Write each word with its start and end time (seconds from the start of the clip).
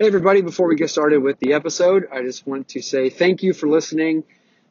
Hey, 0.00 0.06
everybody, 0.06 0.42
before 0.42 0.68
we 0.68 0.76
get 0.76 0.90
started 0.90 1.20
with 1.24 1.40
the 1.40 1.54
episode, 1.54 2.06
I 2.12 2.22
just 2.22 2.46
want 2.46 2.68
to 2.68 2.82
say 2.82 3.10
thank 3.10 3.42
you 3.42 3.52
for 3.52 3.68
listening. 3.68 4.22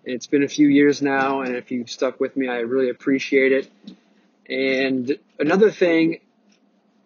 It's 0.05 0.25
been 0.25 0.41
a 0.41 0.47
few 0.47 0.69
years 0.69 1.01
now, 1.01 1.41
and 1.41 1.53
if 1.53 1.69
you've 1.69 1.89
stuck 1.89 2.21
with 2.21 2.37
me, 2.37 2.47
I 2.47 2.59
really 2.59 2.89
appreciate 2.89 3.51
it. 3.51 3.69
And 4.49 5.19
another 5.37 5.69
thing, 5.69 6.21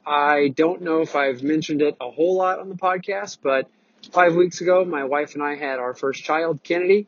I 0.06 0.50
don't 0.50 0.84
know 0.84 1.02
if 1.02 1.16
I've 1.16 1.42
mentioned 1.42 1.82
it 1.82 1.98
a 2.00 2.12
whole 2.12 2.36
lot 2.36 2.60
on 2.60 2.70
the 2.70 2.76
podcast, 2.76 3.40
but 3.42 3.68
five 4.12 4.36
weeks 4.36 4.62
ago, 4.62 4.86
my 4.86 5.06
wife 5.06 5.34
and 5.34 5.42
I 5.42 5.56
had 5.56 5.80
our 5.80 5.96
first 5.96 6.24
child, 6.24 6.62
Kennedy. 6.62 7.08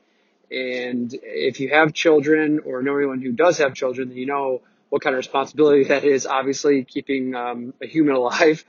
And 0.50 1.14
if 1.21 1.59
you 1.59 1.70
have 1.70 1.93
children 1.93 2.61
or 2.66 2.82
know 2.82 2.98
anyone 2.98 3.21
who 3.21 3.34
does 3.34 3.59
have 3.59 3.75
children, 3.75 4.09
then 4.09 4.18
you 4.18 4.25
know 4.25 4.64
what 4.89 5.04
kind 5.04 5.14
of 5.14 5.18
responsibility 5.18 5.84
that 5.84 6.05
is, 6.05 6.25
obviously, 6.25 6.84
keeping 6.84 7.36
um, 7.36 7.75
a 7.84 7.86
human 7.86 8.16
alive. 8.23 8.66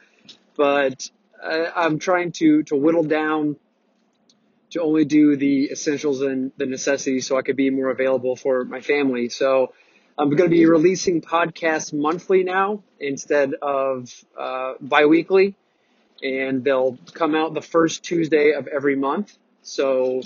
But 0.58 1.08
I'm 1.44 1.98
trying 1.98 2.32
to, 2.32 2.62
to 2.64 2.76
whittle 2.76 3.04
down 3.04 3.56
to 4.70 4.82
only 4.82 5.04
do 5.04 5.36
the 5.36 5.70
essentials 5.70 6.20
and 6.22 6.50
the 6.56 6.66
necessities 6.66 7.26
so 7.26 7.36
I 7.36 7.42
could 7.42 7.56
be 7.56 7.70
more 7.70 7.90
available 7.90 8.34
for 8.34 8.64
my 8.64 8.80
family. 8.80 9.28
So 9.28 9.72
I'm 10.18 10.30
going 10.30 10.50
to 10.50 10.56
be 10.56 10.66
releasing 10.66 11.20
podcasts 11.20 11.92
monthly 11.92 12.44
now 12.44 12.82
instead 12.98 13.54
of 13.60 14.12
uh, 14.38 14.74
biweekly, 14.80 15.54
and 16.22 16.64
they'll 16.64 16.98
come 17.12 17.34
out 17.34 17.54
the 17.54 17.62
first 17.62 18.02
Tuesday 18.04 18.52
of 18.52 18.66
every 18.66 18.96
month. 18.96 19.36
So 19.62 20.22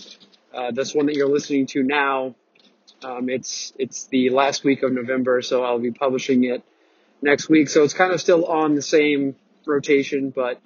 uh, 0.55 0.71
this 0.71 0.95
one 0.95 1.07
that 1.07 1.15
you're 1.15 1.29
listening 1.29 1.67
to 1.69 1.83
now, 1.83 2.35
um, 3.03 3.29
it's 3.29 3.73
it's 3.79 4.07
the 4.07 4.31
last 4.31 4.65
week 4.65 4.83
of 4.83 4.93
November, 4.93 5.43
so 5.43 5.63
I'll 5.63 5.79
be 5.79 5.91
publishing 5.91 6.45
it 6.45 6.63
next 7.23 7.49
week. 7.49 7.69
So 7.69 7.85
it's 7.85 7.95
kind 7.95 8.13
of 8.13 8.21
still 8.21 8.45
on 8.47 8.75
the 8.75 8.83
same 8.83 9.37
rotation, 9.67 10.31
but 10.31 10.61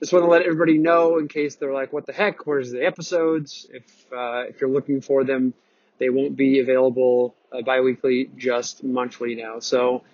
just 0.00 0.12
want 0.12 0.24
to 0.24 0.30
let 0.30 0.42
everybody 0.42 0.78
know 0.78 1.18
in 1.18 1.28
case 1.28 1.56
they're 1.56 1.72
like, 1.72 1.92
what 1.92 2.06
the 2.06 2.12
heck? 2.12 2.46
Where's 2.46 2.70
the 2.70 2.84
episodes? 2.84 3.66
If, 3.72 4.12
uh, 4.12 4.44
if 4.48 4.60
you're 4.60 4.70
looking 4.70 5.00
for 5.00 5.24
them, 5.24 5.54
they 5.98 6.08
won't 6.08 6.36
be 6.36 6.60
available 6.60 7.34
uh, 7.52 7.62
bi-weekly, 7.62 8.30
just 8.36 8.84
monthly 8.84 9.34
now. 9.34 9.58
So 9.58 10.04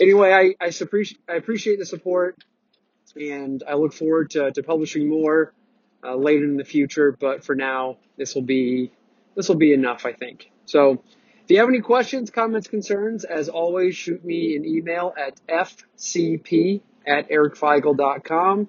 anyway, 0.00 0.32
I, 0.32 0.64
I 0.64 0.70
appreciate, 0.80 1.20
I 1.28 1.34
appreciate 1.34 1.78
the 1.78 1.86
support 1.86 2.36
and 3.14 3.62
I 3.68 3.74
look 3.74 3.92
forward 3.92 4.30
to, 4.30 4.50
to 4.50 4.62
publishing 4.64 5.08
more, 5.08 5.52
uh, 6.02 6.16
later 6.16 6.44
in 6.44 6.56
the 6.56 6.64
future. 6.64 7.16
But 7.18 7.44
for 7.44 7.54
now, 7.54 7.98
this 8.16 8.34
will 8.34 8.42
be, 8.42 8.90
this 9.36 9.48
will 9.48 9.56
be 9.56 9.72
enough, 9.72 10.04
I 10.04 10.12
think. 10.12 10.50
So 10.66 11.02
if 11.44 11.50
you 11.50 11.58
have 11.58 11.68
any 11.68 11.80
questions, 11.80 12.30
comments, 12.30 12.66
concerns, 12.66 13.22
as 13.22 13.48
always, 13.48 13.94
shoot 13.94 14.24
me 14.24 14.56
an 14.56 14.64
email 14.64 15.14
at 15.16 15.38
fcp 15.46 16.80
at 17.06 17.28
ericfeigl.com 17.30 18.68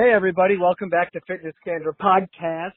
Hey, 0.00 0.12
everybody. 0.14 0.56
Welcome 0.56 0.88
back 0.88 1.12
to 1.12 1.20
Fitness 1.26 1.52
Candor 1.62 1.92
Podcast. 1.92 2.70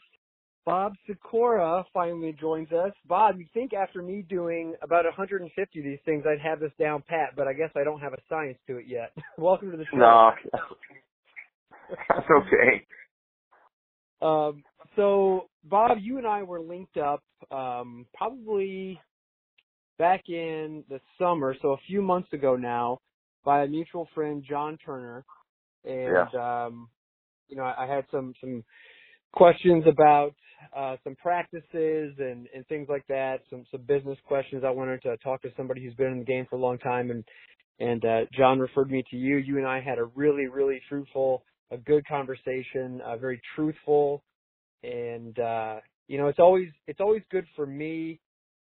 Bob 0.66 0.92
Sikora 1.08 1.86
finally 1.94 2.36
joins 2.38 2.70
us. 2.74 2.92
Bob, 3.08 3.40
you 3.40 3.46
think 3.54 3.72
after 3.74 4.02
me 4.02 4.26
doing 4.28 4.76
about 4.82 5.06
150 5.06 5.80
of 5.80 5.86
these 5.86 6.00
things, 6.04 6.26
I'd 6.28 6.42
have 6.46 6.60
this 6.60 6.74
down 6.78 7.02
pat, 7.08 7.30
but 7.38 7.48
I 7.48 7.54
guess 7.54 7.70
I 7.78 7.86
don't 7.86 8.02
have 8.02 8.12
a 8.12 8.18
science 8.28 8.58
to 8.68 8.76
it 8.76 8.88
yet. 8.90 9.14
Welcome 9.38 9.72
to 9.72 9.78
the 9.78 9.86
show. 9.86 9.96
No, 10.00 10.32
that's 12.10 12.28
okay. 12.30 12.86
Um, 14.22 14.62
so, 14.98 15.48
Bob, 15.64 16.00
you 16.02 16.18
and 16.18 16.28
I 16.28 16.44
were 16.44 16.60
linked 16.60 16.98
up 16.98 17.24
um, 17.52 18.06
probably 18.14 19.00
back 19.98 20.28
in 20.28 20.84
the 20.90 21.00
summer, 21.18 21.56
so 21.62 21.70
a 21.70 21.78
few 21.88 22.02
months 22.02 22.34
ago 22.34 22.58
now, 22.58 23.00
by 23.46 23.64
a 23.64 23.68
mutual 23.68 24.10
friend, 24.14 24.44
John 24.46 24.78
Turner. 24.86 25.24
And 25.86 26.28
Yeah. 26.34 26.66
um, 26.66 26.90
you 27.54 27.60
know, 27.60 27.72
I, 27.78 27.86
had 27.86 28.04
some 28.10 28.34
some 28.42 28.64
questions 29.32 29.84
about 29.88 30.34
uh, 30.76 30.96
some 31.04 31.16
practices 31.16 32.16
and 32.18 32.48
and 32.56 32.66
things 32.68 32.88
like 32.90 33.06
that. 33.10 33.42
Some 33.52 33.64
some 33.70 33.82
business 33.82 34.18
questions. 34.26 34.64
I 34.66 34.72
wanted 34.72 35.04
to 35.04 35.18
talk 35.18 35.44
to 35.44 35.50
somebody 35.56 35.84
who's 35.84 35.94
been 35.94 36.14
in 36.14 36.20
the 36.20 36.26
game 36.26 36.48
for 36.50 36.56
a 36.56 36.60
long 36.60 36.80
time, 36.80 37.12
and 37.12 37.24
and 37.80 38.04
uh, 38.04 38.22
John 38.36 38.58
referred 38.58 38.90
me 38.90 39.04
to 39.12 39.16
you. 39.16 39.38
You 39.38 39.60
and 39.60 39.68
I 39.68 39.82
had 39.82 40.00
a 40.00 40.06
really 40.16 40.48
really 40.48 40.82
fruitful, 40.90 41.44
a 41.70 41.78
good 41.78 42.08
conversation, 42.08 43.02
uh, 43.06 43.18
very 43.18 43.40
truthful, 43.56 44.24
and 44.82 45.38
uh, 45.38 45.76
you 46.08 46.18
know, 46.18 46.30
it's 46.30 46.40
always 46.40 46.70
it's 46.88 47.02
always 47.02 47.22
good 47.30 47.46
for 47.56 47.68
me. 47.68 48.20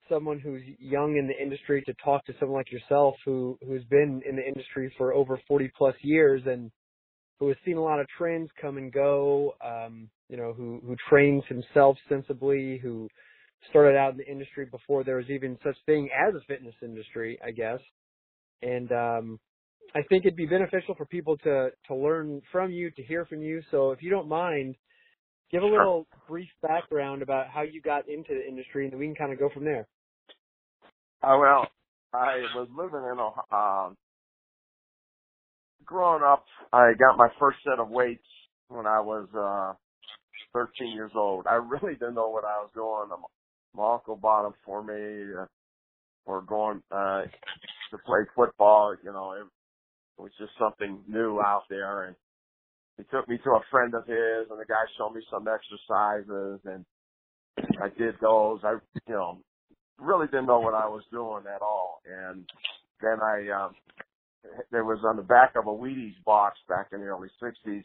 Someone 0.09 0.37
who's 0.37 0.63
young 0.79 1.15
in 1.15 1.27
the 1.27 1.41
industry 1.41 1.81
to 1.83 1.93
talk 2.03 2.25
to 2.25 2.33
someone 2.41 2.57
like 2.57 2.73
yourself 2.73 3.15
who 3.23 3.57
who's 3.65 3.85
been 3.85 4.21
in 4.27 4.35
the 4.35 4.45
industry 4.45 4.93
for 4.97 5.13
over 5.13 5.39
40 5.47 5.71
plus 5.77 5.95
years 6.01 6.41
and 6.45 6.69
who 7.41 7.47
has 7.47 7.57
seen 7.65 7.75
a 7.75 7.83
lot 7.83 7.99
of 7.99 8.05
trends 8.19 8.51
come 8.61 8.77
and 8.77 8.93
go, 8.93 9.55
um, 9.65 10.07
you 10.29 10.37
know, 10.37 10.53
who, 10.53 10.79
who 10.85 10.95
trains 11.09 11.41
himself 11.49 11.97
sensibly, 12.07 12.77
who 12.77 13.09
started 13.71 13.97
out 13.97 14.11
in 14.11 14.19
the 14.19 14.27
industry 14.27 14.67
before 14.69 15.03
there 15.03 15.15
was 15.15 15.25
even 15.27 15.57
such 15.63 15.75
thing 15.87 16.07
as 16.15 16.35
a 16.35 16.45
fitness 16.47 16.75
industry, 16.83 17.39
I 17.43 17.49
guess. 17.49 17.79
And, 18.61 18.91
um, 18.91 19.39
I 19.95 20.03
think 20.07 20.23
it'd 20.23 20.37
be 20.37 20.45
beneficial 20.45 20.93
for 20.95 21.07
people 21.07 21.35
to, 21.37 21.69
to 21.87 21.95
learn 21.95 22.43
from 22.51 22.69
you, 22.69 22.91
to 22.91 23.03
hear 23.03 23.25
from 23.25 23.41
you. 23.41 23.63
So 23.71 23.89
if 23.89 24.03
you 24.03 24.11
don't 24.11 24.29
mind, 24.29 24.75
give 25.51 25.63
a 25.63 25.65
little 25.65 26.05
brief 26.29 26.49
background 26.61 27.23
about 27.23 27.47
how 27.47 27.63
you 27.63 27.81
got 27.81 28.07
into 28.07 28.35
the 28.35 28.47
industry 28.47 28.83
and 28.83 28.93
then 28.93 28.99
we 28.99 29.07
can 29.07 29.15
kind 29.15 29.33
of 29.33 29.39
go 29.39 29.49
from 29.51 29.65
there. 29.65 29.87
Uh, 31.23 31.37
well, 31.39 31.67
I 32.13 32.45
was 32.55 32.67
living 32.77 33.01
in 33.11 33.17
a, 33.17 33.55
um, 33.55 33.97
growing 35.85 36.23
up, 36.23 36.45
I 36.73 36.93
got 36.99 37.17
my 37.17 37.29
first 37.39 37.59
set 37.63 37.79
of 37.79 37.89
weights 37.89 38.25
when 38.69 38.85
I 38.87 38.99
was, 39.01 39.27
uh, 39.35 39.75
13 40.53 40.93
years 40.95 41.11
old. 41.15 41.47
I 41.47 41.55
really 41.55 41.95
didn't 41.95 42.15
know 42.15 42.29
what 42.29 42.45
I 42.45 42.59
was 42.59 42.71
doing. 42.73 43.09
My- 43.75 43.93
uncle 43.93 44.17
bought 44.17 44.43
them 44.43 44.53
for 44.65 44.83
me, 44.83 45.35
uh, 45.35 45.47
for 46.25 46.41
going, 46.43 46.83
uh, 46.91 47.23
to 47.91 47.97
play 48.05 48.21
football. 48.35 48.95
You 49.03 49.13
know, 49.13 49.33
it, 49.33 49.41
it 50.19 50.21
was 50.21 50.31
just 50.39 50.53
something 50.59 51.03
new 51.07 51.41
out 51.41 51.63
there 51.69 52.05
and 52.05 52.15
he 52.97 53.03
took 53.05 53.27
me 53.29 53.37
to 53.39 53.51
a 53.51 53.61
friend 53.71 53.93
of 53.95 54.05
his 54.07 54.49
and 54.51 54.59
the 54.59 54.65
guy 54.67 54.83
showed 54.97 55.11
me 55.15 55.21
some 55.31 55.47
exercises 55.47 56.61
and 56.65 56.85
I 57.81 57.89
did 57.97 58.15
those. 58.21 58.59
I, 58.63 58.73
you 59.07 59.13
know, 59.15 59.39
really 59.99 60.27
didn't 60.27 60.47
know 60.47 60.59
what 60.59 60.73
I 60.73 60.87
was 60.87 61.03
doing 61.11 61.43
at 61.53 61.61
all. 61.61 62.01
And 62.05 62.45
then 63.01 63.19
I, 63.21 63.49
um, 63.65 63.75
there 64.71 64.85
was 64.85 64.99
on 65.03 65.17
the 65.17 65.23
back 65.23 65.55
of 65.55 65.67
a 65.67 65.69
Wheaties 65.69 66.15
box 66.25 66.57
back 66.67 66.87
in 66.91 67.01
the 67.01 67.07
early 67.07 67.29
60s, 67.41 67.83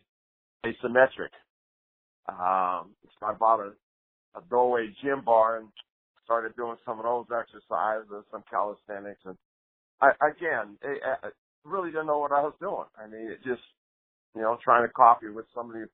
asymmetric. 0.65 1.33
Um, 2.29 2.95
so 3.19 3.27
I 3.27 3.35
bought 3.39 3.61
a, 3.61 3.73
a 4.39 4.43
Doway 4.51 4.89
gym 5.03 5.23
bar 5.25 5.59
and 5.59 5.69
started 6.25 6.57
doing 6.57 6.77
some 6.85 6.99
of 6.99 7.05
those 7.05 7.27
exercises, 7.31 8.25
some 8.31 8.43
calisthenics. 8.51 9.21
And 9.25 9.37
I, 10.01 10.11
again, 10.27 10.77
I, 10.83 11.27
I 11.27 11.29
really 11.65 11.91
didn't 11.91 12.07
know 12.07 12.19
what 12.19 12.33
I 12.33 12.43
was 12.43 12.55
doing. 12.61 12.87
I 12.99 13.07
mean, 13.07 13.31
it 13.31 13.39
just, 13.45 13.63
you 14.35 14.43
know, 14.43 14.59
trying 14.63 14.87
to 14.87 14.93
copy 14.93 15.29
what 15.29 15.47
somebody 15.55 15.85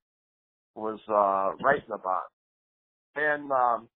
was, 0.74 0.98
uh, 1.08 1.62
writing 1.62 1.92
about. 1.92 2.32
And, 3.14 3.52
um, 3.52 3.88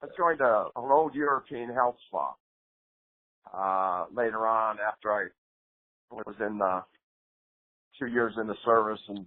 I 0.00 0.06
joined 0.16 0.40
a, 0.40 0.66
an 0.76 0.90
old 0.92 1.14
European 1.16 1.74
health 1.74 1.96
spa, 2.06 2.34
uh, 3.52 4.06
later 4.14 4.46
on 4.46 4.76
after 4.78 5.10
I 5.10 5.26
was 6.10 6.36
in, 6.40 6.60
uh, 6.62 6.82
two 7.98 8.06
years 8.06 8.34
in 8.40 8.46
the 8.46 8.56
service 8.64 9.00
in 9.08 9.26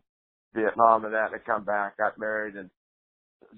Vietnam 0.54 1.06
and 1.06 1.14
that, 1.14 1.32
and 1.32 1.36
I 1.36 1.46
come 1.46 1.64
back, 1.64 1.98
got 1.98 2.18
married 2.18 2.56
and 2.56 2.70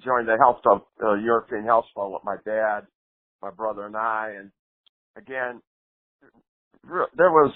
joined 0.03 0.27
the 0.27 0.37
health 0.39 0.61
club, 0.63 0.83
uh, 1.03 1.13
European 1.15 1.63
health 1.65 1.85
spa 1.91 2.07
with 2.07 2.23
my 2.23 2.37
dad, 2.45 2.81
my 3.41 3.51
brother 3.51 3.85
and 3.85 3.95
I. 3.95 4.33
And 4.39 4.51
again, 5.17 5.61
there 6.83 7.31
was, 7.31 7.53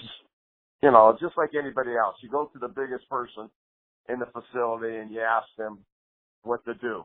you 0.82 0.90
know, 0.90 1.16
just 1.20 1.36
like 1.36 1.50
anybody 1.58 1.96
else, 1.96 2.16
you 2.22 2.30
go 2.30 2.46
to 2.52 2.58
the 2.58 2.68
biggest 2.68 3.08
person 3.10 3.50
in 4.08 4.18
the 4.18 4.26
facility 4.26 4.96
and 4.96 5.10
you 5.10 5.20
ask 5.20 5.46
them 5.56 5.78
what 6.42 6.64
to 6.64 6.74
do. 6.74 7.04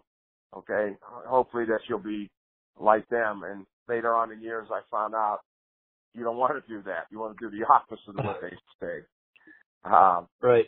Okay. 0.56 0.96
Hopefully 1.28 1.66
that 1.66 1.80
you'll 1.90 2.00
be 2.00 2.30
like 2.80 3.08
them. 3.10 3.44
And 3.44 3.66
later 3.88 4.16
on 4.16 4.32
in 4.32 4.42
years, 4.42 4.68
I 4.72 4.82
found 4.92 5.16
out 5.16 5.40
you 6.14 6.24
don't 6.24 6.38
want 6.38 6.54
to 6.54 6.68
do 6.68 6.82
that. 6.84 7.08
You 7.12 7.20
want 7.20 7.38
to 7.38 7.50
do 7.50 7.56
the 7.56 7.66
opposite 7.74 8.18
of 8.20 8.26
what 8.26 8.42
they 8.42 8.56
say. 8.82 9.06
Um, 9.86 10.28
right. 10.42 10.66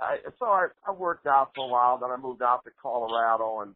I, 0.00 0.16
so 0.38 0.46
I, 0.46 0.68
I 0.86 0.92
worked 0.92 1.26
out 1.26 1.50
for 1.54 1.66
a 1.66 1.68
while. 1.68 1.98
Then 1.98 2.10
I 2.10 2.16
moved 2.16 2.42
out 2.42 2.64
to 2.64 2.70
Colorado 2.80 3.60
and 3.60 3.74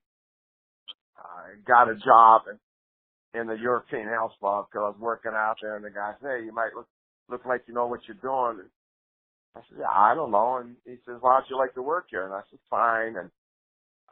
I 1.19 1.61
got 1.67 1.91
a 1.91 1.97
job 1.97 2.43
in, 2.49 3.41
in 3.41 3.47
the 3.47 3.61
European 3.61 4.09
House 4.09 4.33
Club 4.41 4.67
because 4.71 4.85
I 4.85 4.89
was 4.89 5.01
working 5.01 5.33
out 5.35 5.57
there. 5.61 5.77
And 5.77 5.85
the 5.85 5.91
guy 5.91 6.13
said, 6.21 6.29
"Hey, 6.39 6.45
you 6.45 6.53
might 6.53 6.75
look 6.75 6.89
look 7.29 7.45
like 7.45 7.63
you 7.67 7.75
know 7.75 7.87
what 7.87 8.01
you're 8.09 8.17
doing." 8.23 8.65
And 8.65 8.71
I 9.57 9.61
said, 9.69 9.79
"Yeah, 9.81 9.93
I 9.93 10.15
don't 10.15 10.31
know." 10.31 10.57
And 10.59 10.77
he 10.85 10.97
says, 11.05 11.17
"Why 11.21 11.39
don't 11.39 11.51
you 11.51 11.59
like 11.59 11.75
to 11.75 11.83
work 11.83 12.07
here?" 12.11 12.25
And 12.25 12.35
I 12.35 12.41
said, 12.51 12.59
"Fine." 12.71 13.17
And 13.17 13.31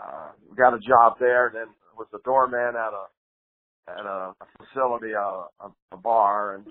uh, 0.00 0.32
we 0.48 0.56
got 0.56 0.74
a 0.74 0.80
job 0.80 1.16
there. 1.18 1.50
Then 1.52 1.66
was 1.96 2.08
the 2.12 2.20
doorman 2.24 2.76
at 2.76 2.92
a 2.92 3.06
at 3.88 4.06
a, 4.06 4.34
facility, 4.58 5.12
a, 5.12 5.46
a, 5.64 5.72
a 5.92 5.96
bar, 5.96 6.56
and 6.56 6.66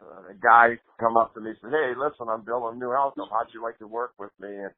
uh, 0.00 0.30
a 0.30 0.34
guy 0.40 0.78
come 1.00 1.16
up 1.16 1.34
to 1.34 1.40
me 1.40 1.50
and 1.50 1.58
said, 1.60 1.70
"Hey, 1.70 1.92
listen, 1.96 2.28
I'm 2.28 2.44
building 2.44 2.76
a 2.76 2.84
new 2.84 2.92
house. 2.92 3.14
How'd 3.16 3.52
you 3.52 3.62
like 3.62 3.78
to 3.78 3.86
work 3.86 4.12
with 4.18 4.30
me?" 4.40 4.48
And 4.48 4.72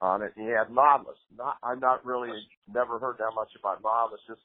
on 0.00 0.22
it, 0.22 0.32
he 0.36 0.44
had 0.44 0.70
Nautilus. 0.70 1.18
Not, 1.36 1.56
I'm 1.62 1.80
not 1.80 2.04
really 2.04 2.30
never 2.72 2.98
heard 2.98 3.16
that 3.18 3.32
much 3.34 3.50
about 3.58 3.82
Nautilus. 3.82 4.20
Just 4.28 4.42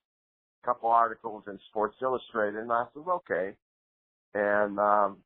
a 0.64 0.68
couple 0.68 0.90
articles 0.90 1.44
in 1.48 1.60
Sports 1.70 1.96
Illustrated, 2.02 2.60
and 2.60 2.72
I 2.72 2.86
said, 2.94 3.04
"Okay." 3.08 3.56
And 4.34 4.80
um, 4.80 5.18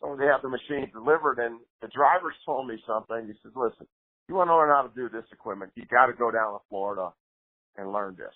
so 0.00 0.16
they 0.18 0.26
have 0.26 0.42
the 0.42 0.48
machine 0.48 0.90
delivered, 0.92 1.38
and 1.38 1.60
the 1.80 1.88
drivers 1.88 2.34
told 2.46 2.66
me 2.68 2.76
something. 2.86 3.26
He 3.26 3.34
says, 3.42 3.52
"Listen, 3.54 3.86
you 4.28 4.34
want 4.34 4.48
to 4.48 4.56
learn 4.56 4.70
how 4.70 4.82
to 4.82 4.94
do 4.96 5.08
this 5.08 5.28
equipment, 5.32 5.72
you 5.76 5.84
got 5.86 6.06
to 6.06 6.12
go 6.12 6.30
down 6.30 6.54
to 6.54 6.60
Florida 6.68 7.12
and 7.76 7.92
learn 7.92 8.16
this." 8.18 8.34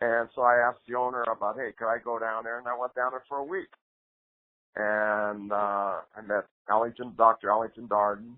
And 0.00 0.28
so 0.34 0.42
I 0.42 0.56
asked 0.68 0.86
the 0.88 0.96
owner 0.96 1.22
about, 1.22 1.56
"Hey, 1.56 1.72
could 1.78 1.88
I 1.88 1.98
go 1.98 2.18
down 2.18 2.44
there?" 2.44 2.58
And 2.58 2.68
I 2.68 2.78
went 2.78 2.94
down 2.94 3.12
there 3.12 3.24
for 3.28 3.38
a 3.38 3.44
week 3.44 3.68
and 4.78 5.52
uh, 5.52 6.00
I 6.16 6.20
met 6.26 6.44
Ellington, 6.70 7.14
Dr. 7.18 7.50
Ellington 7.50 7.88
Darden, 7.88 8.34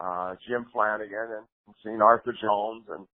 uh, 0.00 0.34
Jim 0.48 0.66
Flanagan, 0.72 1.28
and 1.36 1.74
seen 1.84 2.00
Arthur 2.00 2.34
Jones, 2.40 2.84
and 2.88 3.06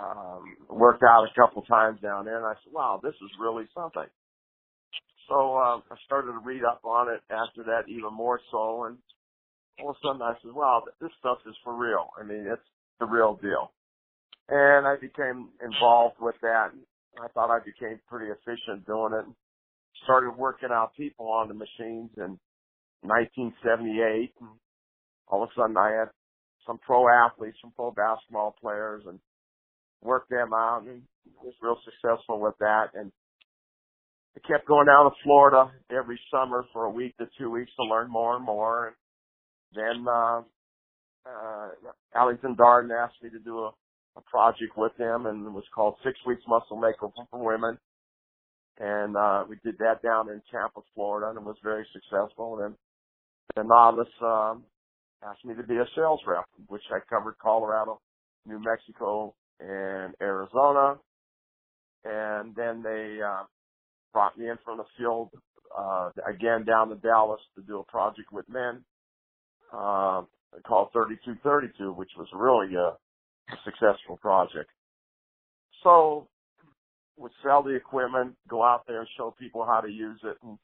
um, 0.00 0.44
worked 0.68 1.02
out 1.04 1.24
a 1.24 1.40
couple 1.40 1.62
times 1.62 2.00
down 2.00 2.24
there. 2.24 2.38
And 2.38 2.46
I 2.46 2.54
said, 2.64 2.72
"Wow, 2.72 3.00
this 3.02 3.14
is 3.14 3.30
really 3.40 3.64
something." 3.74 4.06
So 5.28 5.56
uh, 5.56 5.78
I 5.78 5.96
started 6.04 6.32
to 6.32 6.38
read 6.44 6.64
up 6.64 6.80
on 6.84 7.08
it 7.12 7.20
after 7.30 7.62
that, 7.64 7.88
even 7.88 8.12
more 8.12 8.40
so, 8.50 8.84
and 8.84 8.98
all 9.80 9.90
of 9.90 9.96
a 9.96 10.06
sudden 10.06 10.22
I 10.22 10.34
said, 10.42 10.52
"Wow, 10.52 10.82
this 11.00 11.10
stuff 11.20 11.38
is 11.46 11.54
for 11.62 11.74
real. 11.74 12.10
I 12.20 12.24
mean, 12.24 12.46
it's 12.50 12.68
the 12.98 13.06
real 13.06 13.38
deal." 13.40 13.72
And 14.48 14.86
I 14.86 14.96
became 15.00 15.48
involved 15.64 16.16
with 16.20 16.36
that. 16.42 16.70
I 17.22 17.28
thought 17.28 17.50
I 17.50 17.58
became 17.64 18.00
pretty 18.08 18.30
efficient 18.30 18.86
doing 18.86 19.12
it 19.14 19.26
started 20.04 20.36
working 20.36 20.68
out 20.72 20.96
people 20.96 21.28
on 21.28 21.48
the 21.48 21.54
machines 21.54 22.10
in 22.16 22.38
1978. 23.02 24.32
And 24.40 24.50
all 25.28 25.42
of 25.42 25.48
a 25.50 25.52
sudden, 25.56 25.76
I 25.76 25.90
had 25.90 26.08
some 26.66 26.78
pro 26.78 27.08
athletes, 27.08 27.58
some 27.60 27.72
pro 27.74 27.90
basketball 27.90 28.56
players, 28.60 29.02
and 29.06 29.18
worked 30.02 30.30
them 30.30 30.52
out, 30.52 30.82
and 30.86 31.02
was 31.42 31.54
real 31.60 31.78
successful 31.84 32.40
with 32.40 32.54
that. 32.60 32.88
And 32.94 33.10
I 34.36 34.46
kept 34.46 34.66
going 34.66 34.86
down 34.86 35.10
to 35.10 35.16
Florida 35.24 35.70
every 35.90 36.20
summer 36.30 36.64
for 36.72 36.84
a 36.84 36.90
week 36.90 37.16
to 37.18 37.26
two 37.38 37.50
weeks 37.50 37.70
to 37.76 37.84
learn 37.84 38.10
more 38.10 38.36
and 38.36 38.44
more. 38.44 38.88
And 38.88 38.96
then 39.74 40.06
uh, 40.08 40.42
uh, 41.26 41.68
Ellington 42.14 42.56
Darden 42.56 42.90
asked 42.90 43.22
me 43.22 43.30
to 43.30 43.38
do 43.38 43.58
a, 43.60 43.70
a 44.16 44.20
project 44.22 44.76
with 44.76 44.92
him, 44.98 45.26
and 45.26 45.46
it 45.46 45.50
was 45.52 45.64
called 45.74 45.96
Six 46.04 46.18
Weeks 46.26 46.42
Muscle 46.48 46.76
Makeover 46.76 47.26
for 47.30 47.44
Women 47.44 47.78
and 48.78 49.16
uh, 49.16 49.44
we 49.48 49.56
did 49.64 49.78
that 49.78 50.02
down 50.02 50.28
in 50.28 50.42
Tampa, 50.50 50.80
Florida, 50.94 51.28
and 51.30 51.38
it 51.38 51.44
was 51.44 51.56
very 51.62 51.86
successful. 51.92 52.60
And 52.62 52.74
then 53.54 53.68
Nautilus 53.68 54.08
um, 54.22 54.64
asked 55.24 55.44
me 55.44 55.54
to 55.54 55.62
be 55.62 55.76
a 55.76 55.86
sales 55.96 56.20
rep, 56.26 56.44
which 56.68 56.82
I 56.90 56.98
covered 57.08 57.36
Colorado, 57.38 58.00
New 58.44 58.60
Mexico, 58.60 59.34
and 59.60 60.14
Arizona. 60.20 60.96
And 62.04 62.54
then 62.54 62.82
they 62.82 63.18
uh, 63.26 63.44
brought 64.12 64.38
me 64.38 64.48
in 64.48 64.58
from 64.64 64.76
the 64.76 64.84
field 64.98 65.30
uh, 65.76 66.10
again 66.28 66.64
down 66.64 66.90
to 66.90 66.96
Dallas 66.96 67.40
to 67.56 67.62
do 67.62 67.78
a 67.80 67.84
project 67.84 68.30
with 68.30 68.46
men 68.48 68.84
uh, 69.72 70.22
called 70.66 70.90
3232, 70.92 71.92
which 71.92 72.10
was 72.18 72.28
really 72.34 72.74
a 72.74 72.92
successful 73.64 74.16
project. 74.16 74.70
So 75.82 76.28
would 77.16 77.32
sell 77.42 77.62
the 77.62 77.74
equipment, 77.74 78.34
go 78.48 78.62
out 78.62 78.82
there 78.86 79.00
and 79.00 79.08
show 79.16 79.34
people 79.38 79.64
how 79.64 79.80
to 79.80 79.88
use 79.88 80.20
it 80.24 80.36
in 80.42 80.58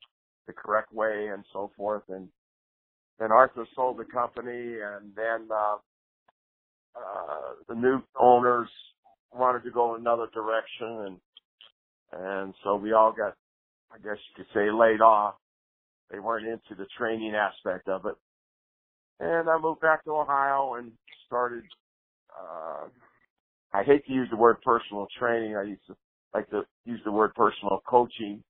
the 0.46 0.52
correct 0.52 0.92
way 0.92 1.28
and 1.32 1.44
so 1.52 1.70
forth. 1.76 2.02
And 2.08 2.28
then 3.18 3.32
Arthur 3.32 3.66
sold 3.74 3.98
the 3.98 4.04
company 4.04 4.76
and 4.80 5.14
then, 5.16 5.48
uh, 5.50 5.76
uh, 6.94 7.54
the 7.68 7.74
new 7.74 8.02
owners 8.20 8.68
wanted 9.32 9.64
to 9.64 9.70
go 9.70 9.94
another 9.94 10.26
direction 10.34 11.06
and, 11.06 11.16
and 12.12 12.54
so 12.62 12.76
we 12.76 12.92
all 12.92 13.12
got, 13.12 13.34
I 13.90 13.96
guess 13.96 14.18
you 14.28 14.44
could 14.44 14.52
say 14.52 14.70
laid 14.70 15.00
off. 15.00 15.36
They 16.10 16.18
weren't 16.18 16.46
into 16.46 16.74
the 16.76 16.86
training 16.98 17.34
aspect 17.34 17.88
of 17.88 18.04
it. 18.04 18.14
And 19.20 19.48
I 19.48 19.56
moved 19.58 19.80
back 19.80 20.04
to 20.04 20.10
Ohio 20.10 20.74
and 20.74 20.92
started, 21.26 21.64
uh, 22.38 22.86
I 23.72 23.82
hate 23.84 24.04
to 24.06 24.12
use 24.12 24.28
the 24.30 24.36
word 24.36 24.56
personal 24.62 25.06
training. 25.18 25.56
I 25.56 25.62
used 25.62 25.86
to 25.88 25.96
like 26.34 26.48
to 26.50 26.62
use 26.84 27.00
the 27.04 27.12
word 27.12 27.34
personal 27.34 27.82
coaching 27.86 28.42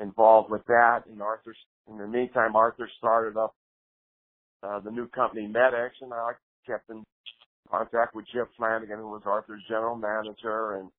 involved 0.00 0.50
with 0.50 0.64
that. 0.66 1.00
And 1.10 1.22
Arthur, 1.22 1.54
in 1.90 1.98
the 1.98 2.06
meantime, 2.06 2.56
Arthur 2.56 2.88
started 2.98 3.38
up 3.38 3.54
uh, 4.62 4.80
the 4.80 4.90
new 4.90 5.08
company 5.08 5.46
MedX, 5.46 5.90
and 6.00 6.12
I 6.12 6.32
kept 6.66 6.90
in 6.90 7.04
contact 7.70 8.14
with 8.14 8.26
Jeff 8.34 8.48
Flanagan, 8.56 8.98
who 8.98 9.08
was 9.08 9.22
Arthur's 9.26 9.62
general 9.68 9.96
manager, 9.96 10.76
and 10.76 10.90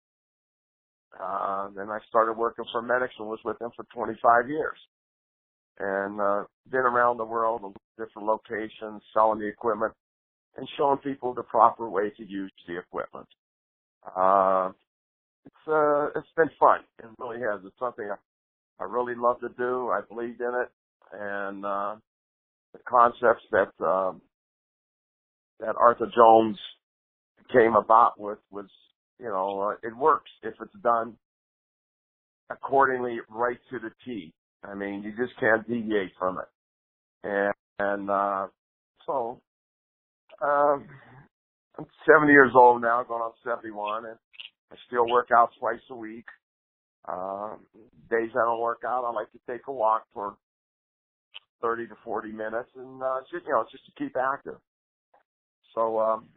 uh, 1.20 1.70
then 1.76 1.90
I 1.90 2.00
started 2.10 2.34
working 2.34 2.66
for 2.72 2.82
MedX 2.82 3.10
and 3.20 3.28
was 3.28 3.40
with 3.46 3.58
them 3.60 3.72
for 3.76 3.86
25 3.94 4.50
years. 4.50 4.78
And 5.80 6.20
uh, 6.20 6.44
been 6.72 6.82
around 6.82 7.18
the 7.18 7.26
world, 7.26 7.76
different 7.98 8.28
locations, 8.28 9.02
selling 9.14 9.40
the 9.40 9.48
equipment, 9.48 9.94
and 10.58 10.68
showing 10.78 10.98
people 10.98 11.34
the 11.34 11.44
proper 11.44 11.90
way 11.90 12.10
to 12.18 12.24
use 12.24 12.52
the 12.68 12.78
equipment. 12.78 13.28
Uh, 14.16 14.72
it's 15.46 15.68
uh 15.68 16.08
it's 16.16 16.28
been 16.36 16.50
fun. 16.60 16.80
It 17.00 17.06
really 17.20 17.40
has. 17.40 17.62
It's 17.66 17.80
something 17.80 18.06
I, 18.06 18.84
I 18.84 18.86
really 18.86 19.16
love 19.16 19.40
to 19.42 19.50
do. 19.58 19.90
I 19.90 20.02
believed 20.08 20.42
in 20.42 20.48
it, 20.54 20.70
and 21.14 21.66
uh, 21.66 21.96
the 22.74 22.80
concepts 22.88 23.44
that 23.52 23.86
um, 23.86 24.22
that 25.60 25.76
Arthur 25.80 26.12
Jones 26.16 26.58
came 27.52 27.76
about 27.76 28.20
with 28.20 28.40
was, 28.52 28.68
you 29.20 29.28
know, 29.28 29.62
uh, 29.62 29.88
it 29.88 29.96
works 29.96 30.30
if 30.44 30.54
it's 30.62 30.84
done 30.84 31.16
accordingly, 32.50 33.20
right 33.30 33.58
to 33.72 33.80
the 33.80 33.92
T. 34.06 34.34
I 34.64 34.74
mean, 34.74 35.04
you 35.04 35.12
just 35.12 35.40
can't 35.40 35.68
deviate 35.68 36.12
from 36.20 36.40
it, 36.40 37.28
and 37.28 37.54
and 37.80 38.10
uh, 38.10 38.48
so. 39.06 39.42
Um, 40.42 40.88
I'm 41.78 41.86
70 42.08 42.32
years 42.32 42.54
old 42.56 42.82
now, 42.82 43.04
going 43.04 43.22
on 43.22 43.34
71, 43.46 44.06
and 44.06 44.18
I 44.72 44.76
still 44.88 45.08
work 45.10 45.30
out 45.36 45.50
twice 45.60 45.82
a 45.92 45.96
week. 45.96 46.26
Um, 47.08 47.60
days 48.10 48.32
I 48.36 48.46
don't 48.46 48.62
work 48.62 48.82
out, 48.86 49.06
I 49.06 49.12
like 49.12 49.32
to 49.34 49.40
take 49.50 49.68
a 49.68 49.72
walk 49.74 50.04
for 50.14 50.38
30 51.62 51.88
to 51.88 51.96
40 52.04 52.32
minutes 52.32 52.70
and, 52.76 53.02
uh, 53.04 53.22
just, 53.32 53.46
you 53.46 53.54
know, 53.54 53.66
just 53.72 53.86
to 53.88 53.92
keep 53.98 54.16
active. 54.18 54.58
So, 55.76 56.00
um, 56.00 56.30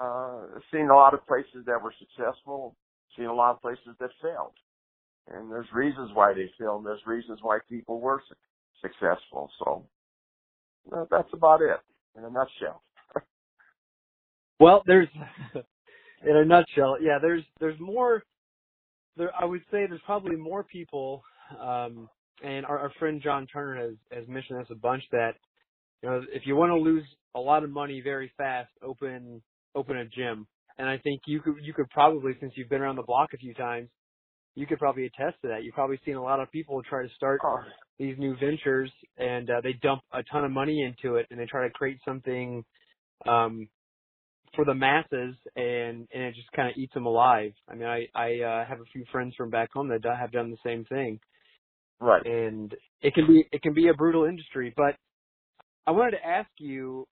uh, 0.00 0.60
seen 0.72 0.90
a 0.90 0.94
lot 0.96 1.14
of 1.14 1.26
places 1.26 1.64
that 1.66 1.82
were 1.82 1.94
successful, 1.98 2.76
seen 3.16 3.26
a 3.26 3.34
lot 3.34 3.52
of 3.56 3.62
places 3.62 3.96
that 4.00 4.10
failed. 4.22 4.54
And 5.28 5.50
there's 5.52 5.72
reasons 5.74 6.10
why 6.14 6.34
they 6.34 6.50
failed, 6.58 6.78
and 6.80 6.86
there's 6.86 7.06
reasons 7.06 7.40
why 7.42 7.58
people 7.68 8.00
were 8.00 8.22
su- 8.28 8.36
successful. 8.82 9.50
So, 9.58 9.86
uh, 10.92 11.06
that's 11.10 11.32
about 11.34 11.62
it 11.62 11.80
in 12.16 12.24
a 12.24 12.30
nutshell. 12.30 12.82
Well, 14.62 14.82
there's 14.86 15.08
in 16.24 16.36
a 16.36 16.44
nutshell, 16.44 16.96
yeah, 17.00 17.18
there's 17.20 17.42
there's 17.58 17.78
more. 17.80 18.22
There, 19.16 19.30
I 19.38 19.44
would 19.44 19.60
say 19.70 19.86
there's 19.86 20.00
probably 20.06 20.36
more 20.36 20.62
people, 20.62 21.22
um, 21.60 22.08
and 22.42 22.64
our, 22.64 22.78
our 22.78 22.92
friend 22.98 23.20
John 23.22 23.46
Turner 23.52 23.76
has 23.76 23.94
has 24.12 24.28
mentioned 24.28 24.60
this 24.60 24.68
a 24.70 24.76
bunch 24.76 25.02
that 25.10 25.32
you 26.02 26.08
know 26.08 26.22
if 26.32 26.46
you 26.46 26.54
want 26.54 26.70
to 26.70 26.76
lose 26.76 27.04
a 27.34 27.40
lot 27.40 27.64
of 27.64 27.70
money 27.70 28.00
very 28.02 28.32
fast, 28.38 28.70
open 28.82 29.42
open 29.74 29.96
a 29.96 30.04
gym, 30.04 30.46
and 30.78 30.88
I 30.88 30.96
think 30.98 31.22
you 31.26 31.40
could 31.40 31.56
you 31.60 31.74
could 31.74 31.90
probably 31.90 32.32
since 32.40 32.52
you've 32.54 32.70
been 32.70 32.82
around 32.82 32.96
the 32.96 33.02
block 33.02 33.30
a 33.34 33.38
few 33.38 33.54
times, 33.54 33.88
you 34.54 34.66
could 34.66 34.78
probably 34.78 35.06
attest 35.06 35.42
to 35.42 35.48
that. 35.48 35.64
You've 35.64 35.74
probably 35.74 35.98
seen 36.04 36.14
a 36.14 36.22
lot 36.22 36.38
of 36.38 36.50
people 36.52 36.80
try 36.88 37.02
to 37.02 37.14
start 37.16 37.40
oh. 37.44 37.58
these 37.98 38.16
new 38.16 38.36
ventures 38.36 38.92
and 39.18 39.50
uh, 39.50 39.60
they 39.60 39.72
dump 39.82 40.02
a 40.12 40.22
ton 40.22 40.44
of 40.44 40.52
money 40.52 40.82
into 40.82 41.16
it 41.16 41.26
and 41.30 41.40
they 41.40 41.46
try 41.46 41.66
to 41.66 41.72
create 41.72 41.98
something 42.04 42.64
um 43.26 43.68
for 44.54 44.64
the 44.64 44.74
masses 44.74 45.34
and 45.56 46.08
and 46.12 46.22
it 46.22 46.34
just 46.34 46.50
kind 46.52 46.68
of 46.68 46.76
eats 46.76 46.94
them 46.94 47.06
alive. 47.06 47.52
I 47.68 47.74
mean, 47.74 47.88
I 47.88 48.06
I 48.14 48.40
uh, 48.40 48.64
have 48.66 48.80
a 48.80 48.90
few 48.92 49.04
friends 49.10 49.34
from 49.36 49.50
back 49.50 49.72
home 49.72 49.88
that 49.88 50.04
have 50.04 50.32
done 50.32 50.50
the 50.50 50.56
same 50.64 50.84
thing. 50.84 51.20
Right. 52.00 52.24
And 52.26 52.74
it 53.00 53.14
can 53.14 53.26
be 53.26 53.46
it 53.52 53.62
can 53.62 53.74
be 53.74 53.88
a 53.88 53.94
brutal 53.94 54.24
industry, 54.24 54.72
but 54.76 54.96
I 55.86 55.92
wanted 55.92 56.12
to 56.12 56.26
ask 56.26 56.50
you 56.58 57.06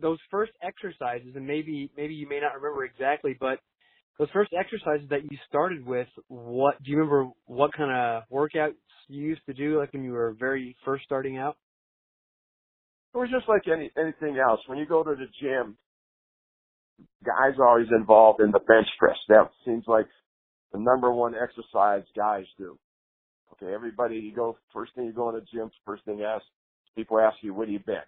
those 0.00 0.18
first 0.30 0.52
exercises 0.62 1.34
and 1.36 1.46
maybe 1.46 1.90
maybe 1.96 2.14
you 2.14 2.28
may 2.28 2.40
not 2.40 2.54
remember 2.60 2.84
exactly, 2.84 3.36
but 3.38 3.58
those 4.18 4.28
first 4.32 4.52
exercises 4.52 5.08
that 5.10 5.24
you 5.24 5.36
started 5.48 5.84
with, 5.84 6.06
what 6.28 6.80
do 6.82 6.90
you 6.90 6.98
remember 6.98 7.30
what 7.46 7.72
kind 7.72 7.90
of 7.90 8.22
workouts 8.30 8.74
you 9.08 9.22
used 9.22 9.44
to 9.46 9.52
do 9.52 9.78
like 9.78 9.92
when 9.92 10.04
you 10.04 10.12
were 10.12 10.36
very 10.38 10.76
first 10.84 11.04
starting 11.04 11.36
out? 11.36 11.56
It 13.14 13.18
was 13.18 13.30
just 13.30 13.48
like 13.48 13.62
any 13.68 13.90
anything 13.96 14.38
else. 14.38 14.60
When 14.66 14.78
you 14.78 14.86
go 14.86 15.04
to 15.04 15.14
the 15.14 15.26
gym, 15.40 15.76
guys 17.24 17.54
are 17.58 17.68
always 17.68 17.88
involved 17.90 18.40
in 18.40 18.50
the 18.50 18.60
bench 18.60 18.86
press. 18.98 19.16
That 19.28 19.50
seems 19.64 19.84
like 19.86 20.06
the 20.72 20.78
number 20.78 21.12
one 21.12 21.34
exercise 21.34 22.04
guys 22.16 22.44
do. 22.58 22.78
Okay, 23.52 23.72
everybody 23.72 24.16
you 24.16 24.34
go 24.34 24.56
first 24.72 24.94
thing 24.94 25.04
you 25.06 25.12
go 25.12 25.28
in 25.28 25.36
the 25.36 25.46
gym, 25.52 25.70
first 25.86 26.04
thing 26.04 26.22
ask 26.22 26.44
people 26.96 27.18
ask 27.18 27.36
you, 27.42 27.54
what 27.54 27.66
do 27.66 27.72
you 27.72 27.78
bench? 27.80 28.06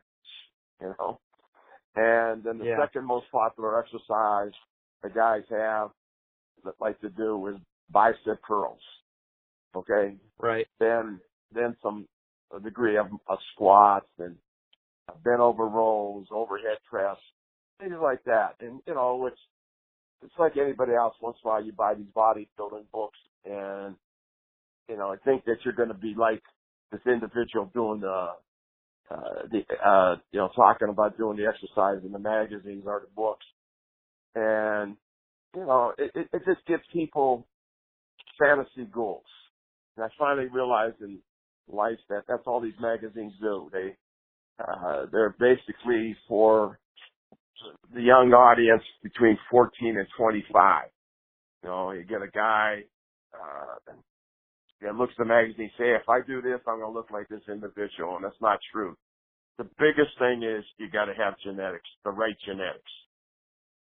You 0.80 0.94
know? 0.98 1.20
And 1.94 2.42
then 2.44 2.58
the 2.58 2.66
Yeah. 2.66 2.76
second 2.78 3.04
most 3.04 3.30
popular 3.30 3.78
exercise 3.78 4.52
the 5.02 5.10
guys 5.10 5.44
have 5.50 5.90
that 6.64 6.74
like 6.80 7.00
to 7.00 7.10
do 7.10 7.46
is 7.48 7.56
bicep 7.90 8.42
curls. 8.42 8.82
Okay? 9.74 10.16
Right. 10.38 10.66
Then 10.78 11.20
then 11.52 11.76
some 11.82 12.08
a 12.54 12.60
degree 12.60 12.96
of, 12.96 13.06
of 13.28 13.38
squats 13.54 14.08
and 14.18 14.36
bent 15.24 15.40
over 15.40 15.66
rows, 15.66 16.26
overhead 16.30 16.78
press, 16.88 17.16
things 17.80 17.94
like 18.00 18.24
that. 18.24 18.56
And 18.60 18.80
you 18.86 18.94
know, 18.94 19.26
it's 19.26 19.40
it's 20.22 20.34
like 20.38 20.56
anybody 20.56 20.92
else. 20.94 21.14
Once 21.20 21.36
in 21.42 21.48
a 21.48 21.52
while, 21.52 21.64
you 21.64 21.72
buy 21.72 21.94
these 21.94 22.06
bodybuilding 22.16 22.90
books, 22.92 23.18
and 23.44 23.94
you 24.88 24.96
know, 24.96 25.12
I 25.12 25.16
think 25.24 25.44
that 25.44 25.58
you're 25.64 25.74
going 25.74 25.88
to 25.88 25.94
be 25.94 26.14
like 26.16 26.42
this 26.92 27.00
individual 27.06 27.70
doing 27.74 28.00
the 28.00 28.28
uh, 29.10 29.42
the 29.50 29.62
uh, 29.84 30.16
you 30.32 30.40
know 30.40 30.50
talking 30.54 30.88
about 30.88 31.16
doing 31.18 31.36
the 31.36 31.46
exercise 31.46 32.04
in 32.04 32.12
the 32.12 32.18
magazines 32.18 32.84
or 32.86 33.02
the 33.02 33.14
books, 33.14 33.46
and 34.34 34.96
you 35.54 35.64
know, 35.64 35.92
it, 35.98 36.10
it, 36.14 36.28
it 36.32 36.42
just 36.44 36.66
gives 36.66 36.82
people 36.92 37.46
fantasy 38.38 38.88
goals. 38.92 39.24
And 39.96 40.04
I 40.04 40.08
finally 40.18 40.48
realized 40.48 41.00
in 41.00 41.18
life 41.68 41.98
that 42.08 42.24
that's 42.28 42.42
all 42.46 42.60
these 42.60 42.74
magazines 42.80 43.32
do. 43.40 43.70
They 43.72 43.96
uh, 44.58 45.06
they're 45.12 45.36
basically 45.38 46.16
for 46.28 46.78
the 47.94 48.02
young 48.02 48.32
audience 48.32 48.82
between 49.02 49.38
14 49.50 49.96
and 49.98 50.06
25. 50.16 50.84
You 51.62 51.68
know, 51.68 51.90
you 51.92 52.04
get 52.04 52.22
a 52.22 52.28
guy 52.28 52.82
uh, 53.34 53.92
that 54.82 54.94
looks 54.94 55.14
at 55.18 55.24
the 55.24 55.28
magazine, 55.28 55.70
say, 55.78 55.94
if 55.94 56.08
I 56.08 56.20
do 56.26 56.42
this, 56.42 56.60
I'm 56.66 56.80
going 56.80 56.92
to 56.92 56.96
look 56.96 57.10
like 57.10 57.28
this 57.28 57.42
individual, 57.48 58.16
and 58.16 58.24
that's 58.24 58.40
not 58.40 58.58
true. 58.72 58.96
The 59.58 59.64
biggest 59.78 60.18
thing 60.18 60.42
is 60.42 60.64
you 60.78 60.90
got 60.90 61.06
to 61.06 61.14
have 61.14 61.34
genetics, 61.42 61.88
the 62.04 62.10
right 62.10 62.36
genetics. 62.44 62.92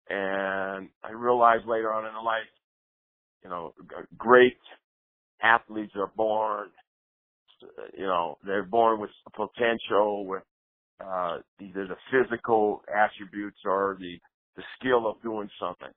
And 0.09 0.89
I 1.03 1.11
realized 1.11 1.65
later 1.65 1.93
on 1.93 2.05
in 2.05 2.13
life, 2.25 2.51
you 3.43 3.49
know, 3.49 3.73
great 4.17 4.57
athletes 5.41 5.93
are 5.95 6.11
born, 6.15 6.69
you 7.97 8.05
know, 8.05 8.37
they're 8.45 8.63
born 8.63 8.99
with 8.99 9.09
potential, 9.33 10.25
with 10.25 10.43
uh, 11.01 11.37
either 11.61 11.87
the 11.87 11.97
physical 12.11 12.83
attributes 12.93 13.59
or 13.65 13.97
the, 13.99 14.17
the 14.55 14.63
skill 14.79 15.07
of 15.07 15.21
doing 15.21 15.49
something 15.59 15.93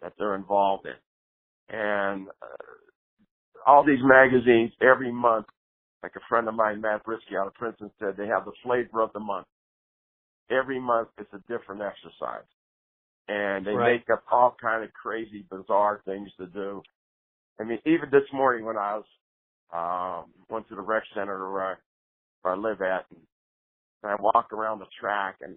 that 0.00 0.12
they're 0.18 0.34
involved 0.34 0.86
in. 0.86 1.76
And 1.76 2.28
uh, 2.28 2.62
all 3.66 3.84
these 3.84 4.02
magazines 4.02 4.72
every 4.80 5.12
month, 5.12 5.46
like 6.02 6.12
a 6.16 6.20
friend 6.28 6.48
of 6.48 6.54
mine, 6.54 6.80
Matt 6.80 7.04
Brzycki 7.04 7.38
out 7.38 7.46
of 7.46 7.54
Princeton 7.54 7.90
said, 7.98 8.16
they 8.16 8.26
have 8.26 8.44
the 8.44 8.52
flavor 8.62 9.00
of 9.02 9.12
the 9.12 9.20
month. 9.20 9.46
Every 10.50 10.80
month 10.80 11.08
it's 11.18 11.32
a 11.32 11.38
different 11.52 11.82
exercise. 11.82 12.46
And 13.28 13.64
they 13.66 13.72
Right. 13.74 13.84
make 13.96 14.10
up 14.12 14.24
all 14.30 14.56
kind 14.60 14.84
of 14.84 14.92
crazy, 14.92 15.46
bizarre 15.50 16.02
things 16.04 16.30
to 16.38 16.46
do. 16.46 16.82
I 17.60 17.64
mean, 17.64 17.78
even 17.86 18.10
this 18.10 18.28
morning 18.32 18.64
when 18.64 18.76
I 18.76 18.96
was, 18.98 19.06
um, 19.72 20.32
went 20.50 20.68
to 20.68 20.74
the 20.74 20.82
rec 20.82 21.04
center 21.14 21.50
where 21.52 21.62
I, 21.62 21.74
where 22.42 22.54
I 22.54 22.56
live 22.58 22.82
at, 22.82 23.06
and 23.10 23.20
and 24.02 24.12
I 24.12 24.16
walk 24.20 24.52
around 24.52 24.80
the 24.80 24.86
track. 25.00 25.36
And 25.40 25.56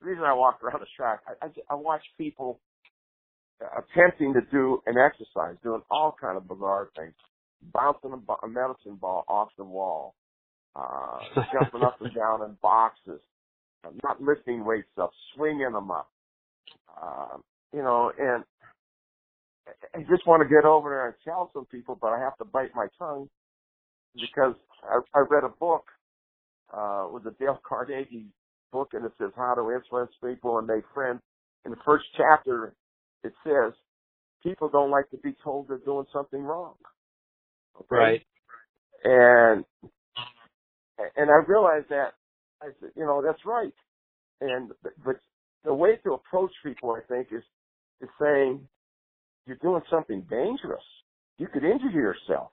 the 0.00 0.06
reason 0.06 0.24
I 0.24 0.34
walk 0.34 0.62
around 0.62 0.80
the 0.80 0.86
track, 0.96 1.20
I, 1.26 1.46
I, 1.46 1.50
I 1.70 1.74
watch 1.74 2.02
people 2.18 2.60
attempting 3.60 4.34
to 4.34 4.40
do 4.52 4.82
an 4.86 4.96
exercise, 4.98 5.56
doing 5.62 5.82
all 5.90 6.14
kind 6.20 6.36
of 6.36 6.48
bizarre 6.48 6.90
things, 6.96 7.14
bouncing 7.72 8.12
a, 8.12 8.46
a 8.46 8.48
medicine 8.48 8.96
ball 9.00 9.24
off 9.28 9.48
the 9.56 9.64
wall, 9.64 10.14
uh, 10.74 11.18
jumping 11.52 11.82
up 11.82 12.00
and 12.00 12.14
down 12.14 12.42
in 12.42 12.56
boxes, 12.62 13.20
uh, 13.84 13.90
not 14.04 14.22
lifting 14.22 14.64
weights 14.64 14.88
up, 15.00 15.10
swinging 15.34 15.72
them 15.72 15.90
up, 15.90 16.10
uh, 17.00 17.38
you 17.72 17.82
know, 17.82 18.12
and 18.18 18.44
I 19.94 19.98
just 20.10 20.26
want 20.26 20.42
to 20.42 20.48
get 20.48 20.64
over 20.64 20.90
there 20.90 21.06
and 21.06 21.14
tell 21.24 21.50
some 21.52 21.66
people, 21.66 21.98
but 22.00 22.08
I 22.08 22.20
have 22.20 22.36
to 22.38 22.44
bite 22.44 22.74
my 22.74 22.86
tongue 22.98 23.28
because 24.14 24.54
I, 24.84 25.00
I 25.14 25.24
read 25.28 25.44
a 25.44 25.48
book 25.48 25.84
uh, 26.72 27.06
was 27.10 27.22
a 27.26 27.32
Dale 27.42 27.60
Carnegie 27.66 28.26
book, 28.72 28.90
and 28.92 29.04
it 29.04 29.12
says 29.18 29.30
how 29.36 29.54
to 29.54 29.70
influence 29.72 30.10
people 30.24 30.58
and 30.58 30.66
make 30.66 30.84
friends. 30.94 31.20
In 31.64 31.70
the 31.70 31.78
first 31.84 32.04
chapter, 32.16 32.74
it 33.24 33.32
says 33.44 33.72
people 34.42 34.68
don't 34.68 34.90
like 34.90 35.10
to 35.10 35.16
be 35.18 35.34
told 35.42 35.68
they're 35.68 35.78
doing 35.78 36.06
something 36.12 36.42
wrong. 36.42 36.74
Okay? 37.76 37.86
Right. 37.90 38.22
And 39.04 39.64
and 41.16 41.30
I 41.30 41.44
realized 41.46 41.88
that 41.90 42.14
I 42.62 42.66
said, 42.80 42.90
you 42.96 43.04
know, 43.04 43.22
that's 43.24 43.44
right. 43.44 43.72
And 44.40 44.70
but 45.04 45.16
the 45.64 45.74
way 45.74 45.96
to 46.04 46.14
approach 46.14 46.52
people, 46.64 46.92
I 46.92 47.00
think, 47.06 47.28
is 47.32 47.42
is 48.00 48.08
saying 48.20 48.66
you're 49.46 49.58
doing 49.62 49.82
something 49.90 50.22
dangerous. 50.28 50.82
You 51.38 51.48
could 51.48 51.64
injure 51.64 51.90
yourself. 51.90 52.50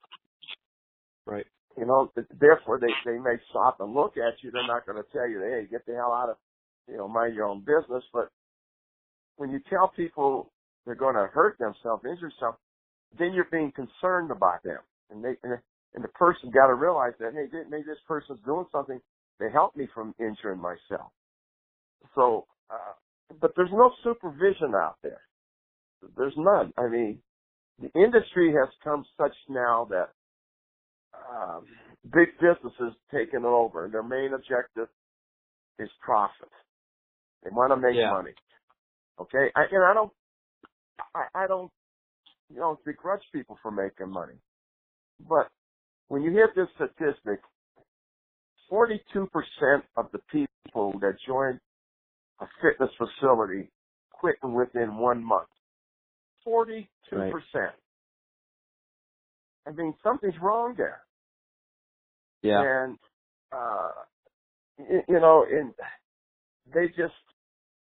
Right. 1.26 1.46
You 1.78 1.86
know, 1.86 2.12
therefore 2.40 2.80
they 2.80 2.94
they 3.06 3.18
may 3.18 3.36
stop 3.50 3.80
and 3.80 3.94
look 3.94 4.16
at 4.18 4.42
you. 4.44 4.52
They're 4.52 4.68
not 4.68 4.86
going 4.86 5.02
to 5.02 5.10
tell 5.12 5.28
you, 5.28 5.40
hey, 5.40 5.68
get 5.70 5.86
the 5.86 5.94
hell 5.94 6.14
out 6.14 6.30
of, 6.30 6.38
you 6.88 6.98
know, 6.98 7.08
mind 7.08 7.36
your 7.36 7.46
own 7.46 7.62
business. 7.62 8.04
But 8.14 8.30
when 9.38 9.50
you 9.52 9.60
tell 9.70 9.92
people 9.96 10.52
they're 10.86 10.96
going 10.96 11.16
to 11.16 11.28
hurt 11.34 11.58
themselves, 11.58 12.04
injure 12.06 12.30
themselves, 12.30 12.58
then 13.18 13.34
you're 13.34 13.48
being 13.52 13.72
concerned 13.72 14.32
about 14.32 14.62
them, 14.64 14.80
and 15.10 15.24
they 15.24 15.36
and, 15.44 15.58
and 15.96 16.04
the 16.04 16.10
person 16.10 16.52
got 16.52 16.68
to 16.68 16.76
realize 16.76 17.14
that, 17.20 17.34
hey, 17.34 17.48
maybe 17.70 17.84
this 17.88 17.98
person's 18.08 18.40
doing 18.46 18.66
something 18.72 19.00
to 19.42 19.50
help 19.50 19.76
me 19.76 19.88
from 19.94 20.14
injuring 20.20 20.60
myself. 20.60 21.12
So, 22.16 22.46
uh, 22.70 22.94
but 23.42 23.54
there's 23.56 23.72
no 23.72 23.92
supervision 24.04 24.76
out 24.76 24.98
there. 25.02 25.22
There's 26.18 26.34
none. 26.38 26.74
I 26.78 26.88
mean, 26.88 27.20
the 27.82 27.92
industry 28.00 28.54
has 28.54 28.70
come 28.84 29.06
such 29.18 29.34
now 29.50 29.88
that 29.90 30.10
um, 31.34 31.68
big 32.06 32.30
businesses 32.40 32.96
taking 33.14 33.46
over, 33.46 33.86
and 33.86 33.94
their 33.94 34.04
main 34.04 34.34
objective 34.34 34.90
is 35.80 35.90
profit. 36.02 36.50
They 37.44 37.50
want 37.52 37.72
to 37.72 37.78
make 37.78 37.96
Yeah. 37.96 38.12
money. 38.12 38.36
Okay, 39.20 39.52
I, 39.56 39.64
and 39.72 39.84
I 39.86 39.94
don't, 39.94 40.14
I, 41.16 41.28
I 41.44 41.48
don't, 41.48 41.72
you 42.50 42.58
know, 42.58 42.80
begrudge 42.86 43.24
people 43.34 43.58
for 43.62 43.72
making 43.72 44.10
money, 44.10 44.40
but 45.20 45.52
when 46.10 46.24
you 46.24 46.32
hear 46.32 46.52
this 46.56 46.70
statistic, 46.76 47.42
42% 48.72 49.84
of 49.98 50.12
the 50.12 50.20
people 50.32 50.94
that 51.00 51.18
join 51.28 51.60
a 52.42 52.48
fitness 52.62 52.92
facility 52.98 53.72
quit 54.12 54.36
within 54.44 54.98
one 54.98 55.24
month. 55.24 55.50
42%. 56.48 56.88
I 59.68 59.72
mean, 59.72 59.94
something's 60.04 60.36
wrong 60.42 60.76
there. 60.78 61.02
Yeah. 62.44 62.66
And, 62.66 63.00
uh, 63.52 63.92
you, 64.80 65.02
you 65.10 65.20
know, 65.20 65.46
and 65.50 65.74
they 66.74 66.88
just, 66.90 67.16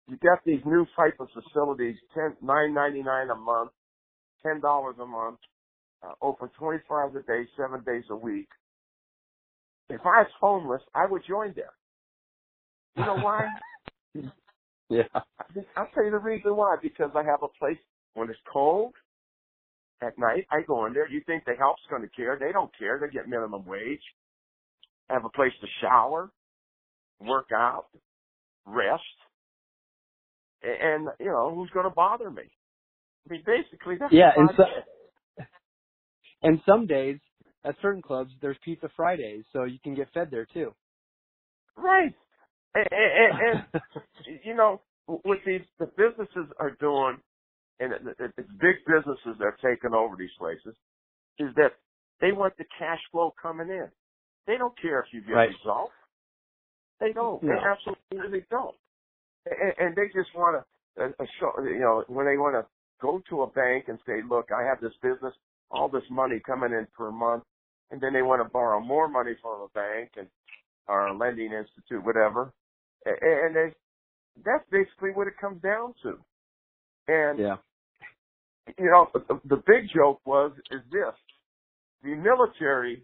you 0.07 0.17
got 0.17 0.43
these 0.45 0.61
new 0.65 0.85
type 0.97 1.19
of 1.19 1.29
facilities, 1.33 1.97
ten, 2.13 2.37
nine 2.41 2.73
ninety 2.73 3.03
nine 3.03 3.29
a 3.29 3.35
month, 3.35 3.71
ten 4.43 4.61
dollars 4.61 4.95
a 5.01 5.05
month, 5.05 5.39
uh, 6.03 6.13
open 6.21 6.49
24 6.59 7.03
hours 7.03 7.15
a 7.17 7.27
day, 7.27 7.49
seven 7.57 7.83
days 7.85 8.05
a 8.11 8.15
week. 8.15 8.49
If 9.89 10.01
I 10.01 10.23
was 10.23 10.31
homeless, 10.39 10.81
I 10.95 11.05
would 11.09 11.23
join 11.27 11.53
there. 11.55 11.73
You 12.95 13.05
know 13.05 13.17
why? 13.17 13.49
Yeah. 14.89 15.03
I'll 15.75 15.89
tell 15.93 16.05
you 16.05 16.11
the 16.11 16.19
reason 16.19 16.55
why. 16.55 16.77
Because 16.81 17.11
I 17.15 17.23
have 17.23 17.43
a 17.43 17.49
place 17.59 17.79
when 18.15 18.29
it's 18.29 18.39
cold 18.51 18.93
at 20.01 20.17
night. 20.17 20.45
I 20.51 20.61
go 20.67 20.85
in 20.87 20.93
there. 20.93 21.09
You 21.09 21.21
think 21.25 21.45
the 21.45 21.53
help's 21.59 21.81
going 21.89 22.03
to 22.03 22.09
care? 22.09 22.37
They 22.39 22.51
don't 22.53 22.71
care. 22.77 22.99
They 23.01 23.11
get 23.13 23.27
minimum 23.29 23.65
wage. 23.65 24.03
Have 25.09 25.25
a 25.25 25.29
place 25.29 25.53
to 25.61 25.67
shower, 25.81 26.31
work 27.21 27.49
out, 27.53 27.87
rest. 28.65 29.03
and 30.63 31.09
you 31.19 31.27
know 31.27 31.53
who's 31.53 31.69
going 31.71 31.85
to 31.85 31.95
bother 31.95 32.29
me? 32.31 32.43
I 33.29 33.33
mean, 33.33 33.43
basically 33.45 33.95
that's 33.99 34.13
Yeah, 34.13 34.31
and 34.35 34.49
so, 34.57 34.63
and 36.43 36.61
some 36.67 36.87
days 36.87 37.19
at 37.65 37.75
certain 37.81 38.01
clubs 38.01 38.31
there's 38.41 38.57
Pizza 38.63 38.89
Fridays, 38.95 39.45
so 39.53 39.65
you 39.65 39.79
can 39.83 39.95
get 39.95 40.09
fed 40.13 40.29
there 40.31 40.47
too. 40.53 40.73
right. 41.77 42.13
And, 42.75 42.87
and, 42.91 43.63
and 44.27 44.39
you 44.45 44.55
know 44.55 44.81
what 45.07 45.39
these 45.45 45.61
the 45.79 45.87
businesses 45.97 46.51
are 46.59 46.77
doing, 46.79 47.17
and 47.79 47.93
it, 47.93 48.01
it, 48.19 48.31
it's 48.37 48.49
big 48.61 48.77
businesses 48.87 49.37
that 49.39 49.45
are 49.45 49.59
taking 49.63 49.93
over 49.93 50.15
these 50.17 50.33
places, 50.39 50.75
is 51.39 51.49
that 51.55 51.73
they 52.21 52.31
want 52.31 52.55
the 52.57 52.65
cash 52.79 52.99
flow 53.11 53.33
coming 53.41 53.69
in. 53.69 53.89
They 54.47 54.57
don't 54.57 54.73
care 54.81 54.99
if 55.01 55.07
you 55.13 55.21
get 55.21 55.33
Right. 55.33 55.49
results. 55.49 55.93
They 56.99 57.11
don't. 57.13 57.43
No. 57.43 57.53
They 57.53 57.59
absolutely 57.59 58.45
don't. 58.49 58.75
And, 59.45 59.73
and 59.77 59.95
they 59.95 60.07
just 60.07 60.33
want 60.35 60.63
to, 60.97 61.03
a, 61.03 61.07
a 61.23 61.27
show, 61.39 61.51
you 61.63 61.79
know, 61.79 62.03
when 62.07 62.25
they 62.25 62.37
want 62.37 62.55
to 62.55 62.65
go 63.01 63.21
to 63.29 63.43
a 63.43 63.47
bank 63.51 63.85
and 63.87 63.99
say, 64.07 64.21
look, 64.27 64.49
I 64.51 64.63
have 64.63 64.81
this 64.81 64.93
business, 65.03 65.33
all 65.69 65.89
this 65.89 66.03
money 66.09 66.39
coming 66.45 66.71
in 66.71 66.87
per 66.97 67.11
month, 67.11 67.43
and 67.91 68.01
then 68.01 68.13
they 68.13 68.23
want 68.23 68.41
to 68.41 68.49
borrow 68.49 68.79
more 68.79 69.07
money 69.07 69.33
from 69.41 69.61
a 69.61 69.67
bank 69.75 70.11
and 70.17 70.27
or 70.87 71.07
a 71.07 71.17
lending 71.17 71.51
institute, 71.51 72.03
whatever. 72.03 72.51
A- 73.05 73.45
And 73.45 73.55
they, 73.55 73.73
that's 74.45 74.63
basically 74.71 75.11
what 75.11 75.27
it 75.27 75.37
comes 75.39 75.61
down 75.61 75.93
to. 76.03 76.17
And 77.09 77.37
yeah. 77.39 77.57
you 78.77 78.89
know, 78.89 79.07
the, 79.13 79.39
the 79.45 79.57
big 79.67 79.89
joke 79.95 80.19
was 80.25 80.51
is 80.71 80.81
this: 80.91 81.13
the 82.03 82.15
military 82.15 83.01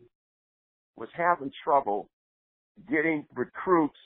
was 0.95 1.09
having 1.15 1.51
trouble 1.63 2.09
getting 2.89 3.25
recruits 3.35 3.97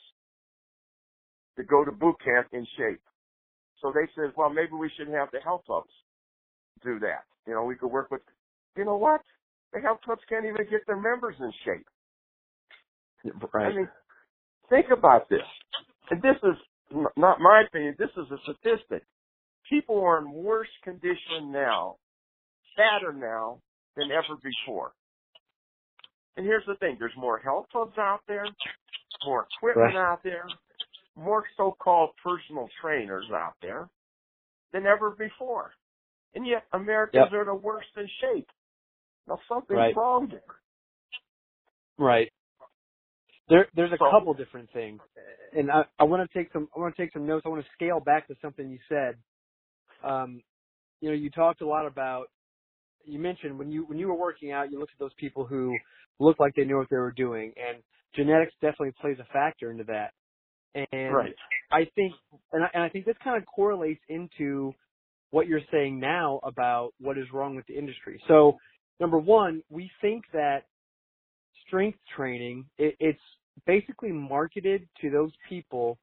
to 1.56 1.64
go 1.64 1.84
to 1.84 1.92
boot 1.92 2.16
camp 2.24 2.48
in 2.52 2.66
shape. 2.76 3.00
So 3.82 3.92
they 3.94 4.08
said, 4.14 4.32
well, 4.36 4.50
maybe 4.50 4.72
we 4.78 4.90
should 4.96 5.08
have 5.08 5.28
the 5.32 5.40
health 5.40 5.62
clubs 5.66 5.90
do 6.82 6.98
that. 7.00 7.24
You 7.46 7.54
know, 7.54 7.64
we 7.64 7.76
could 7.76 7.90
work 7.90 8.10
with. 8.10 8.20
You 8.76 8.84
know 8.84 8.96
what? 8.96 9.20
The 9.72 9.80
health 9.80 10.00
clubs 10.04 10.22
can't 10.28 10.44
even 10.44 10.66
get 10.70 10.86
their 10.86 11.00
members 11.00 11.34
in 11.40 11.52
shape. 11.64 11.86
Right. 13.52 13.72
I 13.72 13.76
mean, 13.76 13.88
think 14.70 14.86
about 14.96 15.28
this. 15.28 15.46
And 16.10 16.22
this 16.22 16.36
is 16.42 16.56
not 17.16 17.40
my 17.40 17.64
opinion. 17.66 17.96
This 17.98 18.10
is 18.16 18.26
a 18.30 18.38
statistic. 18.42 19.04
People 19.68 20.00
are 20.00 20.18
in 20.18 20.32
worse 20.32 20.68
condition 20.84 21.52
now, 21.52 21.96
fatter 22.76 23.12
now 23.12 23.60
than 23.96 24.10
ever 24.10 24.38
before. 24.42 24.92
And 26.38 26.46
here's 26.46 26.64
the 26.66 26.76
thing: 26.76 26.96
there's 27.00 27.16
more 27.16 27.38
health 27.38 27.66
clubs 27.72 27.98
out 27.98 28.20
there, 28.28 28.46
more 29.26 29.48
equipment 29.56 29.96
Right. 29.96 30.12
out 30.12 30.22
there, 30.22 30.46
more 31.16 31.44
so-called 31.56 32.10
personal 32.22 32.68
trainers 32.80 33.28
out 33.32 33.54
there 33.60 33.88
than 34.72 34.86
ever 34.86 35.10
before. 35.10 35.72
And 36.34 36.46
yet, 36.46 36.64
Americans 36.72 37.24
Yep. 37.32 37.40
are 37.40 37.44
the 37.44 37.54
worst 37.54 37.88
in 37.96 38.06
shape. 38.20 38.48
Now, 39.26 39.40
something's 39.48 39.78
Right. 39.78 39.96
wrong 39.96 40.28
there. 40.28 40.60
Right. 41.98 42.32
There, 43.48 43.66
there's 43.74 43.92
a 43.92 43.96
So- 43.96 44.08
couple 44.10 44.32
different 44.34 44.70
things, 44.70 45.02
and 45.52 45.72
I, 45.72 45.86
I 45.98 46.04
want 46.04 46.22
to 46.30 46.38
take 46.38 46.52
some. 46.52 46.68
I 46.76 46.78
want 46.78 46.94
to 46.94 47.02
take 47.02 47.12
some 47.12 47.26
notes. 47.26 47.46
I 47.46 47.48
want 47.48 47.64
to 47.64 47.72
scale 47.72 47.98
back 47.98 48.28
to 48.28 48.36
something 48.36 48.70
you 48.70 48.78
said. 48.88 49.18
Um, 50.04 50.44
you 51.00 51.08
know, 51.08 51.14
you 51.16 51.30
talked 51.30 51.62
a 51.62 51.66
lot 51.66 51.86
about. 51.86 52.30
You 53.08 53.18
mentioned 53.18 53.58
when 53.58 53.70
you 53.70 53.84
when 53.86 53.98
you 53.98 54.08
were 54.08 54.16
working 54.18 54.52
out, 54.52 54.70
you 54.70 54.78
looked 54.78 54.92
at 54.92 54.98
those 54.98 55.14
people 55.18 55.44
who 55.44 55.76
looked 56.18 56.40
like 56.40 56.54
they 56.54 56.64
knew 56.64 56.76
what 56.78 56.88
they 56.90 56.96
were 56.96 57.12
doing, 57.12 57.52
and 57.56 57.82
genetics 58.14 58.52
definitely 58.60 58.92
plays 59.00 59.18
a 59.20 59.32
factor 59.32 59.70
into 59.70 59.84
that. 59.84 60.12
And 60.74 61.14
Right. 61.14 61.34
I 61.70 61.86
think, 61.94 62.12
and 62.52 62.64
I, 62.64 62.68
and 62.74 62.82
I 62.82 62.88
think 62.88 63.04
this 63.04 63.16
kind 63.22 63.36
of 63.36 63.46
correlates 63.46 64.00
into 64.08 64.72
what 65.30 65.46
you're 65.46 65.60
saying 65.70 66.00
now 66.00 66.40
about 66.42 66.92
what 67.00 67.18
is 67.18 67.26
wrong 67.32 67.56
with 67.56 67.66
the 67.66 67.76
industry. 67.76 68.20
So, 68.28 68.58
number 69.00 69.18
one, 69.18 69.62
we 69.70 69.90
think 70.00 70.24
that 70.32 70.64
strength 71.66 71.98
training 72.16 72.66
it, 72.78 72.96
it's 73.00 73.20
basically 73.66 74.12
marketed 74.12 74.88
to 75.00 75.10
those 75.10 75.32
people 75.48 75.98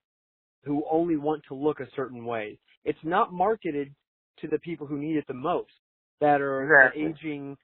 who 0.64 0.84
only 0.90 1.18
want 1.18 1.44
to 1.48 1.56
look 1.56 1.80
a 1.80 1.88
certain 1.96 2.26
way. 2.26 2.60
It's 2.84 3.00
not 3.04 3.34
marketed 3.34 3.94
to 4.42 4.48
the 4.48 4.60
people 4.60 4.86
who 4.88 4.98
need 4.98 5.16
it 5.16 5.26
the 5.28 5.34
most, 5.34 5.72
that 6.22 6.42
are 6.42 6.64
Exactly. 6.64 7.04
the 7.04 7.10
aging, 7.10 7.58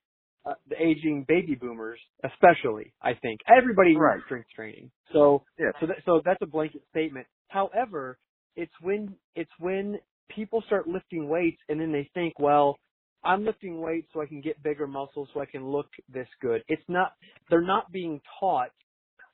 uh, 0.45 0.53
the 0.69 0.81
aging 0.81 1.25
baby 1.27 1.55
boomers, 1.55 1.99
especially. 2.23 2.93
I 3.01 3.13
think 3.15 3.39
everybody 3.47 3.95
Right. 3.95 4.15
needs 4.15 4.25
strength 4.25 4.49
training. 4.55 4.91
So, 5.11 5.43
Yes. 5.57 5.73
so, 5.79 5.87
that, 5.87 5.97
so 6.05 6.21
that's 6.23 6.41
a 6.41 6.47
blanket 6.47 6.83
statement. 6.89 7.27
However, 7.49 8.17
it's 8.55 8.73
when 8.81 9.15
it's 9.35 9.51
when 9.59 9.99
people 10.29 10.61
start 10.63 10.87
lifting 10.87 11.27
weights 11.27 11.61
and 11.69 11.79
then 11.79 11.91
they 11.91 12.09
think, 12.13 12.39
well, 12.39 12.77
I'm 13.23 13.45
lifting 13.45 13.79
weights 13.81 14.07
so 14.13 14.21
I 14.21 14.25
can 14.25 14.41
get 14.41 14.61
bigger 14.63 14.87
muscles 14.87 15.29
so 15.33 15.41
I 15.41 15.45
can 15.45 15.67
look 15.69 15.87
this 16.09 16.27
good. 16.41 16.63
It's 16.67 16.87
not 16.87 17.13
they're 17.49 17.61
not 17.61 17.91
being 17.91 18.21
taught 18.39 18.71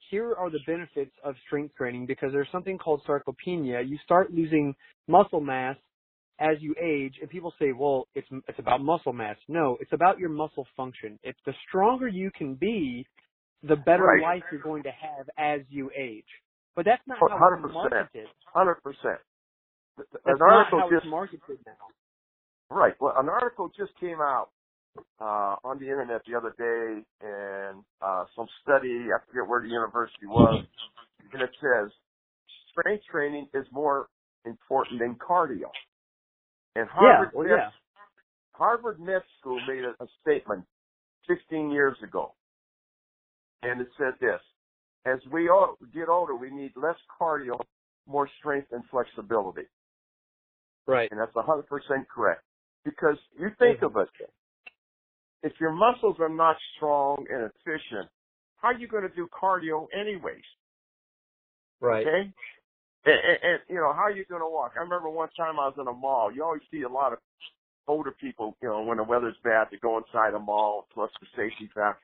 here 0.09 0.33
are 0.35 0.49
the 0.49 0.59
benefits 0.65 1.11
of 1.23 1.35
strength 1.45 1.75
training 1.75 2.05
because 2.05 2.31
there's 2.31 2.47
something 2.51 2.77
called 2.77 3.01
sarcopenia. 3.07 3.87
You 3.87 3.97
start 4.03 4.31
losing 4.31 4.75
muscle 5.07 5.41
mass 5.41 5.75
as 6.39 6.57
you 6.61 6.75
age 6.81 7.15
and 7.21 7.29
people 7.29 7.53
say, 7.59 7.71
"Well, 7.71 8.07
it's 8.15 8.27
it's 8.47 8.59
about 8.59 8.81
muscle 8.81 9.13
mass." 9.13 9.37
No, 9.47 9.77
it's 9.79 9.93
about 9.93 10.19
your 10.19 10.29
muscle 10.29 10.67
function. 10.75 11.19
It's 11.23 11.39
the 11.45 11.53
stronger 11.67 12.07
you 12.07 12.31
can 12.37 12.55
be, 12.55 13.05
the 13.63 13.75
better 13.75 14.03
Right. 14.03 14.21
life 14.21 14.43
you're 14.51 14.61
going 14.61 14.83
to 14.83 14.91
have 14.91 15.29
as 15.37 15.61
you 15.69 15.91
age. 15.97 16.27
But 16.75 16.85
that's 16.85 17.01
not 17.07 17.17
how 17.29 17.37
100%. 17.37 17.65
it's 17.65 17.73
marketed. 17.73 18.27
Hundred 18.53 18.75
percent. 18.83 19.19
An 19.97 20.05
That's 20.25 20.39
not 20.39 20.49
article 20.53 20.79
how 20.81 20.89
just 20.91 21.03
it's 21.03 21.11
marketed 21.11 21.59
now. 21.65 21.73
right. 22.69 22.93
Well, 22.99 23.13
an 23.17 23.29
article 23.29 23.69
just 23.77 23.91
came 23.99 24.21
out 24.21 24.49
uh, 25.19 25.55
on 25.63 25.79
the 25.79 25.85
internet 25.85 26.21
the 26.27 26.35
other 26.35 26.53
day, 26.57 27.03
and 27.21 27.83
uh, 28.01 28.25
some 28.35 28.47
study. 28.63 29.07
I 29.13 29.19
forget 29.27 29.47
where 29.49 29.61
the 29.61 29.69
university 29.69 30.27
was, 30.27 30.65
and 31.33 31.41
it 31.41 31.49
says 31.61 31.91
strength 32.71 33.03
training 33.11 33.47
is 33.53 33.65
more 33.71 34.07
important 34.45 34.99
than 34.99 35.15
cardio. 35.15 35.71
And 36.77 36.87
Harvard 36.89 37.31
well, 37.33 37.47
Med, 37.47 37.57
yeah. 37.57 37.69
Harvard 38.51 38.99
Med 38.99 39.21
School 39.39 39.59
made 39.67 39.83
a, 39.83 40.03
a 40.03 40.07
statement 40.21 40.63
15 41.27 41.71
years 41.71 41.97
ago, 42.03 42.33
and 43.63 43.81
it 43.81 43.87
said 43.97 44.13
this: 44.21 44.39
As 45.05 45.19
we 45.31 45.49
all 45.49 45.77
get 45.93 46.07
older, 46.07 46.35
we 46.35 46.51
need 46.51 46.71
less 46.75 46.95
cardio, 47.19 47.59
more 48.07 48.29
strength 48.39 48.67
and 48.71 48.83
flexibility. 48.91 49.63
Right. 50.87 51.11
and 51.11 51.19
that's 51.19 51.33
100% 51.33 51.63
correct. 52.13 52.41
Because 52.85 53.17
you 53.37 53.49
think 53.59 53.79
mm-hmm. 53.79 53.97
of 53.97 54.07
it, 54.21 54.29
if 55.43 55.53
your 55.59 55.71
muscles 55.71 56.15
are 56.19 56.29
not 56.29 56.55
strong 56.77 57.25
and 57.29 57.49
efficient, 57.49 58.07
how 58.57 58.69
are 58.69 58.73
you 58.73 58.87
going 58.87 59.03
to 59.03 59.13
do 59.13 59.27
cardio 59.27 59.87
anyways? 59.93 60.43
Right. 61.81 62.07
Okay? 62.07 62.33
And, 63.07 63.15
and, 63.15 63.39
and 63.41 63.59
you 63.69 63.75
know, 63.75 63.93
how 63.93 64.03
are 64.03 64.11
you 64.11 64.25
going 64.27 64.41
to 64.41 64.51
walk? 64.51 64.73
I 64.75 64.81
remember 64.81 65.09
one 65.09 65.29
time 65.37 65.59
I 65.59 65.71
was 65.71 65.79
in 65.79 65.87
a 65.87 65.93
mall. 65.93 66.29
You 66.33 66.43
always 66.43 66.61
see 66.69 66.81
a 66.81 66.89
lot 66.89 67.13
of 67.13 67.19
older 67.87 68.11
people, 68.11 68.57
you 68.61 68.67
know, 68.67 68.83
when 68.83 68.97
the 68.97 69.03
weather's 69.03 69.37
bad, 69.45 69.71
to 69.71 69.77
go 69.79 69.97
inside 69.97 70.33
a 70.33 70.39
mall, 70.39 70.87
plus 70.93 71.09
the 71.21 71.27
safety 71.35 71.69
fac- 71.73 72.01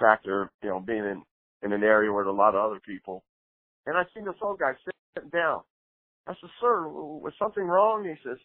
factor, 0.00 0.50
you 0.62 0.68
know, 0.68 0.80
being 0.80 1.04
in, 1.04 1.22
in 1.62 1.72
an 1.72 1.84
area 1.84 2.12
where 2.12 2.24
there 2.24 2.32
are 2.32 2.34
a 2.34 2.38
lot 2.38 2.56
of 2.56 2.64
other 2.64 2.80
people. 2.84 3.22
And 3.86 3.96
I 3.96 4.02
seen 4.14 4.24
this 4.24 4.34
old 4.42 4.58
guy 4.58 4.72
sitting 5.14 5.30
down. 5.30 5.60
I 6.26 6.32
said, 6.40 6.50
sir, 6.60 6.88
was 6.88 7.32
something 7.38 7.64
wrong? 7.64 8.04
He 8.04 8.14
says, 8.28 8.38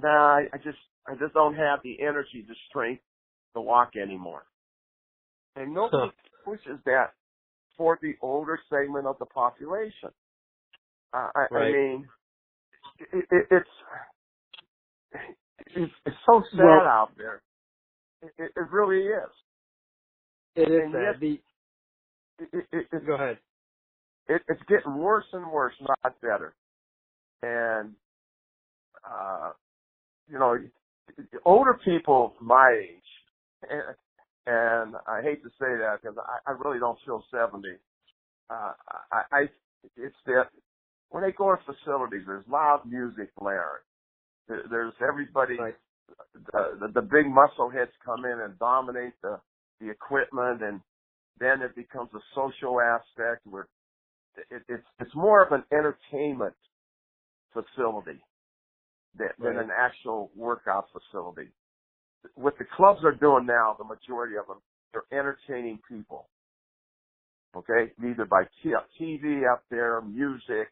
nah, 0.00 0.38
I, 0.38 0.46
I 0.54 0.56
just, 0.56 0.78
I 1.06 1.16
just 1.16 1.34
don't 1.34 1.54
have 1.54 1.80
the 1.84 2.00
energy, 2.00 2.46
the 2.48 2.54
strength 2.70 3.02
to 3.54 3.60
walk 3.60 3.90
anymore. 4.02 4.44
And 5.56 5.74
nobody 5.74 6.12
pushes 6.44 6.78
that 6.86 7.12
for 7.76 7.98
the 8.00 8.14
older 8.22 8.58
segment 8.70 9.06
of 9.06 9.18
the 9.18 9.26
population. 9.26 10.10
Uh, 11.12 11.28
I, 11.34 11.46
I 11.56 11.72
mean, 11.72 12.08
it, 13.12 13.24
it, 13.30 13.46
it's, 13.50 13.68
it's 15.74 15.92
it's 16.06 16.16
so 16.26 16.42
sad 16.52 16.58
Well- 16.64 16.86
out 16.86 17.10
there. 17.16 17.42
It, 18.22 18.32
it, 18.38 18.52
really 18.70 19.06
is. 19.06 19.30
It 20.54 20.68
is 20.70 20.80
And 20.84 20.92
sad. 20.92 21.22
yet- 21.22 21.40
The 22.92 23.00
go 23.06 23.14
ahead. 23.14 23.38
it, 24.28 24.42
it's 24.48 24.62
getting 24.68 24.94
worse 24.98 25.24
and 25.32 25.50
worse, 25.50 25.74
not 25.80 26.20
better. 26.20 26.54
And, 27.42 27.94
uh, 29.10 29.52
you 30.30 30.38
know, 30.38 30.56
older 31.46 31.78
people 31.84 32.34
my 32.42 32.76
age, 32.78 33.68
and, 33.70 33.82
and 34.46 34.94
I 35.06 35.22
hate 35.22 35.42
to 35.42 35.48
say 35.50 35.76
that 35.78 36.00
because 36.02 36.18
I, 36.18 36.50
I 36.50 36.54
really 36.62 36.78
don't 36.78 36.98
feel 37.06 37.24
70. 37.30 37.68
Uh, 38.50 38.72
I, 39.12 39.22
I, 39.32 39.40
it's 39.96 40.16
that 40.26 40.48
when 41.10 41.22
they 41.24 41.32
go 41.32 41.54
to 41.54 41.62
facilities, 41.64 42.22
there's 42.26 42.44
loud 42.48 42.82
music 42.86 43.30
blaring. 43.38 43.84
There, 44.48 44.62
there's 44.70 44.94
everybody, 45.06 45.56
Right. 45.58 45.76
the, 46.34 46.78
the, 46.80 46.88
the 46.94 47.02
big 47.02 47.26
muscle 47.28 47.70
heads 47.70 47.92
come 48.04 48.24
in 48.24 48.40
and 48.40 48.58
dominate 48.58 49.14
the, 49.22 49.40
the 49.80 49.90
equipment 49.90 50.62
and 50.62 50.80
then 51.40 51.62
it 51.62 51.74
becomes 51.76 52.10
a 52.14 52.20
social 52.34 52.80
aspect 52.80 53.46
where 53.46 53.68
it, 54.50 54.62
it's 54.68 54.86
it's 55.00 55.14
more 55.14 55.44
of 55.44 55.52
an 55.52 55.64
entertainment 55.72 56.54
facility 57.52 58.20
than, 59.18 59.28
than 59.38 59.58
an 59.58 59.70
actual 59.76 60.30
workout 60.36 60.86
facility. 60.92 61.50
What 62.34 62.58
the 62.58 62.64
clubs 62.76 63.00
are 63.04 63.14
doing 63.14 63.46
now, 63.46 63.76
the 63.78 63.84
majority 63.84 64.36
of 64.36 64.46
them, 64.46 64.58
they're 64.92 65.18
entertaining 65.18 65.80
people. 65.88 66.28
Okay, 67.56 67.92
either 68.08 68.26
by 68.26 68.44
TV 69.00 69.50
up 69.50 69.64
there, 69.70 70.00
music, 70.02 70.68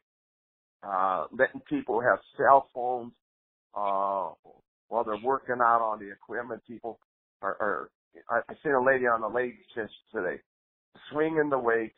uh, 0.87 1.27
letting 1.37 1.61
people 1.69 2.01
have 2.01 2.19
cell 2.37 2.69
phones 2.75 3.13
uh, 3.75 4.31
while 4.89 5.05
they're 5.05 5.23
working 5.23 5.57
out 5.61 5.83
on 5.83 5.99
the 5.99 6.11
equipment. 6.11 6.63
People 6.67 6.99
are, 7.43 7.57
are 7.61 7.91
I, 8.31 8.41
I 8.49 8.55
seen 8.63 8.73
a 8.73 8.83
lady 8.83 9.07
on 9.07 9.21
the 9.21 9.29
ladies 9.29 9.65
just 9.75 9.93
today, 10.15 10.41
swinging 11.11 11.51
the 11.51 11.59
weight, 11.59 11.95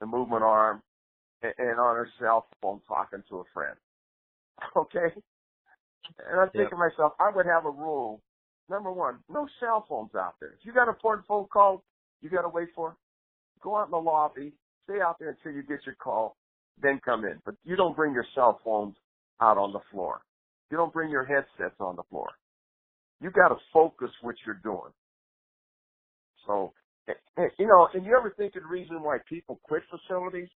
the 0.00 0.06
movement 0.06 0.42
arm, 0.42 0.82
and, 1.42 1.52
and 1.58 1.80
on 1.80 1.96
her 1.96 2.08
cell 2.20 2.46
phone 2.62 2.80
talking 2.86 3.22
to 3.28 3.38
a 3.38 3.44
friend. 3.54 3.76
Okay, 4.76 5.14
and 6.18 6.40
I'm 6.40 6.50
thinking 6.50 6.70
to 6.70 6.76
myself, 6.76 7.12
I 7.18 7.30
would 7.34 7.46
have 7.46 7.64
a 7.64 7.70
rule. 7.70 8.20
Number 8.68 8.92
one, 8.92 9.18
no 9.28 9.48
cell 9.58 9.84
phones 9.88 10.14
out 10.14 10.34
there. 10.40 10.50
If 10.50 10.64
you 10.64 10.72
got 10.72 10.84
an 10.84 10.94
important 10.94 11.26
phone 11.26 11.46
call, 11.52 11.82
you 12.20 12.30
got 12.30 12.42
to 12.42 12.48
wait 12.48 12.68
for. 12.74 12.96
Go 13.62 13.76
out 13.76 13.86
in 13.86 13.90
the 13.90 13.98
lobby, 13.98 14.52
stay 14.84 15.00
out 15.00 15.18
there 15.18 15.30
until 15.30 15.52
you 15.52 15.62
get 15.62 15.84
your 15.86 15.96
call, 15.96 16.36
then 16.80 17.00
come 17.04 17.24
in. 17.24 17.40
But 17.44 17.54
you 17.64 17.76
don't 17.76 17.96
bring 17.96 18.12
your 18.12 18.26
cell 18.34 18.60
phones 18.64 18.96
out 19.40 19.58
on 19.58 19.72
the 19.72 19.80
floor. 19.90 20.20
You 20.70 20.76
don't 20.76 20.92
bring 20.92 21.10
your 21.10 21.24
headsets 21.24 21.76
on 21.80 21.96
the 21.96 22.02
floor. 22.10 22.28
You 23.20 23.30
got 23.30 23.48
to 23.48 23.56
focus 23.72 24.10
what 24.22 24.36
you're 24.46 24.60
doing. 24.62 24.92
So, 26.46 26.72
eh, 27.08 27.12
eh, 27.38 27.48
you 27.58 27.66
know, 27.66 27.88
and 27.92 28.04
you 28.06 28.16
ever 28.16 28.32
think 28.36 28.56
of 28.56 28.62
the 28.62 28.68
reason 28.68 29.02
why 29.02 29.18
people 29.28 29.60
quit 29.64 29.82
facilities? 29.90 30.48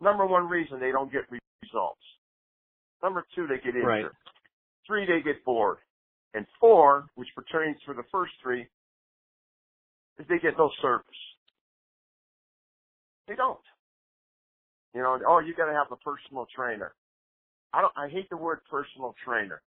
Number 0.00 0.26
one 0.26 0.48
reason 0.48 0.80
they 0.80 0.92
don't 0.92 1.10
get 1.10 1.22
results. 1.30 2.00
Number 3.02 3.24
two, 3.34 3.46
they 3.46 3.56
get 3.56 3.74
injured. 3.74 3.84
Right. 3.84 4.04
Three, 4.86 5.06
they 5.06 5.22
get 5.22 5.44
bored. 5.44 5.78
And 6.34 6.46
four, 6.60 7.06
which 7.14 7.28
pertains 7.34 7.76
to 7.86 7.94
the 7.94 8.02
first 8.12 8.32
three, 8.42 8.66
is 10.18 10.26
they 10.28 10.38
get 10.38 10.58
no 10.58 10.70
service. 10.82 11.06
They 13.26 13.34
don't. 13.34 13.58
You 14.94 15.02
know, 15.02 15.18
oh, 15.26 15.40
you 15.40 15.54
got 15.54 15.66
to 15.66 15.74
have 15.74 15.92
a 15.92 15.96
personal 15.96 16.46
trainer. 16.54 16.94
I 17.72 17.82
don't. 17.82 17.92
I 17.96 18.08
hate 18.08 18.30
the 18.30 18.36
word 18.36 18.60
personal 18.70 19.14
trainer. 19.24 19.60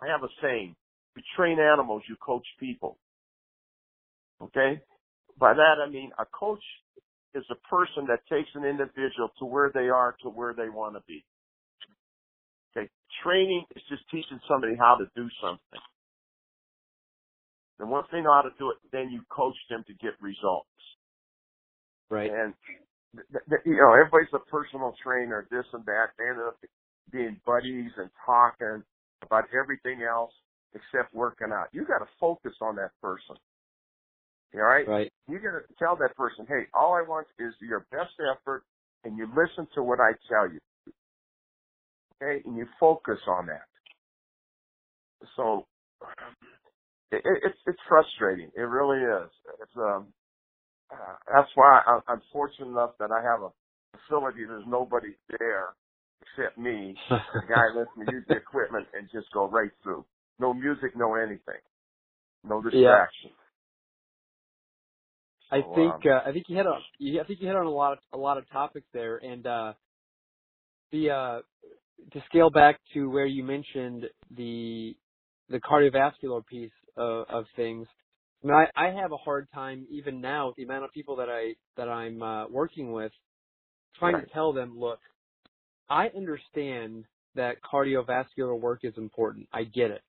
I 0.00 0.06
have 0.08 0.22
a 0.22 0.28
saying: 0.42 0.74
you 1.16 1.22
train 1.36 1.58
animals, 1.60 2.02
you 2.08 2.16
coach 2.16 2.46
people. 2.58 2.98
Okay. 4.42 4.80
By 5.38 5.54
that 5.54 5.76
I 5.84 5.88
mean 5.88 6.10
a 6.18 6.24
coach 6.26 6.62
is 7.34 7.44
a 7.50 7.54
person 7.68 8.06
that 8.08 8.20
takes 8.28 8.50
an 8.54 8.64
individual 8.64 9.30
to 9.38 9.46
where 9.46 9.70
they 9.72 9.88
are 9.88 10.16
to 10.22 10.28
where 10.28 10.54
they 10.54 10.68
want 10.68 10.94
to 10.94 11.02
be. 11.06 11.24
Okay. 12.76 12.88
Training 13.22 13.64
is 13.76 13.82
just 13.88 14.02
teaching 14.10 14.40
somebody 14.48 14.74
how 14.78 14.96
to 14.96 15.06
do 15.14 15.28
something. 15.40 15.80
And 17.78 17.90
once 17.90 18.06
they 18.12 18.20
know 18.20 18.32
how 18.32 18.42
to 18.42 18.54
do 18.58 18.70
it, 18.70 18.76
then 18.92 19.10
you 19.10 19.22
coach 19.30 19.56
them 19.70 19.84
to 19.86 19.94
get 19.94 20.12
results. 20.20 20.68
Right. 22.10 22.30
And 22.30 22.54
th- 23.16 23.44
th- 23.48 23.62
you 23.64 23.76
know, 23.76 23.92
everybody's 23.94 24.32
a 24.34 24.40
personal 24.50 24.94
trainer, 25.02 25.46
this 25.50 25.66
and 25.72 25.84
that. 25.86 26.12
They 26.18 26.28
end 26.28 26.40
up 26.40 26.58
being 27.10 27.40
buddies 27.46 27.92
and 27.96 28.10
talking 28.24 28.82
about 29.22 29.44
everything 29.54 30.02
else 30.02 30.32
except 30.74 31.14
working 31.14 31.52
out. 31.52 31.68
You 31.72 31.84
got 31.86 31.98
to 31.98 32.08
focus 32.20 32.54
on 32.62 32.76
that 32.76 32.90
person. 33.02 33.36
You 34.54 34.60
all 34.60 34.66
right? 34.66 34.88
Right. 34.88 35.12
You 35.28 35.38
got 35.38 35.52
to 35.52 35.62
tell 35.78 35.96
that 35.96 36.16
person, 36.16 36.46
hey, 36.48 36.64
all 36.74 36.94
I 36.94 37.02
want 37.02 37.26
is 37.38 37.54
your 37.60 37.86
best 37.90 38.12
effort, 38.20 38.64
and 39.04 39.16
you 39.18 39.26
listen 39.28 39.66
to 39.74 39.82
what 39.82 40.00
I 40.00 40.12
tell 40.28 40.50
you. 40.52 40.58
Okay, 42.22 42.42
and 42.46 42.56
you 42.56 42.66
focus 42.78 43.18
on 43.26 43.46
that. 43.46 43.66
So 45.36 45.66
it, 47.12 47.22
it, 47.24 47.42
it's 47.44 47.58
it's 47.66 47.78
frustrating. 47.88 48.50
It 48.56 48.62
really 48.62 48.98
is. 49.02 49.30
It's 49.62 49.76
um. 49.76 50.08
Uh, 50.92 51.16
that's 51.34 51.50
why 51.56 51.82
I, 51.86 52.00
I'm 52.08 52.22
fortunate 52.32 52.68
enough 52.68 52.92
that 53.00 53.10
I 53.12 53.22
have 53.22 53.42
a 53.42 53.50
facility. 53.98 54.46
There's 54.46 54.64
nobody 54.68 55.16
there 55.38 55.74
except 56.22 56.58
me. 56.58 57.00
The 57.40 57.46
guy 57.48 57.76
lets 57.76 57.96
me 57.96 58.06
use 58.10 58.24
the 58.28 58.36
equipment 58.36 58.88
and 58.94 59.08
just 59.12 59.32
go 59.34 59.48
right 59.48 59.72
through. 59.82 60.04
No 60.40 60.54
music, 60.54 60.92
no 60.96 61.16
anything, 61.16 61.62
no 62.44 62.62
distraction. 62.62 63.32
I 65.50 65.60
So, 65.60 65.74
think 65.74 65.96
um, 65.96 66.04
uh, 66.06 66.28
I 66.28 66.32
think 66.32 66.46
you 66.48 66.56
hit 66.56 66.66
on 66.66 66.82
I 67.00 67.24
think 67.26 67.40
you 67.40 67.48
hit 67.48 67.56
on 67.56 67.66
a 67.66 67.70
lot 67.70 67.94
of 67.94 67.98
a 68.12 68.18
lot 68.18 68.38
of 68.38 68.50
topics 68.50 68.86
there, 68.92 69.18
and 69.18 69.46
uh, 69.46 69.74
the 70.92 71.10
uh, 71.10 71.40
to 72.12 72.24
scale 72.28 72.50
back 72.50 72.80
to 72.94 73.10
where 73.10 73.26
you 73.26 73.44
mentioned 73.44 74.06
the 74.36 74.96
the 75.50 75.60
cardiovascular 75.60 76.46
piece 76.46 76.72
of, 76.96 77.26
of 77.28 77.44
things. 77.56 77.86
I, 78.44 78.46
mean, 78.46 78.56
I, 78.56 78.88
I 78.88 78.90
have 79.00 79.12
a 79.12 79.16
hard 79.18 79.48
time 79.54 79.86
even 79.90 80.20
now 80.20 80.48
with 80.48 80.56
the 80.56 80.64
amount 80.64 80.84
of 80.84 80.92
people 80.92 81.16
that 81.16 81.28
I 81.30 81.54
that 81.76 81.88
I'm 81.88 82.22
uh, 82.22 82.48
working 82.48 82.92
with, 82.92 83.12
trying 83.98 84.16
Right. 84.16 84.20
to 84.20 84.26
tell 84.26 84.52
them, 84.52 84.78
look, 84.78 85.00
I 85.90 86.08
understand 86.08 87.06
that 87.36 87.56
cardiovascular 87.62 88.58
work 88.60 88.80
is 88.84 88.94
important. 88.98 89.48
I 89.52 89.64
get 89.64 89.90
it. 89.90 90.02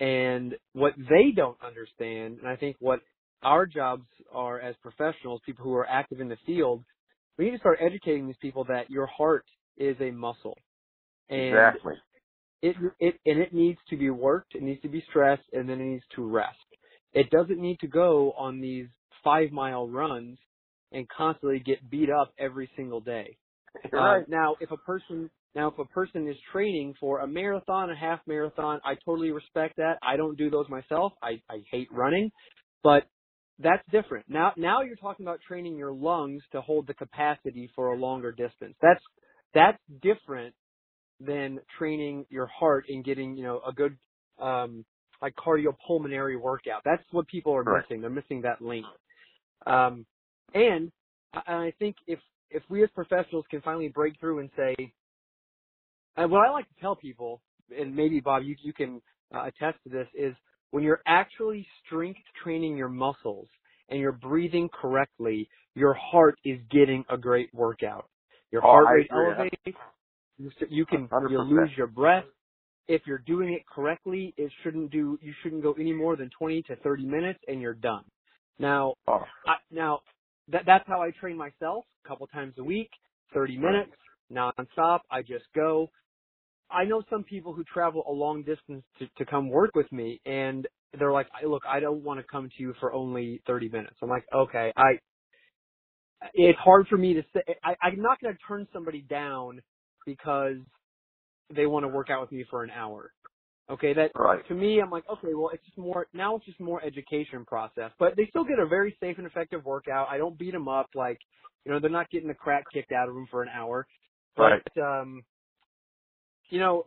And 0.00 0.56
what 0.74 0.94
they 0.98 1.32
don't 1.36 1.58
understand, 1.64 2.38
and 2.40 2.48
I 2.48 2.56
think 2.56 2.76
what 2.80 3.00
our 3.42 3.66
jobs 3.66 4.06
are 4.32 4.60
as 4.60 4.74
professionals, 4.82 5.40
people 5.46 5.64
who 5.64 5.74
are 5.74 5.88
active 5.88 6.20
in 6.20 6.28
the 6.28 6.38
field, 6.46 6.84
we 7.38 7.46
need 7.46 7.52
to 7.52 7.58
start 7.58 7.78
educating 7.80 8.26
these 8.26 8.36
people 8.42 8.64
that 8.66 8.90
your 8.90 9.06
heart 9.06 9.46
is 9.78 9.96
a 10.00 10.10
muscle. 10.10 10.58
And 11.30 11.76
exactly. 11.76 11.94
it 12.62 12.76
it 13.00 13.16
and 13.26 13.40
it 13.40 13.54
needs 13.54 13.78
to 13.90 13.96
be 13.96 14.10
worked, 14.10 14.54
it 14.54 14.62
needs 14.62 14.82
to 14.82 14.88
be 14.88 15.04
stressed, 15.10 15.44
and 15.52 15.68
then 15.68 15.80
it 15.80 15.84
needs 15.86 16.04
to 16.16 16.26
rest. 16.26 16.58
It 17.14 17.30
doesn't 17.30 17.60
need 17.60 17.78
to 17.80 17.86
go 17.86 18.32
on 18.32 18.60
these 18.60 18.88
five 19.22 19.52
mile 19.52 19.88
runs 19.88 20.38
and 20.92 21.08
constantly 21.08 21.60
get 21.60 21.88
beat 21.90 22.10
up 22.10 22.32
every 22.38 22.70
single 22.76 23.00
day. 23.00 23.36
Uh, 23.96 23.98
right. 23.98 24.28
now, 24.28 24.56
if 24.60 24.70
a 24.70 24.76
person 24.78 25.30
now 25.54 25.68
if 25.68 25.78
a 25.78 25.84
person 25.84 26.26
is 26.28 26.36
training 26.52 26.94
for 26.98 27.20
a 27.20 27.26
marathon, 27.26 27.90
a 27.90 27.96
half 27.96 28.20
marathon, 28.26 28.80
I 28.84 28.94
totally 29.04 29.30
respect 29.30 29.76
that. 29.76 29.98
I 30.02 30.16
don't 30.16 30.36
do 30.36 30.50
those 30.50 30.68
myself. 30.68 31.12
I, 31.22 31.40
I 31.48 31.62
hate 31.70 31.88
running, 31.92 32.30
but 32.82 33.04
that's 33.60 33.82
different. 33.92 34.26
Now 34.28 34.52
now 34.56 34.82
you're 34.82 34.96
talking 34.96 35.24
about 35.24 35.40
training 35.46 35.76
your 35.76 35.92
lungs 35.92 36.42
to 36.52 36.60
hold 36.60 36.88
the 36.88 36.94
capacity 36.94 37.70
for 37.76 37.92
a 37.92 37.96
longer 37.96 38.32
distance. 38.32 38.74
That's 38.82 39.02
that's 39.54 39.78
different 40.02 40.54
than 41.20 41.60
training 41.78 42.26
your 42.30 42.46
heart 42.46 42.86
and 42.88 43.04
getting 43.04 43.36
you 43.36 43.44
know 43.44 43.60
a 43.66 43.72
good 43.72 43.96
um, 44.40 44.84
like 45.24 45.34
cardiopulmonary 45.36 46.38
workout. 46.40 46.82
That's 46.84 47.02
what 47.10 47.26
people 47.28 47.54
are 47.56 47.64
Right. 47.64 47.82
missing. 47.82 48.00
They're 48.02 48.10
missing 48.10 48.42
that 48.42 48.60
link. 48.60 48.84
Um, 49.66 50.04
and 50.54 50.92
I, 51.32 51.40
I 51.46 51.74
think 51.78 51.96
if 52.06 52.18
if 52.50 52.62
we 52.68 52.84
as 52.84 52.90
professionals 52.94 53.44
can 53.50 53.60
finally 53.62 53.88
break 53.88 54.20
through 54.20 54.40
and 54.40 54.50
say, 54.56 54.76
and 56.16 56.30
what 56.30 56.46
I 56.46 56.50
like 56.50 56.68
to 56.68 56.80
tell 56.80 56.94
people, 56.94 57.40
and 57.76 57.94
maybe 57.96 58.20
Bob, 58.20 58.42
you 58.44 58.54
you 58.62 58.72
can 58.74 59.00
uh, 59.34 59.44
attest 59.46 59.82
to 59.84 59.90
this, 59.90 60.06
is 60.14 60.34
when 60.70 60.84
you're 60.84 61.02
actually 61.06 61.66
strength 61.86 62.20
training 62.42 62.76
your 62.76 62.88
muscles 62.90 63.48
and 63.88 63.98
you're 64.00 64.12
breathing 64.12 64.68
correctly, 64.80 65.48
your 65.74 65.94
heart 65.94 66.38
is 66.44 66.58
getting 66.70 67.04
a 67.08 67.16
great 67.16 67.52
workout. 67.54 68.08
Your 68.52 68.62
Oh, 68.62 68.68
heart 68.68 68.86
I 68.88 68.92
rate 68.92 69.10
elevates. 69.12 69.78
You 70.68 70.84
can 70.86 71.08
you 71.30 71.38
lose 71.40 71.70
your 71.76 71.86
breath. 71.86 72.24
If 72.88 73.02
you're 73.06 73.18
doing 73.18 73.54
it 73.54 73.62
correctly, 73.66 74.34
it 74.36 74.52
shouldn't 74.62 74.90
do. 74.92 75.18
You 75.22 75.32
shouldn't 75.42 75.62
go 75.62 75.74
any 75.74 75.92
more 75.92 76.16
than 76.16 76.30
20 76.38 76.62
to 76.64 76.76
30 76.76 77.06
minutes, 77.06 77.40
and 77.48 77.60
you're 77.60 77.74
done. 77.74 78.04
Now, 78.58 78.94
Oh, 79.08 79.24
I, 79.46 79.54
now 79.70 80.00
that 80.48 80.62
that's 80.66 80.84
how 80.88 81.02
I 81.02 81.10
train 81.20 81.36
myself. 81.36 81.84
A 82.04 82.08
couple 82.08 82.26
times 82.28 82.54
a 82.58 82.64
week, 82.64 82.90
30 83.34 83.58
minutes, 83.58 83.92
nonstop. 84.32 85.00
I 85.10 85.22
just 85.22 85.46
go. 85.54 85.90
I 86.70 86.84
know 86.84 87.02
some 87.10 87.24
people 87.24 87.54
who 87.54 87.64
travel 87.64 88.04
a 88.08 88.12
long 88.12 88.42
distance 88.42 88.84
to, 88.98 89.06
to 89.18 89.26
come 89.26 89.50
work 89.50 89.74
with 89.74 89.90
me, 89.92 90.20
and 90.26 90.66
they're 90.98 91.12
like, 91.12 91.28
"I- 91.34 91.46
"Look, 91.46 91.62
I 91.68 91.80
don't 91.80 92.04
want 92.04 92.20
to 92.20 92.24
come 92.30 92.48
to 92.48 92.62
you 92.62 92.74
for 92.80 92.92
only 92.92 93.42
30 93.46 93.68
minutes." 93.70 93.96
I'm 94.02 94.10
like, 94.10 94.26
"Okay, 94.34 94.72
I." 94.76 94.98
It's 96.34 96.58
hard 96.60 96.88
for 96.88 96.98
me 96.98 97.14
to 97.14 97.22
say. 97.34 97.42
I, 97.64 97.76
I'm 97.82 98.00
not 98.02 98.20
going 98.20 98.34
to 98.34 98.40
turn 98.48 98.66
somebody 98.72 99.02
down 99.02 99.62
because 100.06 100.56
they 101.54 101.66
want 101.66 101.84
to 101.84 101.88
work 101.88 102.10
out 102.10 102.20
with 102.20 102.32
me 102.32 102.44
for 102.50 102.62
an 102.62 102.70
hour. 102.70 103.12
Okay, 103.70 103.94
that 103.94 104.10
right. 104.14 104.46
to 104.48 104.54
me, 104.54 104.80
I'm 104.80 104.90
like, 104.90 105.04
okay, 105.10 105.32
well, 105.32 105.50
it's 105.52 105.64
just 105.64 105.78
more 105.78 106.06
now. 106.12 106.36
It's 106.36 106.44
just 106.44 106.60
more 106.60 106.84
education 106.84 107.46
process, 107.46 107.90
but 107.98 108.14
they 108.14 108.26
still 108.28 108.44
get 108.44 108.58
a 108.58 108.66
very 108.66 108.94
safe 109.00 109.16
and 109.16 109.26
effective 109.26 109.64
workout. 109.64 110.08
I 110.10 110.18
don't 110.18 110.38
beat 110.38 110.52
them 110.52 110.68
up 110.68 110.90
like, 110.94 111.18
you 111.64 111.72
know, 111.72 111.80
they're 111.80 111.88
not 111.88 112.10
getting 112.10 112.28
the 112.28 112.34
crap 112.34 112.64
kicked 112.72 112.92
out 112.92 113.08
of 113.08 113.14
them 113.14 113.26
for 113.30 113.42
an 113.42 113.48
hour. 113.48 113.86
Right. 114.36 114.60
But 114.74 114.82
um, 114.82 115.22
you 116.50 116.60
know, 116.60 116.86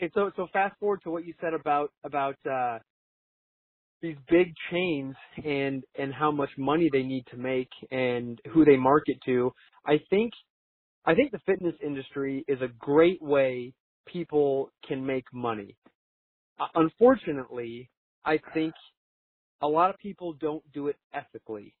and 0.00 0.10
so 0.14 0.32
so 0.34 0.48
fast 0.52 0.78
forward 0.80 1.00
to 1.04 1.10
what 1.10 1.24
you 1.24 1.34
said 1.40 1.54
about 1.54 1.92
about 2.02 2.36
uh, 2.50 2.78
these 4.02 4.16
big 4.28 4.52
chains 4.70 5.14
and 5.44 5.84
and 5.96 6.12
how 6.12 6.30
much 6.30 6.50
money 6.58 6.88
they 6.92 7.02
need 7.02 7.24
to 7.30 7.36
make 7.36 7.70
and 7.90 8.40
who 8.52 8.64
they 8.64 8.76
market 8.76 9.18
to. 9.26 9.52
I 9.86 10.00
think 10.10 10.32
I 11.08 11.16
think 11.16 11.32
the 11.32 11.40
fitness 11.46 11.74
industry 11.84 12.44
is 12.48 12.60
a 12.62 12.68
great 12.78 13.22
way 13.22 13.74
people 14.06 14.70
can 14.88 15.06
make 15.06 15.24
money. 15.34 15.76
Uh, 16.60 16.66
unfortunately, 16.76 17.90
I 18.26 18.38
think 18.54 18.74
a 19.62 19.68
lot 19.68 19.90
of 19.90 19.98
people 19.98 20.34
don't 20.34 20.64
do 20.72 20.88
it 20.88 20.96
ethically. 21.14 21.74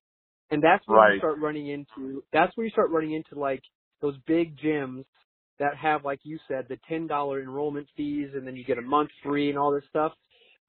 And 0.50 0.62
that's 0.62 0.86
where 0.88 0.98
Right. 0.98 1.14
you 1.14 1.18
start 1.18 1.38
running 1.40 1.68
into 1.68 2.24
that's 2.32 2.56
where 2.56 2.66
you 2.66 2.72
start 2.72 2.90
running 2.90 3.12
into 3.14 3.38
like 3.38 3.62
those 4.00 4.16
big 4.26 4.56
gyms 4.58 5.04
that 5.58 5.76
have 5.76 6.04
like 6.04 6.20
you 6.24 6.38
said 6.48 6.66
the 6.68 6.78
$10 6.90 7.08
enrollment 7.42 7.88
fees 7.96 8.30
and 8.34 8.46
then 8.46 8.56
you 8.56 8.64
get 8.64 8.78
a 8.78 8.82
month 8.82 9.10
free 9.24 9.50
and 9.50 9.58
all 9.58 9.72
this 9.72 9.84
stuff. 9.90 10.12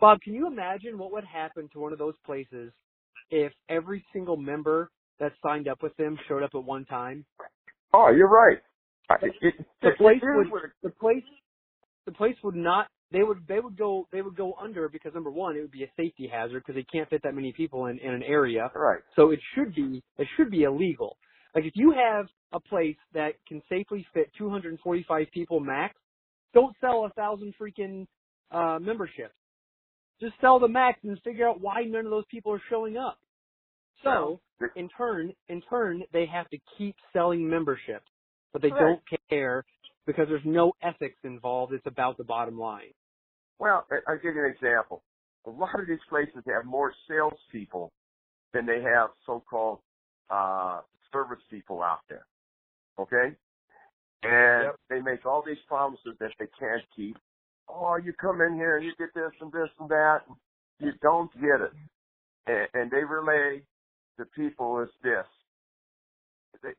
Bob, 0.01 0.19
can 0.21 0.33
you 0.35 0.47
imagine 0.47 0.97
what 0.97 1.13
would 1.13 1.25
happen 1.25 1.69
to 1.73 1.79
one 1.79 1.93
of 1.93 1.99
those 1.99 2.15
places 2.25 2.73
if 3.31 3.53
every 3.69 4.05
single 4.13 4.37
member 4.37 4.91
that 5.19 5.33
signed 5.43 5.67
up 5.69 5.83
with 5.83 5.95
them 5.97 6.17
showed 6.27 6.43
up 6.43 6.51
at 6.55 6.63
one 6.63 6.85
time? 6.85 7.25
Oh, 7.93 8.11
you're 8.15 8.29
right. 8.29 8.57
It, 9.21 9.33
it, 9.41 9.65
The 9.81 9.91
place 9.97 10.21
would 10.21 10.47
the 10.83 10.89
place 10.91 11.23
the 12.05 12.11
place 12.11 12.35
would 12.43 12.55
not 12.55 12.87
they 13.11 13.23
would 13.23 13.39
they 13.47 13.59
would 13.59 13.77
go 13.77 14.07
they 14.11 14.21
would 14.21 14.35
go 14.35 14.53
under 14.61 14.89
because 14.89 15.13
number 15.13 15.31
one 15.31 15.55
it 15.55 15.61
would 15.61 15.71
be 15.71 15.83
a 15.83 15.91
safety 15.97 16.29
hazard 16.31 16.63
because 16.65 16.75
they 16.75 16.85
can't 16.91 17.09
fit 17.09 17.21
that 17.23 17.35
many 17.35 17.51
people 17.53 17.87
in 17.87 17.99
in 17.99 18.13
an 18.13 18.23
area 18.23 18.71
right. 18.75 18.99
so 19.15 19.31
it 19.31 19.39
should 19.55 19.73
be 19.75 20.03
it 20.17 20.27
should 20.37 20.51
be 20.51 20.63
illegal 20.63 21.17
like 21.55 21.65
if 21.65 21.73
you 21.75 21.91
have 21.91 22.27
a 22.53 22.59
place 22.59 22.97
that 23.13 23.33
can 23.47 23.61
safely 23.69 24.05
fit 24.13 24.31
245 24.37 25.27
people 25.33 25.59
max 25.59 25.95
don't 26.53 26.75
sell 26.81 27.05
a 27.05 27.09
thousand 27.13 27.53
freaking 27.59 28.05
uh 28.51 28.79
memberships 28.79 29.33
just 30.21 30.33
sell 30.41 30.59
the 30.59 30.67
max 30.67 30.99
and 31.03 31.19
figure 31.23 31.47
out 31.47 31.61
why 31.61 31.83
none 31.85 32.05
of 32.05 32.11
those 32.11 32.25
people 32.29 32.51
are 32.51 32.61
showing 32.69 32.97
up 32.97 33.17
so 34.03 34.41
in 34.75 34.89
turn 34.97 35.33
in 35.49 35.61
turn 35.69 36.03
they 36.13 36.25
have 36.25 36.49
to 36.49 36.57
keep 36.77 36.95
selling 37.13 37.49
memberships 37.49 38.07
but 38.53 38.61
they 38.61 38.71
Right. 38.71 38.79
don't 38.79 39.01
care 39.29 39.65
because 40.07 40.27
there's 40.29 40.41
no 40.45 40.73
ethics 40.83 41.17
involved 41.23 41.73
it's 41.73 41.87
about 41.87 42.17
the 42.17 42.23
bottom 42.25 42.59
line 42.59 42.93
Well, 43.59 43.85
I'll 44.07 44.17
give 44.17 44.35
you 44.35 44.45
an 44.45 44.51
example. 44.55 45.03
A 45.47 45.51
lot 45.51 45.79
of 45.79 45.87
these 45.87 45.99
places 46.09 46.43
have 46.47 46.65
more 46.65 46.93
salespeople 47.07 47.91
than 48.53 48.65
they 48.65 48.81
have 48.81 49.11
so-called 49.25 49.79
uh, 50.29 50.81
service 51.13 51.43
people 51.51 51.83
out 51.83 52.01
there. 52.09 52.25
Okay, 52.99 53.35
and 54.23 54.71
Yep. 54.71 54.75
they 54.89 55.01
make 55.01 55.25
all 55.25 55.43
these 55.45 55.57
promises 55.67 56.15
that 56.19 56.31
they 56.39 56.47
can't 56.59 56.83
keep. 56.95 57.17
Oh, 57.69 57.97
you 58.03 58.13
come 58.13 58.41
in 58.41 58.55
here 58.55 58.77
and 58.77 58.85
you 58.85 58.93
get 58.99 59.13
this 59.15 59.31
and 59.41 59.51
this 59.51 59.69
and 59.79 59.89
that. 59.89 60.19
And 60.27 60.37
you 60.79 60.93
don't 61.01 61.31
get 61.35 61.61
it, 61.61 61.73
and, 62.47 62.67
and 62.73 62.91
they 62.91 63.03
relay 63.03 63.63
to 64.19 64.25
people 64.25 64.81
is 64.81 64.89
this. 65.03 65.25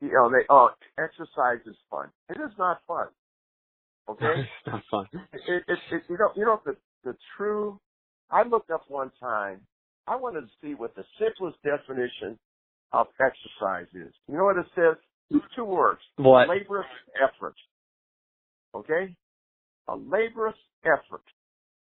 You 0.01 0.11
know, 0.13 0.29
they 0.31 0.45
oh, 0.49 0.69
exercise 0.99 1.65
is 1.65 1.75
fun. 1.89 2.09
It 2.29 2.37
is 2.37 2.51
not 2.57 2.79
fun. 2.87 3.07
Okay. 4.09 4.25
it's 4.25 4.67
not 4.67 4.81
fun 4.91 5.05
it, 5.13 5.41
it, 5.47 5.63
it, 5.91 6.03
you 6.09 6.17
know, 6.17 6.31
you 6.35 6.45
know 6.45 6.59
the 6.65 6.75
the 7.05 7.15
true. 7.37 7.79
I 8.31 8.43
looked 8.43 8.71
up 8.71 8.83
one 8.89 9.11
time. 9.19 9.61
I 10.07 10.15
wanted 10.17 10.41
to 10.41 10.47
see 10.61 10.73
what 10.75 10.95
the 10.95 11.03
simplest 11.19 11.57
definition 11.63 12.37
of 12.93 13.07
exercise 13.21 13.87
is. 13.93 14.13
You 14.27 14.37
know 14.37 14.45
what 14.45 14.57
it 14.57 14.65
says? 14.75 14.97
Two 15.55 15.65
words: 15.65 16.01
what 16.17 16.47
laborious 16.49 16.87
effort. 17.23 17.55
Okay, 18.75 19.15
a 19.87 19.95
laborious 19.95 20.57
effort, 20.85 21.23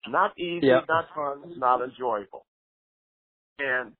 not 0.07 0.37
easy, 0.39 0.67
Yep. 0.67 0.85
not 0.89 1.05
fun, 1.15 1.59
not 1.59 1.81
enjoyable. 1.81 2.45
And 3.59 3.93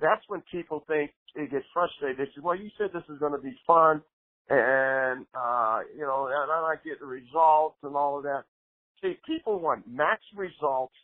that's 0.00 0.22
when 0.28 0.42
people 0.50 0.84
think 0.86 1.12
they 1.34 1.46
get 1.46 1.62
frustrated. 1.72 2.18
They 2.18 2.30
say, 2.34 2.40
"Well, 2.42 2.56
you 2.56 2.70
said 2.78 2.88
this 2.92 3.04
is 3.08 3.18
going 3.18 3.32
to 3.32 3.38
be 3.42 3.56
fun, 3.66 4.02
and 4.48 5.26
uh, 5.34 5.80
you 5.94 6.02
know, 6.02 6.28
and 6.30 6.50
I 6.50 6.60
like 6.60 6.84
getting 6.84 7.06
results 7.06 7.76
and 7.82 7.96
all 7.96 8.18
of 8.18 8.24
that." 8.24 8.44
See, 9.02 9.14
people 9.26 9.60
want 9.60 9.84
max 9.88 10.22
results, 10.36 10.94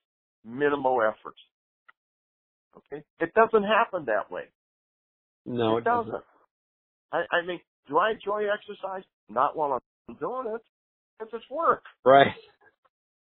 minimal 0.45 1.01
effort. 1.03 1.37
Okay, 2.77 3.05
it 3.21 3.33
doesn't 3.35 3.65
happen 3.65 4.07
that 4.07 4.31
way. 4.31 4.45
no 5.47 5.77
it 5.79 5.85
doesn't. 5.85 6.15
I, 7.13 7.19
I 7.31 7.47
mean, 7.47 7.61
do 7.89 7.99
I 7.99 8.13
enjoy 8.13 8.45
exercise? 8.53 9.05
Not 9.29 9.57
while 9.57 9.81
I'm 10.09 10.17
doing 10.17 10.55
it. 10.55 10.63
It's 11.21 11.31
just 11.31 11.51
work. 11.51 11.83
right 12.05 12.29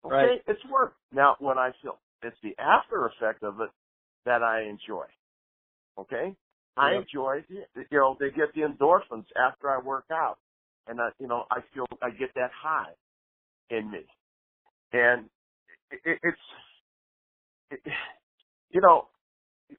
Okay, 0.05 0.15
Right. 0.15 0.41
it's 0.47 0.59
work. 0.71 0.95
Now, 1.13 1.35
when 1.39 1.57
I 1.57 1.71
feel 1.81 1.97
it's 2.23 2.37
the 2.43 2.55
after 2.59 3.05
effect 3.07 3.43
of 3.43 3.59
it 3.61 3.69
that 4.25 4.43
I 4.43 4.63
enjoy. 4.63 5.05
Okay, 5.99 6.35
I 6.77 6.93
Yep. 6.93 6.95
enjoy. 6.95 7.45
You 7.49 7.65
know, 7.91 8.17
they 8.19 8.29
get 8.31 8.53
the 8.55 8.61
endorphins 8.61 9.25
after 9.37 9.69
I 9.69 9.79
work 9.83 10.05
out, 10.11 10.37
and 10.87 11.01
I, 11.01 11.09
you 11.19 11.27
know, 11.27 11.45
I 11.51 11.61
feel 11.73 11.85
I 12.01 12.11
get 12.11 12.33
that 12.35 12.51
high 12.55 12.93
in 13.69 13.91
me, 13.91 14.05
and 14.93 15.29
it, 15.91 16.01
it, 16.05 16.19
it's, 16.23 16.39
it, 17.71 17.93
you 18.71 18.81
know, 18.81 19.09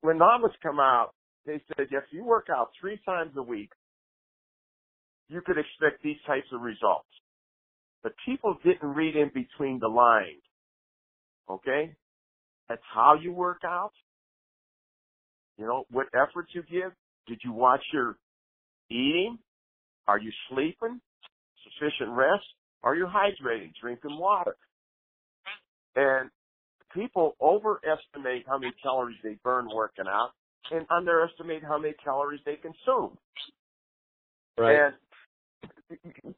when 0.03 0.19
numbers 0.19 0.53
come 0.63 0.81
out, 0.81 1.13
they 1.47 1.63
said 1.69 1.89
if 1.91 2.05
you 2.13 2.25
work 2.25 2.49
out 2.55 2.71
three 2.81 3.01
times 3.07 3.33
a 3.37 3.43
week, 3.43 3.71
you 5.29 5.41
could 5.47 5.59
expect 5.59 6.03
these 6.03 6.17
types 6.27 6.47
of 6.53 6.63
results. 6.63 7.09
But 8.03 8.13
people 8.27 8.57
didn't 8.65 8.89
read 8.89 9.17
in 9.17 9.29
between 9.35 9.81
the 9.81 9.89
lines. 9.89 10.43
Okay? 11.51 11.97
That's 12.69 12.83
how 12.95 13.17
you 13.21 13.33
work 13.33 13.63
out. 13.65 13.93
You 15.59 15.67
know, 15.67 15.85
what 15.91 16.07
efforts 16.15 16.51
you 16.55 16.63
give. 16.71 16.93
Did 17.27 17.41
you 17.45 17.53
watch 17.53 17.83
your 17.93 18.17
eating? 18.91 19.39
Are 20.07 20.19
you 20.19 20.31
sleeping? 20.51 21.01
Sufficient 21.65 22.11
rest? 22.17 22.45
Are 22.83 22.95
you 22.95 23.07
hydrating? 23.07 23.73
Drinking 23.81 24.19
water? 24.19 24.57
And 25.97 26.31
people 26.95 27.37
overestimate 27.41 28.45
how 28.47 28.59
many 28.59 28.73
calories 28.83 29.19
they 29.23 29.37
burn 29.45 29.69
working 29.75 30.07
out 30.09 30.31
and 30.71 30.87
underestimate 30.91 31.63
how 31.65 31.79
many 31.79 31.95
calories 32.05 32.41
they 32.47 32.57
consume. 32.57 33.17
right 34.59 34.87
And 34.87 34.95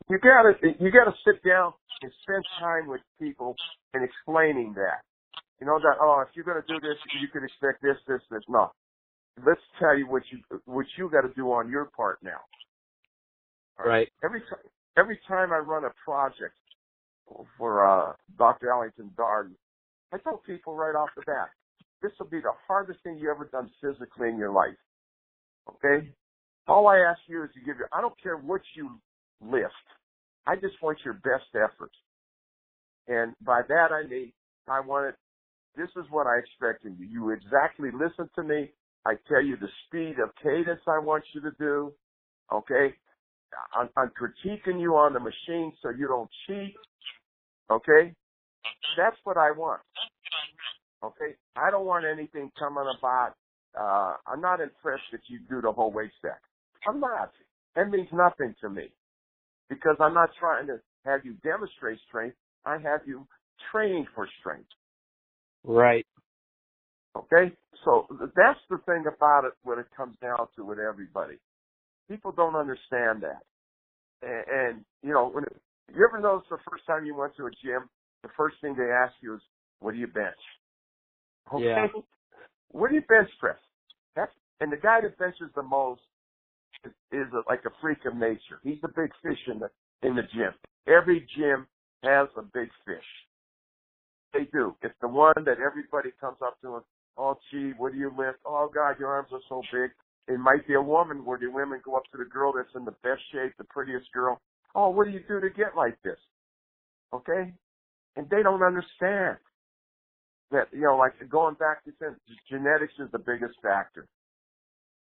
you 0.09 0.19
gotta 0.19 0.55
you 0.79 0.91
gotta 0.91 1.15
sit 1.25 1.43
down 1.47 1.73
and 2.03 2.13
spend 2.23 2.45
time 2.61 2.89
with 2.89 3.01
people 3.21 3.57
and 3.95 4.05
explaining 4.05 4.75
that. 4.75 5.03
You 5.61 5.67
know 5.67 5.79
that 5.79 5.97
oh 6.01 6.23
if 6.27 6.29
you're 6.35 6.45
gonna 6.45 6.65
do 6.69 6.81
this 6.81 6.97
you 7.21 7.29
can 7.29 7.45
expect 7.45 7.83
this 7.83 7.97
this 8.09 8.23
this 8.31 8.43
no. 8.49 8.71
Let's 9.47 9.61
tell 9.79 9.97
you 9.97 10.07
what 10.07 10.23
you 10.31 10.61
what 10.67 10.87
you 10.97 11.11
got 11.11 11.23
to 11.23 11.33
do 11.35 11.53
on 11.53 11.71
your 11.71 11.87
part 11.97 12.19
now. 12.23 12.41
right 13.79 14.09
Every 14.25 14.41
time 14.41 14.59
every 14.97 15.19
time 15.29 15.53
I 15.53 15.59
run 15.59 15.85
a 15.85 15.91
project 16.05 16.55
for 17.57 17.87
uh, 17.87 18.13
Dr. 18.39 18.71
Ellington 18.71 19.11
Darden, 19.17 19.55
I 20.13 20.19
tell 20.19 20.43
people 20.45 20.75
right 20.75 20.97
off 20.97 21.11
the 21.17 21.23
bat, 21.23 21.51
this 22.03 22.13
will 22.19 22.27
be 22.27 22.41
the 22.41 22.53
hardest 22.67 23.01
thing 23.03 23.19
you 23.19 23.31
ever 23.31 23.49
done 23.53 23.71
physically 23.81 24.29
in 24.29 24.37
your 24.37 24.51
life. 24.51 24.77
Okay? 25.69 26.09
All 26.67 26.89
I 26.89 26.99
ask 26.99 27.21
you 27.29 27.45
is 27.45 27.51
to 27.55 27.61
give 27.61 27.77
your, 27.79 27.89
I 27.93 28.01
don't 28.01 28.21
care 28.21 28.37
what 28.37 28.63
you 28.75 28.99
lift. 29.41 29.73
I 30.47 30.57
just 30.57 30.83
want 30.83 30.99
your 31.05 31.15
best 31.15 31.55
effort. 31.55 31.93
And 33.09 33.35
by 33.45 33.63
that 33.69 33.89
I 33.93 34.09
mean, 34.09 34.33
I 34.69 34.81
want 34.81 35.09
it, 35.09 35.15
this 35.77 35.89
is 35.97 36.11
what 36.11 36.27
I 36.27 36.39
expect 36.39 36.85
of 36.85 36.99
you. 36.99 37.07
You 37.07 37.31
exactly 37.31 37.91
listen 37.93 38.29
to 38.35 38.43
me. 38.43 38.71
I 39.07 39.15
tell 39.29 39.43
you 39.43 39.57
the 39.57 39.69
speed 39.87 40.17
of 40.23 40.31
cadence 40.43 40.81
I 40.87 40.99
want 40.99 41.25
you 41.35 41.41
to 41.43 41.51
do. 41.59 41.93
Okay? 42.53 42.95
I'm, 43.75 43.89
I'm 43.97 44.11
critiquing 44.11 44.81
you 44.81 44.97
on 44.97 45.15
the 45.15 45.21
machine 45.21 45.73
so 45.83 45.91
you 45.91 46.09
don't 46.09 46.31
cheat. 46.47 46.75
Okay? 47.71 48.15
That's 48.97 49.17
what 49.25 49.37
I 49.37 49.53
want. 49.53 49.83
Okay? 51.05 51.37
I 51.57 51.71
don't 51.71 51.87
want 51.87 52.05
anything 52.05 52.51
coming 52.59 52.85
about, 52.99 53.35
uh, 53.79 54.17
I'm 54.27 54.41
not 54.41 54.61
impressed 54.61 55.05
that 55.13 55.21
you 55.29 55.41
do 55.49 55.61
the 55.63 55.73
whole 55.73 55.93
weight 55.93 56.11
stack. 56.19 56.41
I'm 56.89 57.01
not. 57.01 57.33
That 57.77 57.91
means 57.91 58.09
nothing 58.13 58.55
to 58.63 58.69
me. 58.69 58.93
Because 59.69 59.97
I'm 60.01 60.15
not 60.15 60.31
trying 60.39 60.67
to 60.69 60.81
have 61.07 61.25
you 61.25 61.35
demonstrate 61.45 61.99
strength. 62.09 62.37
I 62.67 62.79
have 62.79 63.01
you 63.07 63.27
training 63.73 64.07
for 64.15 64.29
strength. 64.41 64.69
right 65.65 66.07
Okay? 67.17 67.53
So 67.85 68.07
that's 68.37 68.61
the 68.69 68.79
thing 68.87 69.05
about 69.07 69.45
it 69.45 69.53
when 69.63 69.79
it 69.79 69.87
comes 69.97 70.17
down 70.21 70.49
to 70.57 70.65
with 70.65 70.79
everybody. 70.79 71.37
People 72.09 72.33
don't 72.33 72.57
understand 72.57 73.23
that. 73.23 73.43
And, 74.23 74.45
and 74.49 74.85
you 75.03 75.13
know, 75.13 75.31
when 75.31 75.45
it, 75.45 75.57
you 75.95 76.07
ever 76.07 76.21
notice 76.21 76.47
the 76.51 76.59
first 76.71 76.87
time 76.87 77.05
you 77.05 77.17
went 77.17 77.37
to 77.37 77.47
a 77.47 77.51
gym, 77.65 77.89
the 78.23 78.29
first 78.37 78.57
thing 78.61 78.75
they 78.77 78.91
ask 78.93 79.15
you 79.23 79.35
is, 79.35 79.41
what 79.81 79.93
do 79.93 79.99
you 79.99 80.07
bench? 80.07 80.37
Okay? 81.53 81.65
Yeah. 81.65 81.87
What 82.71 82.91
do 82.91 82.97
you 82.97 83.03
bench 83.03 83.31
press? 83.41 83.57
That's, 84.15 84.33
and 84.61 84.71
the 84.71 84.77
guy 84.77 85.01
that 85.01 85.19
benches 85.19 85.51
the 85.57 85.63
most 85.63 86.03
is, 86.85 86.93
is 87.11 87.27
a, 87.33 87.43
like 87.49 87.65
a 87.65 87.71
freak 87.81 87.99
of 88.07 88.15
nature. 88.15 88.61
He's 88.63 88.81
the 88.83 88.89
big 88.89 89.11
fish 89.23 89.39
in 89.51 89.59
the, 89.59 89.71
in 90.07 90.15
the 90.15 90.23
gym. 90.35 90.53
Every 90.87 91.27
gym 91.37 91.67
has 92.03 92.29
a 92.37 92.43
big 92.43 92.69
fish. 92.87 93.09
They 94.33 94.45
do. 94.53 94.77
It's 94.83 94.95
the 95.01 95.09
one 95.09 95.35
that 95.45 95.59
everybody 95.59 96.11
comes 96.21 96.37
up 96.45 96.61
to 96.63 96.77
and, 96.77 96.85
oh 97.21 97.39
gee, 97.51 97.73
what 97.77 97.93
do 97.93 97.99
you 97.99 98.11
lift? 98.17 98.39
Oh 98.47 98.71
God, 98.73 98.97
your 98.99 99.11
arms 99.11 99.29
are 99.33 99.45
so 99.49 99.63
big. 99.73 99.91
It 100.29 100.39
might 100.39 100.67
be 100.67 100.75
a 100.75 100.83
woman 100.83 101.25
where 101.25 101.39
the 101.39 101.49
women 101.49 101.81
go 101.85 101.97
up 101.97 102.05
to 102.13 102.19
the 102.19 102.25
girl 102.25 102.53
that's 102.57 102.75
in 102.75 102.85
the 102.85 102.97
best 103.03 103.21
shape, 103.33 103.53
the 103.59 103.65
prettiest 103.65 104.07
girl. 104.13 104.41
Oh, 104.75 104.91
what 104.91 105.05
do 105.07 105.11
you 105.11 105.21
do 105.29 105.41
to 105.41 105.51
get 105.51 105.77
like 105.77 106.01
this? 106.03 106.19
Okay? 107.13 107.53
and 108.17 108.29
they 108.31 108.43
don't 108.43 108.63
understand 108.63 109.39
that 110.51 110.67
you 110.73 110.83
know, 110.83 110.97
like 110.97 111.13
going 111.31 111.55
back 111.55 111.85
to 111.85 111.93
saying, 112.01 112.17
genetics 112.51 112.95
is 112.99 113.09
the 113.13 113.19
biggest 113.19 113.55
factor. 113.63 114.07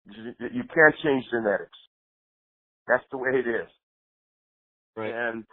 You 0.05 0.63
can't 0.73 0.95
change 1.03 1.25
genetics. 1.31 1.77
That's 2.87 3.03
the 3.11 3.17
way 3.17 3.29
it 3.33 3.47
is. 3.47 3.67
Right. 4.95 5.13
And 5.13 5.43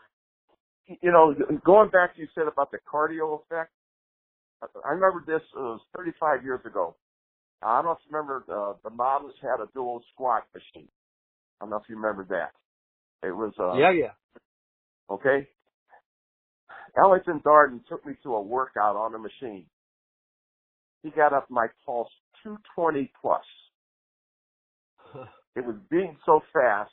you 1.02 1.10
know, 1.10 1.34
going 1.64 1.90
back 1.90 2.14
to 2.14 2.20
you 2.20 2.28
said 2.34 2.46
about 2.46 2.70
the 2.70 2.78
cardio 2.90 3.40
effect. 3.40 3.70
I 4.62 4.90
remember 4.90 5.22
this 5.26 5.42
it 5.54 5.58
was 5.58 5.80
35 5.96 6.44
years 6.44 6.60
ago. 6.64 6.96
I 7.62 7.76
don't 7.76 7.86
know 7.86 7.92
if 7.92 7.98
you 8.08 8.16
remember 8.16 8.44
the 8.46 8.76
the 8.88 8.94
models 8.94 9.34
had 9.42 9.60
a 9.62 9.68
dual 9.74 10.02
squat 10.12 10.44
machine. 10.54 10.88
I 11.60 11.64
don't 11.64 11.70
know 11.70 11.76
if 11.76 11.88
you 11.88 11.96
remember 11.96 12.24
that. 12.30 12.52
It 13.26 13.32
was 13.32 13.52
uh 13.58 13.74
yeah, 13.74 13.92
yeah. 13.92 14.12
Okay. 15.10 15.48
Ellington 16.98 17.40
Darden 17.40 17.84
took 17.86 18.04
me 18.06 18.14
to 18.22 18.34
a 18.34 18.42
workout 18.42 18.96
on 18.96 19.12
the 19.12 19.18
machine. 19.18 19.66
He 21.02 21.10
got 21.10 21.32
up 21.32 21.50
my 21.50 21.66
pulse 21.84 22.08
220 22.42 23.12
plus. 23.20 23.44
it 25.56 25.64
was 25.64 25.76
beating 25.90 26.16
so 26.24 26.40
fast, 26.52 26.90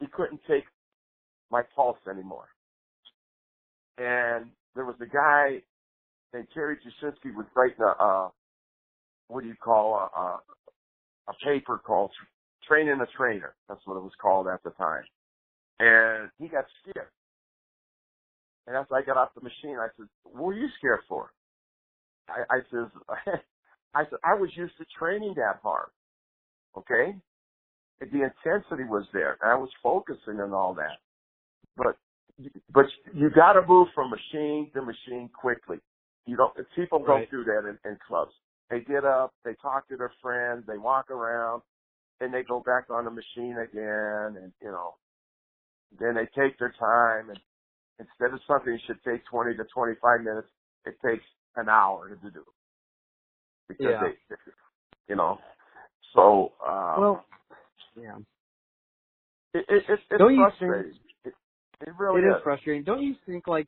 he 0.00 0.06
couldn't 0.06 0.40
take 0.48 0.64
my 1.50 1.62
pulse 1.76 1.98
anymore. 2.10 2.48
And 3.98 4.46
there 4.74 4.86
was 4.86 4.96
a 5.00 5.06
guy 5.06 5.62
named 6.34 6.48
Terry 6.54 6.76
Jasinski 6.76 7.34
was 7.34 7.46
writing 7.54 7.78
a, 7.80 8.02
uh, 8.02 8.28
what 9.28 9.42
do 9.42 9.48
you 9.48 9.56
call 9.62 9.94
a, 9.94 10.20
a, 10.20 10.40
a 11.28 11.34
paper 11.44 11.78
called 11.78 12.10
Training 12.66 13.00
a 13.00 13.06
Trainer. 13.16 13.54
That's 13.68 13.80
what 13.86 13.96
it 13.96 14.02
was 14.02 14.12
called 14.20 14.46
at 14.46 14.62
the 14.62 14.70
time. 14.70 15.04
And 15.80 16.30
he 16.38 16.48
got 16.48 16.64
scared. 16.82 17.08
And 18.66 18.76
after 18.76 18.94
I 18.94 19.02
got 19.02 19.16
off 19.16 19.30
the 19.34 19.40
machine, 19.40 19.76
I 19.78 19.88
said, 19.96 20.06
what 20.24 20.44
were 20.44 20.54
you 20.54 20.68
scared 20.78 21.00
for? 21.08 21.30
I, 22.28 22.56
I 22.56 22.58
says, 22.70 22.86
I 23.94 24.04
said, 24.04 24.18
I 24.24 24.34
was 24.34 24.50
used 24.56 24.76
to 24.78 24.84
training 24.98 25.34
that 25.36 25.60
hard. 25.62 25.88
Okay? 26.76 27.14
And 28.00 28.10
the 28.12 28.24
intensity 28.24 28.84
was 28.84 29.04
there. 29.12 29.38
And 29.42 29.50
I 29.50 29.56
was 29.56 29.70
focusing 29.82 30.40
on 30.40 30.52
all 30.52 30.74
that. 30.74 30.98
But, 31.76 31.96
but 32.72 32.86
you 33.12 33.30
gotta 33.30 33.62
move 33.66 33.88
from 33.94 34.10
machine 34.10 34.70
to 34.74 34.82
machine 34.82 35.28
quickly. 35.34 35.78
You 36.26 36.36
don't, 36.36 36.54
people 36.76 36.98
don't 37.00 37.08
Right. 37.08 37.30
do 37.30 37.44
that 37.44 37.68
in, 37.68 37.78
in 37.90 37.98
clubs. 38.06 38.32
They 38.70 38.80
get 38.80 39.04
up, 39.04 39.34
they 39.44 39.54
talk 39.60 39.88
to 39.88 39.96
their 39.96 40.12
friends, 40.22 40.64
they 40.66 40.78
walk 40.78 41.10
around, 41.10 41.62
and 42.20 42.32
they 42.32 42.42
go 42.42 42.60
back 42.60 42.88
on 42.90 43.04
the 43.04 43.10
machine 43.10 43.56
again, 43.58 44.40
and 44.42 44.52
you 44.62 44.70
know, 44.70 44.94
then 45.98 46.14
they 46.14 46.26
take 46.40 46.58
their 46.58 46.72
time, 46.78 47.30
and 47.30 47.38
instead 47.98 48.32
of 48.32 48.40
something 48.46 48.72
that 48.72 48.80
should 48.86 49.02
take 49.04 49.24
20 49.26 49.56
to 49.56 49.64
25 49.74 50.20
minutes, 50.22 50.48
it 50.86 50.94
takes 51.04 51.24
an 51.56 51.68
hour 51.68 52.08
to 52.08 52.30
do. 52.30 52.44
Because 53.68 53.86
Yeah. 53.90 54.00
they, 54.28 54.36
you 55.08 55.16
know, 55.16 55.38
so, 56.14 56.52
uh, 56.64 56.94
Well, 56.98 57.24
yeah. 57.96 58.16
it, 59.54 59.64
it, 59.68 59.82
it's, 59.88 60.02
it's 60.10 60.18
don't 60.18 60.34
you 60.34 60.46
think- 60.58 60.70
frustrating. 60.70 60.98
It, 61.24 61.34
it 61.80 61.94
really 61.98 62.22
it 62.22 62.28
is 62.30 62.36
is. 62.36 62.42
frustrating. 62.42 62.84
Don't 62.84 63.02
you 63.02 63.14
think 63.26 63.46
like 63.46 63.66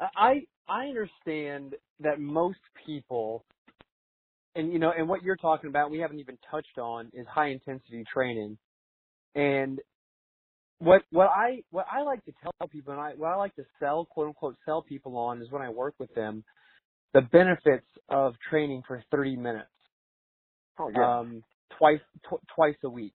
I 0.00 0.46
I 0.68 0.86
understand 0.86 1.76
that 2.00 2.20
most 2.20 2.60
people 2.86 3.44
and 4.54 4.72
you 4.72 4.78
know 4.78 4.92
and 4.96 5.08
what 5.08 5.22
you're 5.22 5.36
talking 5.36 5.70
about 5.70 5.90
we 5.90 6.00
haven't 6.00 6.20
even 6.20 6.38
touched 6.50 6.78
on 6.78 7.10
is 7.14 7.26
high 7.26 7.50
intensity 7.50 8.04
training. 8.12 8.58
And 9.34 9.80
what 10.78 11.02
what 11.10 11.28
I 11.28 11.62
what 11.70 11.86
I 11.90 12.02
like 12.02 12.24
to 12.26 12.32
tell 12.42 12.68
people 12.68 12.92
and 12.92 13.02
I 13.02 13.12
what 13.16 13.28
I 13.28 13.36
like 13.36 13.54
to 13.56 13.64
sell 13.80 14.06
quote 14.06 14.28
unquote 14.28 14.56
sell 14.64 14.82
people 14.82 15.16
on 15.16 15.42
is 15.42 15.50
when 15.50 15.62
I 15.62 15.70
work 15.70 15.94
with 15.98 16.12
them 16.14 16.44
the 17.14 17.22
benefits 17.22 17.86
of 18.08 18.34
training 18.50 18.82
for 18.86 19.02
30 19.10 19.36
minutes 19.36 19.68
Oh, 20.78 20.90
yeah. 20.90 21.06
um 21.06 21.44
twice 21.78 22.00
tw- 22.24 22.42
twice 22.54 22.76
a 22.84 22.90
week. 22.90 23.14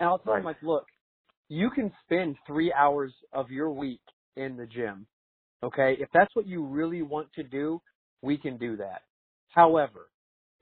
And 0.00 0.08
I'll 0.08 0.18
tell 0.18 0.34
them 0.34 0.44
like, 0.44 0.62
look, 0.62 0.86
you 1.48 1.70
can 1.70 1.92
spend 2.04 2.36
three 2.46 2.72
hours 2.72 3.12
of 3.32 3.50
your 3.50 3.70
week 3.72 4.02
in 4.36 4.56
the 4.56 4.66
gym. 4.66 5.06
Okay, 5.62 5.96
if 6.00 6.08
that's 6.14 6.34
what 6.34 6.46
you 6.46 6.64
really 6.64 7.02
want 7.02 7.28
to 7.34 7.42
do, 7.42 7.80
we 8.22 8.36
can 8.36 8.56
do 8.56 8.76
that. 8.76 9.02
However, 9.50 10.08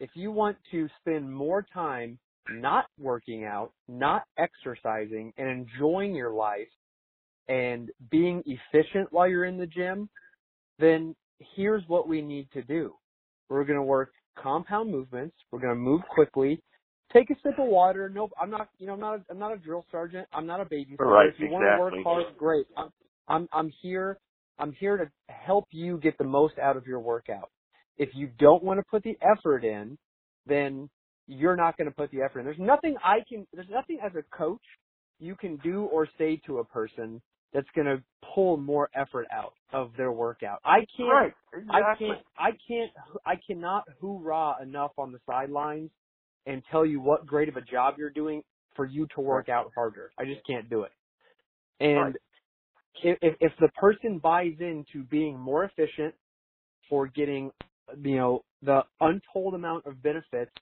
if 0.00 0.10
you 0.14 0.32
want 0.32 0.56
to 0.70 0.88
spend 1.00 1.32
more 1.32 1.64
time 1.72 2.18
not 2.50 2.86
working 2.98 3.44
out, 3.44 3.72
not 3.88 4.24
exercising, 4.38 5.32
and 5.36 5.48
enjoying 5.48 6.14
your 6.14 6.32
life 6.32 6.68
and 7.48 7.90
being 8.10 8.42
efficient 8.46 9.12
while 9.12 9.28
you're 9.28 9.44
in 9.44 9.58
the 9.58 9.66
gym, 9.66 10.08
then 10.78 11.14
here's 11.54 11.82
what 11.88 12.08
we 12.08 12.22
need 12.22 12.48
to 12.52 12.62
do. 12.62 12.94
We're 13.48 13.64
going 13.64 13.78
to 13.78 13.82
work 13.82 14.12
compound 14.40 14.90
movements. 14.90 15.36
We're 15.50 15.60
going 15.60 15.74
to 15.74 15.80
move 15.80 16.02
quickly. 16.08 16.62
Take 17.12 17.30
a 17.30 17.34
sip 17.42 17.58
of 17.58 17.68
water. 17.68 18.10
Nope, 18.12 18.32
I'm 18.40 18.50
not. 18.50 18.68
You 18.78 18.86
know, 18.86 18.92
I'm 18.94 19.00
not. 19.00 19.14
A, 19.14 19.22
I'm 19.30 19.38
not 19.38 19.52
a 19.52 19.56
drill 19.56 19.86
sergeant. 19.90 20.28
I'm 20.32 20.46
not 20.46 20.60
a 20.60 20.64
babysitter. 20.64 20.98
Right, 20.98 21.28
if 21.28 21.40
you 21.40 21.48
want 21.50 21.64
to 21.64 21.80
work 21.80 21.94
hard, 22.04 22.24
great. 22.36 22.66
I'm. 22.76 22.90
I'm. 23.28 23.48
I'm 23.52 23.72
here. 23.80 24.18
I'm 24.58 24.72
here 24.72 24.96
to 24.98 25.10
help 25.32 25.66
you 25.70 25.98
get 25.98 26.18
the 26.18 26.24
most 26.24 26.58
out 26.58 26.76
of 26.76 26.86
your 26.86 27.00
workout. 27.00 27.50
If 27.96 28.10
you 28.14 28.30
don't 28.38 28.64
want 28.64 28.80
to 28.80 28.84
put 28.90 29.02
the 29.04 29.16
effort 29.22 29.64
in, 29.64 29.98
then 30.46 30.90
you're 31.26 31.56
not 31.56 31.76
going 31.76 31.88
to 31.88 31.94
put 31.94 32.10
the 32.10 32.22
effort 32.22 32.40
in. 32.40 32.46
There's 32.46 32.58
nothing 32.60 32.96
I 33.04 33.18
can. 33.28 33.46
There's 33.52 33.68
nothing 33.70 33.98
as 34.04 34.12
a 34.16 34.24
coach 34.36 34.62
you 35.18 35.36
can 35.36 35.58
do 35.58 35.84
or 35.84 36.08
say 36.18 36.40
to 36.46 36.58
a 36.58 36.64
person 36.64 37.22
that's 37.52 37.68
going 37.74 37.86
to 37.86 38.02
pull 38.34 38.56
more 38.56 38.90
effort 38.94 39.26
out 39.32 39.54
of 39.72 39.92
their 39.96 40.12
workout. 40.12 40.60
I 40.64 40.80
can't. 40.96 41.10
right. 41.10 41.34
I 41.68 41.80
Exactly. 41.80 42.08
can't, 42.08 42.20
I 42.38 42.50
can't, 42.68 42.92
I 43.26 43.34
cannot 43.46 43.84
hoorah 44.00 44.62
enough 44.62 44.92
on 44.98 45.12
the 45.12 45.20
sidelines 45.26 45.90
and 46.46 46.62
tell 46.70 46.86
you 46.86 47.00
what 47.00 47.26
great 47.26 47.48
of 47.48 47.56
a 47.56 47.62
job 47.62 47.94
you're 47.98 48.10
doing 48.10 48.42
for 48.76 48.86
you 48.86 49.06
to 49.14 49.20
work 49.20 49.48
out 49.48 49.72
harder. 49.74 50.12
I 50.18 50.24
just 50.24 50.46
can't 50.46 50.70
do 50.70 50.82
it. 50.84 50.92
And 51.80 52.16
if, 52.16 52.22
if, 53.02 53.36
if 53.40 53.52
the 53.60 53.68
person 53.80 54.18
buys 54.18 54.54
into 54.60 55.04
being 55.10 55.38
more 55.38 55.64
efficient 55.64 56.14
for 56.88 57.06
getting, 57.06 57.50
you 58.02 58.16
know, 58.16 58.44
the 58.62 58.82
untold 59.00 59.54
amount 59.54 59.86
of 59.86 60.02
benefits, 60.02 60.52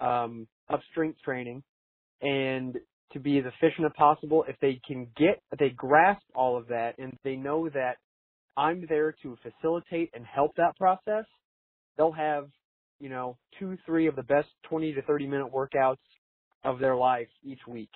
um, 0.00 0.46
of 0.68 0.80
strength 0.90 1.18
training 1.24 1.62
and 2.22 2.78
to 3.12 3.20
be 3.20 3.38
as 3.38 3.44
efficient 3.44 3.86
as 3.86 3.92
possible, 3.96 4.44
if 4.48 4.56
they 4.60 4.80
can 4.86 5.06
get, 5.16 5.42
if 5.52 5.58
they 5.58 5.70
grasp 5.70 6.24
all 6.34 6.56
of 6.56 6.68
that 6.68 6.94
and 6.98 7.16
they 7.24 7.36
know 7.36 7.68
that 7.68 7.96
I'm 8.56 8.86
there 8.88 9.14
to 9.22 9.36
facilitate 9.42 10.10
and 10.14 10.24
help 10.24 10.54
that 10.56 10.76
process, 10.76 11.24
they'll 11.96 12.12
have, 12.12 12.48
you 13.00 13.08
know, 13.08 13.36
two, 13.58 13.76
three 13.86 14.06
of 14.06 14.16
the 14.16 14.22
best 14.22 14.48
20 14.68 14.94
to 14.94 15.02
30 15.02 15.26
minute 15.26 15.52
workouts 15.52 15.96
of 16.64 16.78
their 16.78 16.96
life 16.96 17.28
each 17.42 17.60
week. 17.66 17.90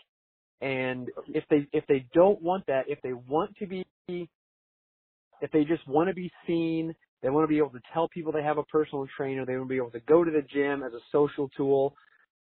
And 0.60 1.10
if 1.28 1.44
they, 1.50 1.66
if 1.72 1.84
they 1.86 2.06
don't 2.14 2.40
want 2.42 2.66
that, 2.66 2.84
if 2.88 3.00
they 3.02 3.12
want 3.12 3.54
to 3.58 3.66
be, 3.66 3.84
if 4.08 5.50
they 5.52 5.64
just 5.64 5.86
want 5.86 6.08
to 6.08 6.14
be 6.14 6.30
seen, 6.46 6.94
they 7.22 7.28
want 7.28 7.44
to 7.44 7.48
be 7.48 7.58
able 7.58 7.70
to 7.70 7.80
tell 7.92 8.08
people 8.08 8.32
they 8.32 8.42
have 8.42 8.58
a 8.58 8.62
personal 8.64 9.06
trainer, 9.16 9.44
they 9.44 9.56
want 9.56 9.68
to 9.68 9.68
be 9.68 9.76
able 9.76 9.90
to 9.90 10.00
go 10.00 10.24
to 10.24 10.30
the 10.30 10.42
gym 10.42 10.82
as 10.82 10.92
a 10.92 11.00
social 11.12 11.50
tool. 11.56 11.94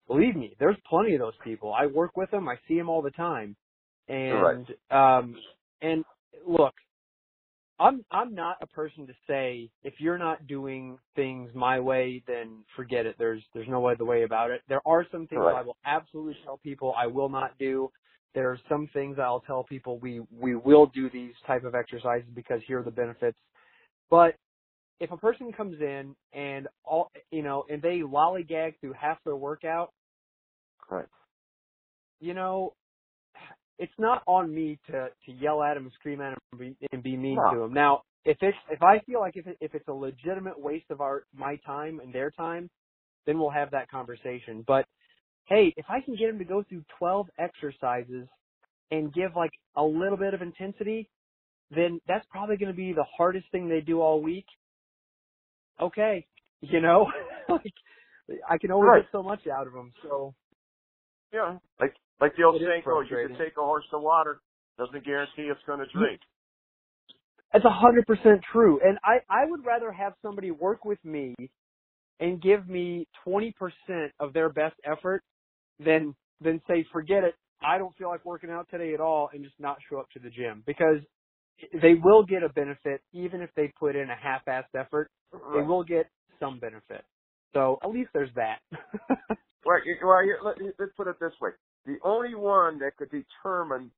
Believe 0.08 0.36
me, 0.36 0.56
there's 0.58 0.76
plenty 0.88 1.14
of 1.14 1.20
those 1.20 1.36
people. 1.44 1.72
I 1.72 1.86
work 1.86 2.16
with 2.16 2.30
them, 2.30 2.48
I 2.48 2.56
see 2.68 2.76
them 2.76 2.88
all 2.88 3.02
the 3.02 3.10
time. 3.12 3.56
And, 4.08 4.66
um, 4.90 5.36
and 5.80 6.04
look, 6.46 6.74
I'm 7.82 8.04
I'm 8.12 8.34
not 8.34 8.58
a 8.60 8.66
person 8.68 9.06
to 9.08 9.12
say 9.26 9.68
if 9.82 9.94
you're 9.98 10.18
not 10.18 10.46
doing 10.46 10.98
things 11.16 11.50
my 11.52 11.80
way, 11.80 12.22
then 12.28 12.64
forget 12.76 13.06
it. 13.06 13.16
There's 13.18 13.42
there's 13.54 13.68
no 13.68 13.86
other 13.88 14.04
way 14.04 14.22
about 14.22 14.50
it. 14.50 14.62
There 14.68 14.82
are 14.86 15.04
some 15.10 15.26
things 15.26 15.40
Right. 15.40 15.56
I 15.56 15.62
will 15.62 15.76
absolutely 15.84 16.36
tell 16.44 16.58
people 16.58 16.94
I 16.96 17.08
will 17.08 17.28
not 17.28 17.58
do. 17.58 17.90
There 18.34 18.50
are 18.50 18.58
some 18.68 18.88
things 18.92 19.18
I'll 19.18 19.40
tell 19.40 19.64
people 19.64 19.98
we 19.98 20.20
we 20.30 20.56
will 20.56 20.86
do 20.86 21.10
these 21.10 21.34
type 21.46 21.64
of 21.64 21.74
exercises 21.74 22.28
because 22.34 22.60
here 22.66 22.80
are 22.80 22.84
the 22.84 22.90
benefits. 22.90 23.38
But 24.10 24.34
if 25.00 25.10
a 25.10 25.16
person 25.16 25.52
comes 25.52 25.80
in 25.80 26.14
and 26.32 26.68
all 26.84 27.10
you 27.30 27.42
know 27.42 27.64
and 27.68 27.82
they 27.82 28.00
lollygag 28.00 28.74
through 28.80 28.94
half 28.94 29.18
their 29.24 29.36
workout, 29.36 29.90
Right. 30.90 31.06
you 32.20 32.34
know, 32.34 32.74
it's 33.78 33.92
not 33.98 34.22
on 34.26 34.54
me 34.54 34.78
to 34.88 35.08
to 35.26 35.32
yell 35.32 35.62
at 35.62 35.76
him 35.76 35.84
and 35.84 35.92
scream 35.94 36.20
at 36.20 36.32
him 36.32 36.38
and 36.52 36.60
be, 36.60 36.76
and 36.92 37.02
be 37.02 37.16
mean 37.16 37.36
No. 37.36 37.50
to 37.50 37.62
him. 37.64 37.72
Now, 37.72 38.02
if 38.24 38.38
it's 38.40 38.56
if 38.70 38.82
I 38.82 39.00
feel 39.00 39.20
like 39.20 39.36
if 39.36 39.46
it, 39.46 39.56
if 39.60 39.74
it's 39.74 39.88
a 39.88 39.92
legitimate 39.92 40.58
waste 40.58 40.90
of 40.90 41.00
our 41.00 41.24
my 41.34 41.56
time 41.66 42.00
and 42.00 42.12
their 42.14 42.30
time, 42.30 42.70
then 43.26 43.38
we'll 43.38 43.50
have 43.50 43.70
that 43.72 43.90
conversation. 43.90 44.64
But 44.66 44.86
hey, 45.46 45.74
if 45.76 45.86
I 45.88 46.00
can 46.00 46.16
get 46.16 46.30
him 46.30 46.38
to 46.40 46.44
go 46.46 46.64
through 46.68 46.84
12 46.98 47.28
exercises 47.38 48.28
and 48.90 49.12
give 49.14 49.32
like 49.36 49.52
a 49.76 49.82
little 49.84 50.18
bit 50.18 50.34
of 50.34 50.42
intensity, 50.42 51.10
then 51.70 52.00
that's 52.08 52.26
probably 52.30 52.56
going 52.58 52.72
to 52.72 52.76
be 52.76 52.92
the 52.92 53.06
hardest 53.16 53.46
thing 53.52 53.68
they 53.68 53.80
do 53.82 54.00
all 54.02 54.22
week. 54.22 54.46
Okay, 55.80 56.26
you 56.62 56.80
know, 56.80 57.06
like 57.48 57.72
I 58.48 58.58
can 58.58 58.72
only 58.72 58.88
Right. 58.88 59.02
get 59.02 59.10
so 59.12 59.22
much 59.22 59.46
out 59.48 59.66
of 59.66 59.72
them. 59.74 59.92
So 60.02 60.34
Yeah. 61.32 61.58
Like 61.80 61.94
like 62.20 62.32
the 62.36 62.44
old 62.44 62.56
It 62.56 62.64
is 62.64 62.68
saying 62.68 62.82
goes, 62.86 63.06
you 63.10 63.16
can 63.28 63.38
take 63.38 63.56
a 63.58 63.62
horse 63.62 63.84
to 63.90 63.98
water, 63.98 64.40
doesn't 64.78 65.04
guarantee 65.04 65.50
it's 65.50 65.60
going 65.66 65.80
to 65.80 65.86
drink. 65.92 66.20
That's 67.52 67.64
a 67.64 67.70
hundred 67.70 68.06
percent 68.06 68.42
true. 68.52 68.80
And 68.84 68.98
I, 69.04 69.18
I 69.30 69.46
would 69.46 69.64
rather 69.64 69.92
have 69.92 70.14
somebody 70.22 70.50
work 70.52 70.84
with 70.84 71.04
me 71.04 71.34
and 72.20 72.42
give 72.42 72.68
me 72.68 73.08
20% 73.26 73.52
of 74.20 74.32
their 74.32 74.50
best 74.50 74.76
effort 74.84 75.22
than, 75.84 76.14
than 76.40 76.60
say, 76.68 76.84
forget 76.92 77.24
it. 77.24 77.34
I 77.64 77.78
don't 77.78 77.94
feel 77.96 78.08
like 78.08 78.24
working 78.24 78.50
out 78.50 78.68
today 78.70 78.92
at 78.94 79.00
all 79.00 79.30
and 79.32 79.44
just 79.44 79.58
not 79.60 79.78
show 79.88 79.98
up 79.98 80.10
to 80.10 80.18
the 80.18 80.30
gym 80.30 80.62
because 80.66 80.98
they 81.80 81.94
will 81.94 82.24
get 82.24 82.42
a 82.42 82.48
benefit 82.48 83.02
even 83.12 83.40
if 83.40 83.50
they 83.54 83.72
put 83.78 83.94
in 83.94 84.10
a 84.10 84.16
half-assed 84.16 84.74
effort. 84.74 85.10
They 85.32 85.38
mm-hmm. 85.38 85.68
will 85.68 85.84
get 85.84 86.06
some 86.40 86.58
benefit. 86.58 87.04
So 87.54 87.78
at 87.84 87.90
least 87.90 88.10
there's 88.12 88.30
that. 88.34 88.58
Well, 89.64 89.78
you- 89.84 89.96
well 90.02 90.22
let, 90.44 90.56
let's 90.78 90.92
put 90.96 91.06
it 91.06 91.20
this 91.20 91.32
way: 91.40 91.50
the 91.86 91.98
only 92.02 92.34
one 92.34 92.78
that 92.80 92.96
could 92.96 93.10
determine 93.10 93.90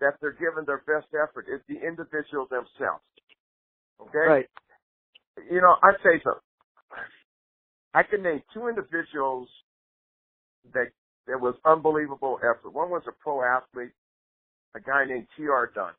that 0.00 0.14
they're 0.20 0.32
giving 0.32 0.64
their 0.66 0.84
best 0.86 1.08
effort 1.14 1.46
is 1.48 1.60
the 1.68 1.76
individual 1.76 2.46
themselves. 2.50 3.02
Okay. 4.00 4.28
right. 4.28 4.46
You 5.50 5.60
know, 5.60 5.76
I'd 5.82 5.98
say 6.02 6.20
so. 6.22 6.34
I 7.94 8.02
can 8.02 8.22
name 8.22 8.42
two 8.52 8.68
individuals 8.68 9.48
that 10.74 10.88
that 11.26 11.40
was 11.40 11.54
unbelievable 11.64 12.38
effort. 12.40 12.72
One 12.72 12.90
was 12.90 13.02
a 13.08 13.12
pro 13.12 13.42
athlete, 13.42 13.92
a 14.74 14.80
guy 14.80 15.04
named 15.06 15.26
T.R. 15.36 15.70
Dunn. 15.74 15.92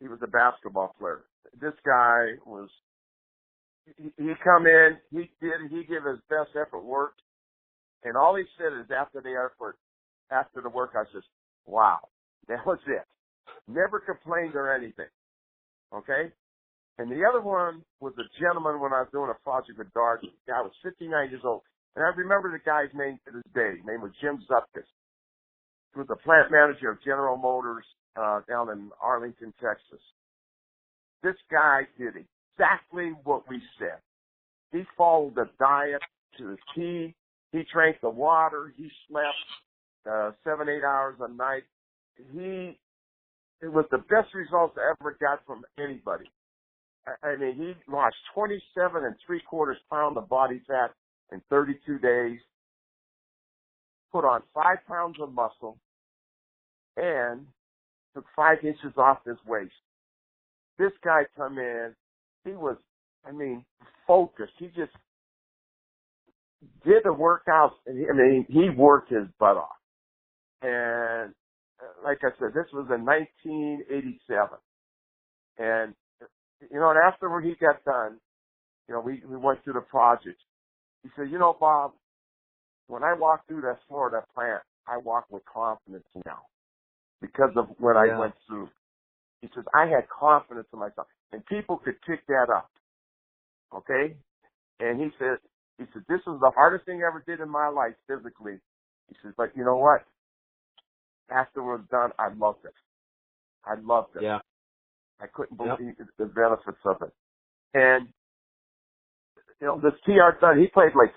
He 0.00 0.08
was 0.08 0.18
a 0.22 0.26
basketball 0.26 0.94
player. 0.98 1.24
This 1.60 1.74
guy 1.84 2.38
was 2.46 2.68
he, 3.96 4.12
he 4.16 4.32
come 4.44 4.66
in, 4.66 4.96
he 5.10 5.30
did 5.40 5.70
he 5.70 5.84
gave 5.84 6.04
his 6.04 6.20
best 6.28 6.50
effort, 6.56 6.84
worked, 6.84 7.20
and 8.04 8.16
all 8.16 8.36
he 8.36 8.44
said 8.56 8.72
is 8.78 8.90
after 8.90 9.20
the 9.20 9.34
effort, 9.34 9.76
after 10.30 10.60
the 10.60 10.68
work, 10.68 10.92
I 10.94 11.04
says, 11.12 11.24
"Wow, 11.66 12.00
that 12.48 12.64
was 12.66 12.78
it." 12.86 13.04
Never 13.66 14.00
complained 14.00 14.54
or 14.54 14.72
anything. 14.74 15.08
Okay, 15.94 16.32
and 16.98 17.10
the 17.10 17.24
other 17.24 17.40
one 17.40 17.82
was 18.00 18.12
a 18.18 18.26
gentleman 18.40 18.80
when 18.80 18.92
I 18.92 19.00
was 19.00 19.08
doing 19.12 19.30
a 19.30 19.42
project 19.44 19.78
with 19.78 19.92
Dart. 19.94 20.20
The 20.20 20.28
guy 20.46 20.60
was 20.60 20.72
59 20.82 21.30
years 21.30 21.42
old. 21.44 21.62
And 21.96 22.04
I 22.04 22.08
remember 22.16 22.50
the 22.50 22.62
guy's 22.64 22.94
name 22.94 23.18
to 23.26 23.32
this 23.32 23.52
day. 23.54 23.76
His 23.76 23.86
name 23.86 24.02
was 24.02 24.12
Jim 24.20 24.38
Zupkus. 24.50 24.86
He 25.94 25.98
was 25.98 26.08
the 26.08 26.16
plant 26.16 26.50
manager 26.50 26.90
of 26.90 27.02
General 27.02 27.36
Motors 27.36 27.84
uh, 28.16 28.40
down 28.48 28.70
in 28.70 28.90
Arlington, 29.02 29.52
Texas. 29.60 30.00
This 31.22 31.34
guy 31.50 31.82
did 31.98 32.14
exactly 32.14 33.12
what 33.24 33.48
we 33.48 33.60
said. 33.78 33.98
He 34.72 34.82
followed 34.96 35.34
the 35.34 35.48
diet 35.58 36.02
to 36.38 36.44
the 36.44 36.56
T. 36.74 37.14
He 37.52 37.62
drank 37.72 37.96
the 38.00 38.10
water. 38.10 38.72
He 38.76 38.90
slept 39.08 39.26
uh, 40.08 40.32
seven, 40.44 40.68
eight 40.68 40.84
hours 40.84 41.16
a 41.20 41.28
night. 41.32 41.62
He, 42.32 42.78
it 43.62 43.72
was 43.72 43.86
the 43.90 43.98
best 43.98 44.34
results 44.34 44.76
I 44.78 44.92
ever 45.00 45.16
got 45.20 45.44
from 45.46 45.64
anybody. 45.78 46.26
I 47.22 47.36
mean, 47.36 47.54
he 47.54 47.92
lost 47.92 48.16
27 48.34 49.04
and 49.04 49.14
three 49.26 49.40
quarters 49.48 49.78
pound 49.90 50.18
of 50.18 50.28
body 50.28 50.60
fat 50.66 50.90
in 51.32 51.42
32 51.50 51.98
days, 51.98 52.38
put 54.12 54.24
on 54.24 54.42
five 54.54 54.78
pounds 54.86 55.16
of 55.20 55.32
muscle, 55.32 55.78
and 56.96 57.46
took 58.14 58.24
five 58.34 58.58
inches 58.62 58.96
off 58.96 59.18
his 59.26 59.36
waist. 59.46 59.72
This 60.78 60.92
guy 61.04 61.22
come 61.36 61.58
in, 61.58 61.94
he 62.44 62.52
was, 62.52 62.76
I 63.26 63.32
mean, 63.32 63.64
focused. 64.06 64.52
He 64.58 64.66
just 64.66 64.92
did 66.84 67.02
the 67.04 67.10
workouts, 67.14 67.74
and 67.86 67.98
he, 67.98 68.06
I 68.08 68.14
mean, 68.16 68.46
he 68.48 68.70
worked 68.70 69.10
his 69.10 69.26
butt 69.38 69.56
off. 69.56 69.76
And 70.62 71.32
uh, 71.80 72.04
like 72.04 72.18
I 72.22 72.30
said, 72.38 72.54
this 72.54 72.66
was 72.72 72.86
in 72.94 73.04
1987. 73.04 74.48
And 75.58 75.94
you 76.70 76.80
know, 76.80 76.90
and 76.90 76.98
after 76.98 77.40
he 77.40 77.54
got 77.60 77.84
done, 77.84 78.18
you 78.88 78.94
know, 78.94 79.00
we, 79.00 79.22
we 79.28 79.36
went 79.36 79.62
through 79.62 79.74
the 79.74 79.80
project. 79.80 80.40
He 81.02 81.10
said, 81.16 81.30
you 81.30 81.38
know, 81.38 81.56
Bob, 81.58 81.92
when 82.88 83.02
I 83.02 83.14
walk 83.14 83.46
through 83.46 83.62
that 83.62 83.78
Florida 83.88 84.24
plant, 84.34 84.62
I 84.86 84.96
walk 84.98 85.26
with 85.30 85.42
confidence 85.44 86.06
now 86.26 86.42
because 87.20 87.50
of 87.56 87.68
what 87.78 87.96
I 87.96 88.18
went 88.18 88.34
through. 88.46 88.68
He 89.42 89.48
says, 89.54 89.64
I 89.74 89.86
had 89.86 90.08
confidence 90.08 90.66
in 90.72 90.78
myself 90.78 91.06
and 91.32 91.44
people 91.46 91.76
could 91.76 92.00
pick 92.06 92.26
that 92.26 92.48
up. 92.54 92.70
Okay. 93.74 94.16
And 94.80 95.00
he 95.00 95.08
said, 95.18 95.38
he 95.78 95.84
said, 95.92 96.02
this 96.08 96.20
was 96.26 96.40
the 96.40 96.50
hardest 96.54 96.86
thing 96.86 97.02
I 97.02 97.08
ever 97.08 97.22
did 97.26 97.40
in 97.40 97.48
my 97.48 97.68
life 97.68 97.94
physically. 98.08 98.58
He 99.08 99.16
says, 99.22 99.32
but 99.36 99.56
you 99.56 99.64
know 99.64 99.76
what? 99.76 100.04
After 101.30 101.60
it 101.60 101.64
was 101.64 101.80
done, 101.90 102.10
I 102.18 102.28
loved 102.34 102.64
it. 102.64 102.74
I 103.64 103.74
loved 103.80 104.16
it. 104.16 104.22
Yeah. 104.22 104.38
I 105.20 105.26
couldn't 105.26 105.60
Yep. 105.60 105.78
believe 105.78 105.94
the 106.18 106.26
benefits 106.26 106.78
of 106.84 107.02
it. 107.02 107.12
And 107.74 108.08
you 109.60 109.66
know, 109.66 109.80
this 109.80 109.94
TR 110.04 110.38
Dunn, 110.40 110.58
he 110.58 110.66
played 110.68 110.92
like 110.94 111.12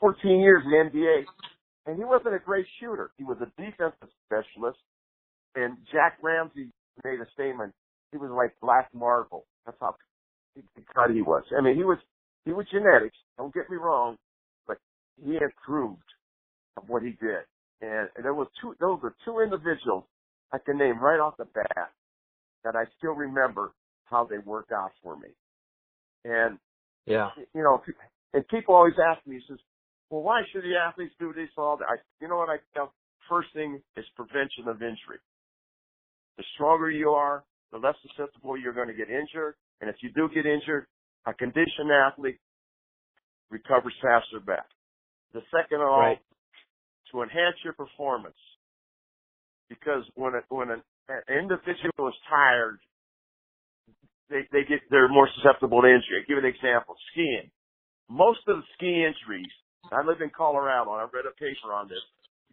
14 0.00 0.40
years 0.40 0.62
in 0.64 0.70
the 0.70 0.98
NBA, 0.98 1.24
and 1.86 1.96
he 1.96 2.04
wasn't 2.04 2.34
a 2.34 2.38
great 2.38 2.66
shooter. 2.80 3.10
He 3.16 3.24
was 3.24 3.38
a 3.40 3.46
defensive 3.60 4.08
specialist. 4.26 4.78
And 5.54 5.76
Jack 5.92 6.18
Ramsay 6.22 6.70
made 7.04 7.20
a 7.20 7.26
statement. 7.34 7.72
He 8.12 8.18
was 8.18 8.30
like 8.30 8.54
black 8.60 8.88
marble. 8.94 9.44
That's 9.66 9.78
how 9.80 9.94
cut 10.94 11.10
he 11.10 11.22
was. 11.22 11.44
I 11.56 11.62
mean, 11.62 11.76
he 11.76 11.84
was 11.84 11.98
he 12.44 12.52
was 12.52 12.66
genetics. 12.70 13.16
Don't 13.36 13.54
get 13.54 13.70
me 13.70 13.76
wrong, 13.76 14.16
but 14.66 14.78
he 15.22 15.36
improved 15.36 16.02
of 16.76 16.88
what 16.88 17.02
he 17.02 17.10
did. 17.10 17.44
And, 17.80 18.08
and 18.16 18.24
there 18.24 18.34
was 18.34 18.48
two. 18.60 18.74
Those 18.80 19.00
were 19.02 19.14
two 19.24 19.40
individuals 19.40 20.04
I 20.52 20.58
can 20.58 20.78
name 20.78 20.98
right 20.98 21.20
off 21.20 21.36
the 21.36 21.44
bat 21.44 21.90
that 22.64 22.74
I 22.74 22.84
still 22.98 23.12
remember 23.12 23.72
how 24.04 24.24
they 24.24 24.38
worked 24.38 24.72
out 24.72 24.90
for 25.02 25.16
me. 25.16 25.28
And 26.28 26.58
Yeah. 27.06 27.30
you 27.54 27.62
know, 27.62 27.82
and 28.34 28.46
people 28.48 28.74
always 28.74 28.98
ask 28.98 29.26
me, 29.26 29.40
says, 29.48 29.58
"Well, 30.10 30.22
why 30.22 30.42
should 30.52 30.62
the 30.62 30.76
athletes 30.76 31.14
do 31.18 31.32
this 31.32 31.48
all?" 31.56 31.78
That? 31.78 31.88
I, 31.88 31.96
you 32.20 32.28
know 32.28 32.36
what 32.36 32.50
I 32.50 32.58
tell? 32.74 32.92
First 33.28 33.52
thing 33.54 33.82
is 33.96 34.04
prevention 34.14 34.68
of 34.68 34.82
injury. 34.82 35.18
The 36.36 36.44
stronger 36.54 36.90
you 36.90 37.10
are, 37.10 37.44
the 37.72 37.78
less 37.78 37.96
susceptible 38.02 38.56
you're 38.56 38.72
going 38.74 38.88
to 38.88 38.94
get 38.94 39.10
injured. 39.10 39.56
And 39.80 39.88
if 39.88 39.96
you 40.02 40.10
do 40.12 40.28
get 40.28 40.44
injured, 40.46 40.86
a 41.26 41.32
conditioned 41.34 41.90
athlete 41.90 42.38
recovers 43.50 43.94
faster 44.02 44.40
back. 44.40 44.66
The 45.32 45.42
second 45.50 45.80
of 45.80 45.88
all, 45.88 46.00
Right. 46.00 46.18
to 47.12 47.22
enhance 47.22 47.56
your 47.64 47.72
performance, 47.72 48.38
because 49.68 50.04
when 50.14 50.34
a, 50.34 50.40
when 50.48 50.70
an, 50.70 50.82
an 51.08 51.22
individual 51.28 52.08
is 52.08 52.14
tired, 52.28 52.78
they 54.30 54.46
they 54.52 54.64
get 54.68 54.80
they're 54.90 55.08
more 55.08 55.28
susceptible 55.36 55.82
to 55.82 55.88
injury. 55.88 56.20
I'll 56.20 56.28
give 56.28 56.42
an 56.42 56.48
example: 56.48 56.96
skiing. 57.12 57.50
Most 58.08 58.40
of 58.48 58.56
the 58.56 58.66
ski 58.76 59.04
injuries. 59.04 59.52
I 59.92 60.04
live 60.04 60.20
in 60.20 60.30
Colorado, 60.36 60.92
and 60.92 61.00
I 61.00 61.06
read 61.12 61.24
a 61.24 61.34
paper 61.38 61.72
on 61.72 61.88
this. 61.88 62.02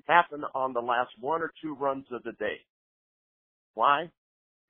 Happen 0.08 0.44
on 0.54 0.74
the 0.74 0.80
last 0.80 1.12
one 1.20 1.42
or 1.42 1.52
two 1.62 1.76
runs 1.76 2.06
of 2.12 2.24
the 2.24 2.32
day. 2.34 2.64
Why? 3.74 4.10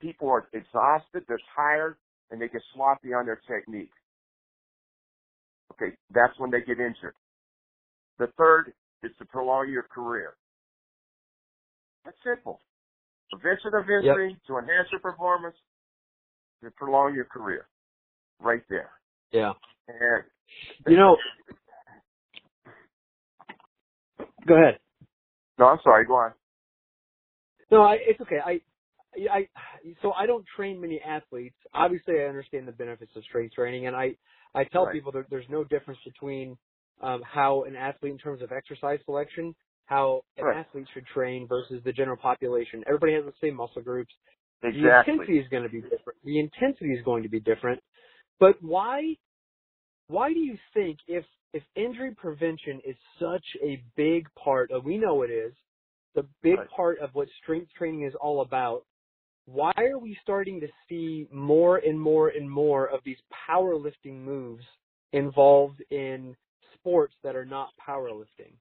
People 0.02 0.30
are 0.30 0.48
exhausted, 0.54 1.24
they're 1.28 1.40
tired, 1.56 1.96
and 2.32 2.42
they 2.42 2.48
get 2.48 2.62
sloppy 2.74 3.14
on 3.14 3.26
their 3.26 3.42
technique. 3.48 3.92
Okay, 5.74 5.96
that's 6.14 6.34
when 6.38 6.52
they 6.52 6.62
get 6.62 6.80
injured. 6.80 7.16
The 8.18 8.28
third 8.38 8.74
is 9.04 9.12
to 9.20 9.26
prolong 9.26 9.70
your 9.70 9.84
career. 9.84 10.36
That's 12.06 12.18
simple. 12.24 12.62
Prevention 13.32 13.72
of 13.74 13.84
injury 13.90 14.38
to 14.48 14.58
enhance 14.58 14.88
your 14.92 15.02
performance, 15.02 15.56
to 16.66 16.72
prolong 16.72 17.14
your 17.14 17.26
career. 17.26 17.68
Right 18.40 18.62
there. 18.70 18.92
Yeah. 19.32 19.54
And 19.88 20.24
You 20.88 20.98
know, 20.98 21.18
go 24.48 24.56
ahead. 24.56 24.80
no, 25.58 25.68
I'm 25.68 25.80
sorry, 25.84 26.06
go 26.06 26.16
on. 26.16 26.34
No, 27.72 27.82
I, 27.82 27.98
it's 28.02 28.20
okay. 28.22 28.40
I, 28.46 28.60
I, 29.32 29.48
so 30.02 30.12
I 30.14 30.26
don't 30.26 30.46
train 30.56 30.80
many 30.80 31.02
athletes. 31.02 31.56
Obviously, 31.74 32.16
I 32.20 32.26
understand 32.26 32.68
the 32.68 32.72
benefits 32.74 33.12
of 33.16 33.24
strength 33.24 33.56
training, 33.56 33.88
and 33.88 33.96
I, 33.96 34.16
I 34.54 34.64
tell 34.66 34.86
Right. 34.86 34.94
people 34.94 35.12
that 35.14 35.26
there's 35.30 35.50
no 35.50 35.64
difference 35.64 36.00
between 36.06 36.58
um, 37.02 37.22
how 37.24 37.64
an 37.64 37.76
athlete, 37.76 38.12
in 38.12 38.18
terms 38.18 38.42
of 38.42 38.52
exercise 38.52 39.00
selection, 39.06 39.56
how 39.86 40.22
an 40.38 40.46
Right. 40.46 40.58
athlete 40.58 40.88
should 40.94 41.06
train 41.08 41.48
versus 41.48 41.82
the 41.84 41.94
general 41.94 42.18
population. 42.18 42.84
Everybody 42.88 43.14
has 43.14 43.26
the 43.26 43.34
same 43.42 43.56
muscle 43.56 43.82
groups. 43.82 44.14
The 44.74 45.12
intensity 45.12 45.40
is 45.40 45.48
going 45.50 45.64
to 45.64 45.70
be 45.70 45.82
different. 45.82 46.20
The 46.24 46.40
intensity 46.40 46.94
is 46.94 47.04
going 47.04 47.24
to 47.24 47.30
be 47.30 47.40
different. 47.40 47.82
But 48.40 48.62
why, 48.62 49.16
why 50.08 50.34
do 50.34 50.40
you 50.40 50.58
think 50.74 51.00
if 51.08 51.26
if 51.54 51.64
injury 51.76 52.14
prevention 52.14 52.82
is 52.86 52.98
such 53.18 53.46
a 53.64 53.82
big 53.96 54.28
part 54.36 54.72
of, 54.72 54.84
we 54.84 54.98
know 54.98 55.22
it 55.22 55.32
is, 55.32 55.54
the 56.14 56.28
big 56.42 56.58
Right. 56.58 56.70
part 56.70 57.00
of 57.00 57.16
what 57.16 57.30
strength 57.42 57.72
training 57.78 58.04
is 58.04 58.14
all 58.16 58.42
about, 58.42 58.86
why 59.46 59.72
are 59.78 59.98
we 59.98 60.18
starting 60.22 60.60
to 60.60 60.68
see 60.90 61.28
more 61.32 61.78
and 61.78 62.00
more 62.00 62.30
and 62.30 62.50
more 62.50 62.88
of 62.88 63.00
these 63.06 63.18
powerlifting 63.50 64.16
moves 64.16 64.66
involved 65.14 65.82
in 65.92 66.36
sports 66.74 67.16
that 67.24 67.38
are 67.38 67.46
not 67.46 67.70
powerlifting 67.88 68.54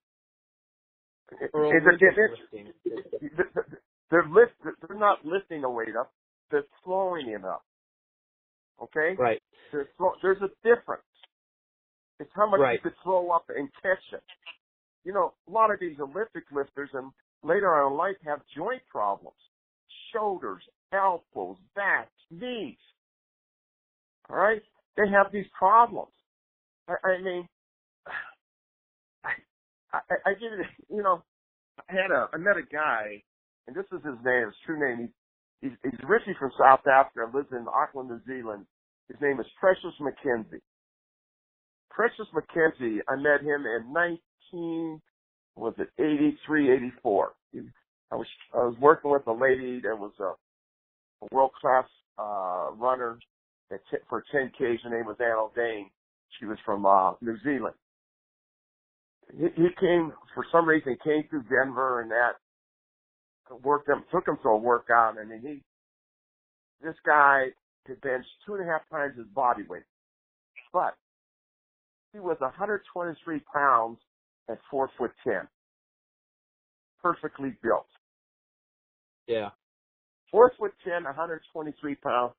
or 1.53 1.77
It's 1.77 1.87
it's-? 3.23 3.81
They're 4.15 4.29
lift, 4.31 4.53
they're 4.63 4.97
not 4.97 5.25
lifting 5.25 5.63
the 5.63 5.69
weight 5.69 5.97
up. 5.99 6.13
They're 6.53 6.63
slowing 6.85 7.29
it 7.31 7.45
up. 7.45 7.65
Okay? 8.81 9.17
Right. 9.19 9.43
There's, 9.73 9.89
there's 10.23 10.41
a 10.41 10.51
difference. 10.63 11.03
It's 12.21 12.31
how 12.37 12.49
much 12.49 12.61
Right. 12.61 12.75
you 12.75 12.79
could 12.79 12.97
throw 13.03 13.33
up 13.33 13.47
and 13.49 13.69
catch 13.83 14.05
it. 14.13 14.23
You 15.05 15.15
know, 15.15 15.35
a 15.49 15.51
lot 15.51 15.73
of 15.73 15.81
these 15.81 15.99
Olympic 15.99 16.45
lifters 16.53 16.91
and 16.93 17.11
later 17.43 17.75
on 17.75 17.91
in 17.91 17.99
life 17.99 18.15
have 18.25 18.41
joint 18.57 18.83
problems. 18.89 19.37
Shoulders, 20.13 20.63
elbows, 20.93 21.57
backs, 21.75 22.13
knees. 22.31 22.79
All 24.31 24.37
right? 24.37 24.63
They 24.97 25.09
have 25.11 25.33
these 25.33 25.47
problems. 25.59 26.13
I, 26.87 26.95
I 27.05 27.21
mean, 27.21 27.49
I, 29.25 29.31
I, 29.93 29.99
I 30.25 30.31
it, 30.31 30.67
you 30.89 31.03
know, 31.03 31.25
I 31.91 31.93
had 31.93 32.13
a, 32.13 32.29
I 32.33 32.37
met 32.37 32.57
a 32.57 32.63
guy, 32.63 33.25
and 33.67 33.77
this 33.77 33.87
is 33.93 34.05
his 34.05 34.19
name, 34.25 34.47
his 34.47 34.55
true 34.67 34.79
name. 34.79 35.09
He's, 35.61 35.71
he's, 35.71 35.79
he's 35.91 36.01
originally 36.09 36.37
from 36.39 36.53
South 36.59 36.87
Africa, 36.87 37.31
lives 37.35 37.49
in 37.53 37.67
Auckland, 37.69 38.11
New 38.11 38.21
Zealand. 38.27 38.67
His 39.09 39.21
name 39.21 39.41
is 39.41 39.47
Precious 39.61 39.95
McKenzie. 40.01 40.61
Precious 41.91 42.27
McKenzie, 42.35 42.99
I 43.09 43.17
met 43.17 43.41
him 43.41 43.65
in 43.67 43.93
19, 43.93 45.01
was 45.57 45.75
it 45.79 45.89
83, 45.99 46.73
84. 46.73 47.33
I 48.11 48.17
was, 48.17 48.27
I 48.53 48.59
was 48.59 48.77
working 48.81 49.11
with 49.11 49.27
a 49.27 49.33
lady 49.33 49.81
that 49.81 49.97
was 49.99 50.13
a, 50.21 50.35
a 51.25 51.29
world 51.33 51.53
class, 51.61 51.85
uh, 52.19 52.71
runner 52.77 53.19
at 53.73 53.81
t- 53.91 53.99
for 54.09 54.25
10Ks. 54.35 54.83
Her 54.83 54.91
name 54.91 55.07
was 55.07 55.17
Anne 55.21 55.37
Audain. 55.37 55.85
She 56.39 56.47
was 56.47 56.59
from, 56.65 56.85
uh, 56.85 57.13
New 57.21 57.37
Zealand. 57.45 57.75
He, 59.33 59.47
he 59.57 59.69
came, 59.81 60.13
for 60.35 60.45
some 60.53 60.69
reason, 60.69 60.97
came 61.05 61.25
through 61.31 61.45
Denver 61.45 62.03
and 62.03 62.11
that 62.11 62.33
worked 63.63 63.89
him, 63.89 64.05
took 64.13 64.29
him 64.29 64.39
to 64.43 64.49
a 64.51 64.59
workout 64.59 65.19
and 65.19 65.31
then 65.31 65.41
he, 65.43 65.63
this 66.85 66.97
guy 67.07 67.47
could 67.87 68.01
bench 68.01 68.25
two 68.47 68.55
and 68.55 68.69
a 68.69 68.73
half 68.73 68.89
times 68.91 69.17
his 69.17 69.27
body 69.29 69.63
weight. 69.69 69.85
But 70.73 70.95
he 72.13 72.21
was 72.21 72.37
123 72.41 73.41
pounds 73.55 73.99
at 74.49 74.59
four 74.71 74.91
foot 74.99 75.13
ten. 75.25 75.49
Perfectly 77.03 77.57
built. 77.63 77.89
Yeah. 79.27 79.51
Four 80.31 80.53
foot 80.59 80.73
ten, 80.85 81.05
123 81.05 81.95
pounds, 81.97 82.35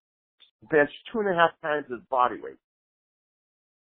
bench 0.70 0.90
two 1.12 1.20
and 1.20 1.30
a 1.30 1.34
half 1.36 1.52
times 1.62 1.86
his 1.90 2.02
body 2.10 2.36
weight. 2.42 2.60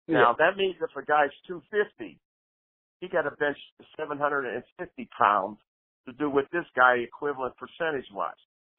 Now 0.09 0.35
that 0.37 0.57
means 0.57 0.75
if 0.81 0.95
a 0.95 1.05
guy's 1.05 1.31
250, 1.47 2.19
he 3.01 3.07
got 3.09 3.23
to 3.23 3.31
bench 3.37 3.57
750 3.97 5.09
pounds 5.17 5.57
to 6.05 6.13
do 6.13 6.29
with 6.29 6.45
this 6.51 6.65
guy 6.75 6.95
equivalent 6.97 7.55
percentage 7.57 8.05
wise. 8.13 8.33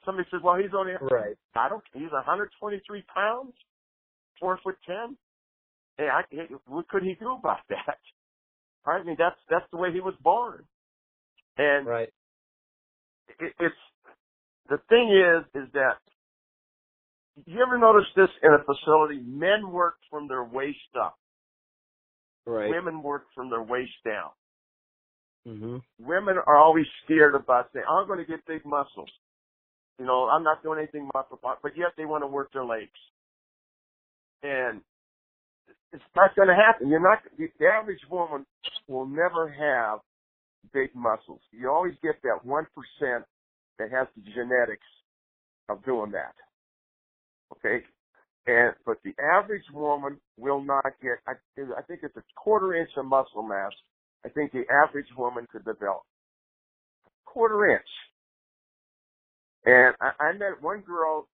Somebody 0.05 0.29
says, 0.31 0.41
well, 0.43 0.57
he's 0.57 0.71
only, 0.77 0.93
Right. 1.01 1.37
I 1.55 1.69
don't, 1.69 1.83
he's 1.93 2.13
123 2.13 3.03
pounds, 3.15 3.55
four 4.39 4.59
foot 4.63 4.77
ten. 4.87 5.17
Hey, 5.99 6.09
I, 6.13 6.23
hey, 6.31 6.47
what 6.67 6.89
could 6.89 7.03
he 7.03 7.15
do 7.19 7.33
about 7.33 7.59
that? 7.71 7.99
I 8.87 9.03
mean, 9.03 9.17
that's, 9.19 9.37
that's 9.51 9.65
the 9.73 9.79
way 9.79 9.93
he 9.93 10.01
was 10.01 10.15
born. 10.23 10.65
And 11.59 11.87
Right. 11.87 12.09
it, 13.41 13.53
it's, 13.59 13.75
the 14.69 14.79
thing 14.89 15.11
is, 15.11 15.63
is 15.63 15.73
that, 15.73 15.99
you 17.47 17.63
ever 17.63 17.79
notice 17.79 18.07
this 18.15 18.29
in 18.43 18.51
a 18.53 18.59
facility? 18.65 19.21
Men 19.27 19.71
work 19.71 19.97
from 20.11 20.29
their 20.29 20.45
waist 20.45 20.79
up. 21.01 21.17
Right. 22.47 22.71
Women 22.71 23.03
work 23.03 23.25
from 23.35 23.51
their 23.51 23.63
waist 23.63 23.93
down. 24.05 24.31
Mhm. 25.47 25.83
women 26.01 26.39
are 26.39 26.57
always 26.57 26.87
scared 27.05 27.35
about 27.35 27.71
saying, 27.73 27.87
I'm 27.89 28.07
going 28.07 28.19
to 28.19 28.25
get 28.27 28.45
big 28.47 28.65
muscles. 28.67 29.11
You 29.99 30.07
know, 30.07 30.29
I'm 30.29 30.43
not 30.43 30.63
doing 30.63 30.79
anything 30.79 31.09
muscle, 31.15 31.39
but 31.43 31.77
yet 31.77 31.93
they 31.97 32.05
want 32.05 32.23
to 32.23 32.29
work 32.29 32.53
their 32.53 32.65
legs. 32.65 32.91
And 34.43 34.83
it's 35.93 36.05
not 36.17 36.35
going 36.37 36.49
to 36.49 36.55
happen. 36.55 36.89
You're 36.89 37.01
not, 37.01 37.21
the 37.39 37.49
the 37.59 37.67
average 37.67 38.01
woman 38.11 38.47
will 38.89 39.07
never 39.07 39.49
have 39.49 40.01
big 40.73 40.95
muscles. 40.95 41.41
You 41.53 41.71
always 41.71 41.95
get 42.03 42.17
that 42.23 42.45
1% 42.45 43.25
that 43.79 43.91
has 43.91 44.09
the 44.17 44.23
genetics 44.35 44.87
of 45.69 45.85
doing 45.85 46.13
that. 46.13 46.35
Okay? 47.53 47.85
And, 48.47 48.75
but 48.87 48.99
the 49.05 49.15
average 49.23 49.65
woman 49.73 50.19
will 50.39 50.63
not 50.63 50.85
get, 51.03 51.19
I, 51.27 51.33
I 51.79 51.83
think 51.83 52.01
it's 52.03 52.17
a 52.17 52.23
quarter 52.37 52.75
inch 52.75 52.91
of 52.97 53.07
muscle 53.07 53.43
mass 53.43 53.73
I 54.25 54.29
think 54.31 54.53
the 54.53 54.65
average 54.71 55.07
woman 55.17 55.47
could 55.51 55.65
develop. 55.65 56.03
Quarter 57.27 57.73
inch. 57.75 57.91
And 59.67 59.95
I, 60.01 60.13
I 60.25 60.33
met 60.33 60.63
one 60.63 60.81
girl, 60.81 61.29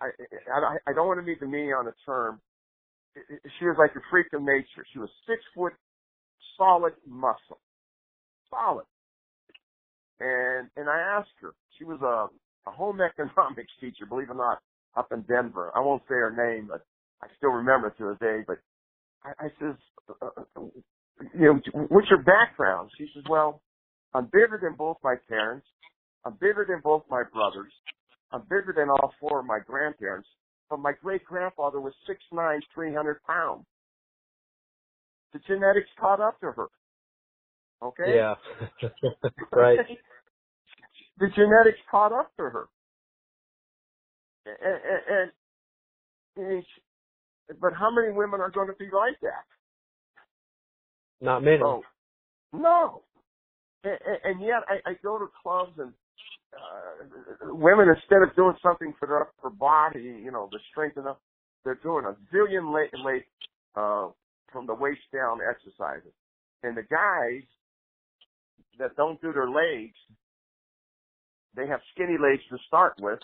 I, 0.00 0.08
I, 0.52 0.76
I 0.88 0.92
don't 0.94 1.08
want 1.08 1.20
to 1.20 1.26
be 1.26 1.36
the 1.38 1.46
meaning 1.46 1.72
on 1.74 1.86
the 1.86 1.94
term. 2.06 2.40
She 3.58 3.66
was 3.66 3.76
like 3.78 3.92
a 3.96 4.02
freak 4.10 4.28
of 4.34 4.42
nature. 4.42 4.86
She 4.92 4.98
was 4.98 5.10
six 5.28 5.42
foot 5.54 5.72
solid 6.58 6.94
muscle. 7.06 7.60
Solid. 8.50 8.86
And, 10.20 10.68
and 10.76 10.88
I 10.88 10.98
asked 11.18 11.34
her, 11.42 11.54
she 11.78 11.84
was 11.84 12.00
a, 12.02 12.28
a 12.70 12.72
home 12.72 13.00
economics 13.02 13.72
teacher, 13.80 14.06
believe 14.08 14.28
it 14.30 14.32
or 14.32 14.36
not, 14.36 14.60
up 14.96 15.12
in 15.12 15.22
Denver. 15.22 15.72
I 15.74 15.80
won't 15.80 16.02
say 16.08 16.14
her 16.14 16.32
name, 16.34 16.68
but 16.70 16.82
I 17.22 17.28
still 17.38 17.50
remember 17.50 17.90
to 17.98 18.08
this 18.10 18.18
day, 18.20 18.44
but 18.46 18.58
I, 19.24 19.46
I 19.46 19.48
says, 19.60 19.76
uh, 20.22 20.42
you 21.34 21.60
know, 21.72 21.86
what's 21.88 22.10
your 22.10 22.22
background? 22.22 22.90
She 22.98 23.06
says, 23.14 23.24
well, 23.28 23.60
I'm 24.14 24.26
bigger 24.26 24.58
than 24.62 24.74
both 24.76 24.96
my 25.02 25.14
parents. 25.28 25.66
I'm 26.24 26.34
bigger 26.34 26.66
than 26.68 26.80
both 26.82 27.02
my 27.10 27.22
brothers. 27.32 27.72
I'm 28.32 28.42
bigger 28.42 28.72
than 28.76 28.88
all 28.88 29.12
four 29.20 29.40
of 29.40 29.46
my 29.46 29.58
grandparents. 29.64 30.28
But 30.70 30.78
my 30.78 30.92
great 31.02 31.24
grandfather 31.24 31.80
was 31.80 31.92
six 32.06 32.20
nine, 32.32 32.60
three 32.74 32.94
hundred 32.94 33.22
pounds. 33.26 33.66
The 35.32 35.40
genetics 35.46 35.88
caught 35.98 36.20
up 36.20 36.40
to 36.40 36.46
her. 36.46 36.66
Okay? 37.82 38.14
Yeah. 38.16 38.34
right. 39.52 39.78
the 41.18 41.28
genetics 41.34 41.78
caught 41.90 42.12
up 42.12 42.30
to 42.36 42.42
her. 42.44 42.68
And, 44.46 44.56
and, 44.64 45.32
and, 46.36 46.54
and 46.54 46.64
but 47.60 47.72
how 47.74 47.90
many 47.90 48.12
women 48.12 48.40
are 48.40 48.50
going 48.50 48.68
to 48.68 48.74
be 48.78 48.86
like 48.86 49.18
that? 49.22 49.44
Not 51.22 51.44
many. 51.44 51.62
Oh, 51.62 51.82
no. 52.52 53.02
And, 53.84 53.98
and 54.24 54.40
yet 54.40 54.62
I, 54.68 54.90
I 54.90 54.94
go 55.02 55.18
to 55.18 55.26
clubs 55.42 55.72
and 55.78 55.92
uh, 56.52 57.54
women 57.54 57.88
instead 57.88 58.22
of 58.22 58.34
doing 58.36 58.56
something 58.62 58.92
for 58.98 59.06
their 59.06 59.22
upper 59.22 59.50
body, 59.50 60.02
you 60.02 60.30
know, 60.30 60.48
to 60.52 60.58
strengthen 60.70 61.06
up, 61.06 61.20
they're 61.64 61.80
doing 61.82 62.04
a 62.04 62.34
zillion 62.34 62.74
late, 62.74 62.90
late, 63.04 63.24
uh, 63.76 64.08
from 64.52 64.66
the 64.66 64.74
waist 64.74 65.00
down 65.14 65.38
exercises. 65.48 66.12
And 66.62 66.76
the 66.76 66.82
guys 66.82 67.42
that 68.78 68.96
don't 68.96 69.20
do 69.22 69.32
their 69.32 69.48
legs, 69.48 69.96
they 71.56 71.66
have 71.66 71.80
skinny 71.94 72.18
legs 72.20 72.42
to 72.50 72.58
start 72.66 72.94
with 73.00 73.20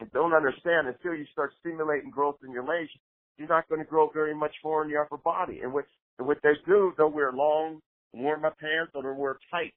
and 0.00 0.10
don't 0.12 0.34
understand 0.34 0.88
until 0.88 1.14
you 1.14 1.24
start 1.32 1.52
stimulating 1.60 2.10
growth 2.10 2.36
in 2.44 2.52
your 2.52 2.64
legs, 2.64 2.90
you're 3.36 3.48
not 3.48 3.68
going 3.68 3.80
to 3.80 3.86
grow 3.86 4.10
very 4.12 4.34
much 4.34 4.54
more 4.64 4.82
in 4.82 4.90
your 4.90 5.02
upper 5.02 5.18
body. 5.18 5.60
And 5.62 5.72
what, 5.72 5.84
and 6.20 6.28
what 6.28 6.38
they 6.44 6.52
do, 6.66 6.92
they'll 6.98 7.10
wear 7.10 7.32
long 7.32 7.80
warm 8.14 8.44
up 8.44 8.58
pants 8.60 8.92
or 8.94 9.02
they'll 9.02 9.14
wear 9.16 9.38
tights 9.50 9.74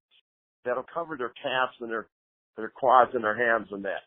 that'll 0.66 0.86
cover 0.94 1.18
their 1.18 1.34
calves 1.42 1.74
and 1.82 1.90
their, 1.90 2.08
their 2.58 2.70
quads 2.76 3.12
and 3.16 3.24
their 3.24 3.38
hams 3.38 3.70
and 3.72 3.86
that. 3.86 4.04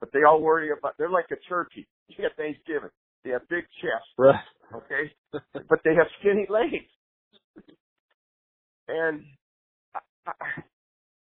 But 0.00 0.10
they 0.14 0.20
all 0.28 0.40
worry 0.40 0.70
about, 0.76 0.94
they're 0.98 1.10
like 1.10 1.26
a 1.32 1.36
turkey 1.48 1.86
at 2.24 2.36
Thanksgiving. 2.36 2.90
They 3.24 3.30
have 3.32 3.48
big 3.50 3.64
chests, 3.82 4.08
Right. 4.18 4.40
okay? 4.74 5.12
but 5.32 5.80
they 5.84 5.94
have 5.96 6.06
skinny 6.20 6.46
legs. 6.48 6.86
And 8.88 9.24
I, 9.94 10.00
I, 10.28 10.34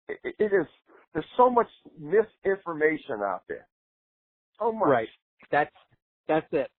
it, 0.09 0.35
it 0.39 0.53
is, 0.55 0.67
there's 1.15 1.27
so 1.37 1.51
much 1.51 1.69
misinformation 1.99 3.21
out 3.23 3.43
there. 3.49 3.67
So 4.61 4.73
much. 4.73 4.89
Right. 4.89 5.09
That's 5.51 5.71
that's 6.29 6.47
it. 6.53 6.71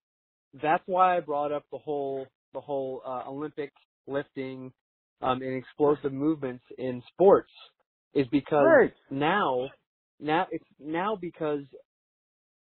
That's 0.61 0.83
why 0.87 1.17
I 1.17 1.19
brought 1.21 1.51
up 1.51 1.65
the 1.71 1.77
whole 1.77 2.27
the 2.53 2.61
whole 2.61 3.01
uh, 3.05 3.23
Olympic 3.29 3.71
lifting 4.07 4.73
um, 5.21 5.41
and 5.41 5.55
explosive 5.57 6.13
movements 6.13 6.63
in 6.77 7.03
sports 7.13 7.51
is 8.13 8.27
because 8.31 8.79
Right. 8.79 8.93
now 9.11 9.69
now 10.19 10.47
it's 10.51 10.65
now 10.79 11.17
because 11.19 11.63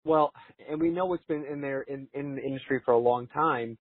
well, 0.05 0.31
and 0.69 0.81
we 0.81 0.89
know 0.89 1.13
it's 1.13 1.25
been 1.25 1.45
in 1.45 1.61
there 1.61 1.81
in 1.83 2.07
in 2.13 2.35
the 2.35 2.41
industry 2.41 2.81
for 2.85 2.93
a 2.93 2.99
long 2.99 3.27
time. 3.27 3.77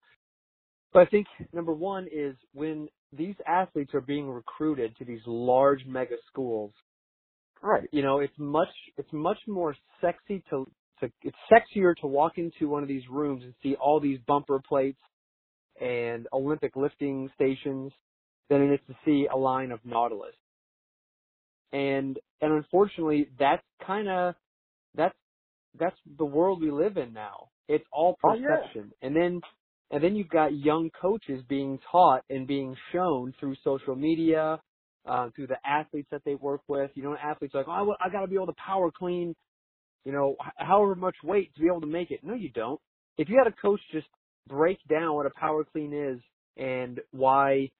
But 0.93 1.03
I 1.03 1.07
think 1.07 1.27
number 1.53 1.73
one 1.75 2.09
is 2.13 2.37
when 2.55 2.89
these 3.13 3.37
athletes 3.47 3.93
are 3.95 4.01
being 4.03 4.29
recruited 4.31 4.97
to 4.99 5.05
these 5.07 5.21
large 5.27 5.85
mega 5.87 6.17
schools, 6.31 6.73
Right. 7.63 7.91
you 7.93 8.03
know, 8.03 8.21
it's 8.21 8.35
much 8.39 8.69
it's 8.99 9.13
much 9.13 9.39
more 9.49 9.77
sexy 10.01 10.43
to 10.51 10.67
to 11.01 11.13
it's 11.23 11.37
sexier 11.53 11.95
to 12.03 12.07
walk 12.09 12.35
into 12.39 12.69
one 12.69 12.83
of 12.83 12.89
these 12.89 13.05
rooms 13.11 13.45
and 13.45 13.55
see 13.63 13.77
all 13.77 14.01
these 14.01 14.21
bumper 14.27 14.61
plates 14.69 15.01
and 15.81 16.29
Olympic 16.33 16.77
lifting 16.77 17.31
stations 17.37 17.93
than 18.51 18.63
it 18.63 18.75
is 18.75 18.81
to 18.89 18.97
see 19.07 19.29
a 19.33 19.37
line 19.37 19.73
of 19.73 19.81
Nautilus. 19.85 20.37
And 21.73 22.19
and 22.41 22.53
unfortunately 22.55 23.31
that's 23.39 23.65
kinda 23.87 24.37
that's 24.95 25.17
that's 25.79 25.97
the 26.19 26.27
world 26.27 26.63
we 26.63 26.73
live 26.73 26.99
in 26.99 27.15
now. 27.15 27.51
It's 27.69 27.87
all 27.93 28.17
Oh, 28.25 28.35
yeah. 28.35 28.69
perception. 28.75 28.93
And 29.03 29.17
then 29.17 29.43
and 29.93 30.05
then 30.05 30.17
you've 30.17 30.31
got 30.31 30.57
young 30.57 30.91
coaches 31.03 31.45
being 31.49 31.81
taught 31.93 32.25
and 32.31 32.49
being 32.49 32.77
shown 32.93 33.35
through 33.41 33.57
social 33.65 33.97
media, 33.97 34.63
uh, 35.07 35.31
through 35.37 35.49
the 35.49 35.59
athletes 35.67 36.09
that 36.13 36.23
they 36.27 36.37
work 36.37 36.63
with. 36.69 36.93
You 36.95 37.05
know, 37.05 37.17
athletes 37.17 37.57
are 37.57 37.61
like, 37.61 37.69
oh, 37.69 37.95
I, 38.01 38.07
I 38.09 38.13
got 38.13 38.23
to 38.23 38.29
be 38.29 38.37
able 38.37 38.49
to 38.49 38.55
power 38.65 38.93
clean, 38.93 39.35
you 40.05 40.13
know, 40.13 40.37
h- 40.45 40.53
however 40.59 40.95
much 40.97 41.17
weight 41.25 41.55
to 41.55 41.61
be 41.63 41.69
able 41.69 41.83
to 41.83 41.89
make 41.89 42.11
it. 42.13 42.21
No, 42.25 42.35
you 42.35 42.51
don't. 42.51 42.81
If 43.19 43.29
you 43.29 43.41
had 43.43 43.53
a 43.53 43.57
coach 43.57 43.81
just 43.93 44.09
break 44.49 44.79
down 44.89 45.15
what 45.15 45.27
a 45.27 45.31
power 45.31 45.65
clean 45.65 45.93
is 45.93 46.21
and 46.57 47.01
why 47.13 47.71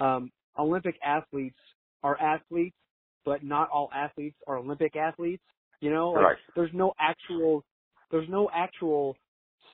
um, 0.00 0.30
Olympic 0.58 0.96
athletes 1.04 1.58
are 2.02 2.20
athletes, 2.20 2.76
but 3.24 3.42
not 3.44 3.68
all 3.70 3.90
athletes 3.94 4.36
are 4.46 4.58
Olympic 4.58 4.96
athletes. 4.96 5.42
You 5.80 5.90
know, 5.90 6.10
like 6.10 6.24
Right. 6.24 6.36
there's 6.54 6.70
no 6.72 6.92
actual 7.00 7.64
there's 8.10 8.28
no 8.28 8.50
actual 8.54 9.16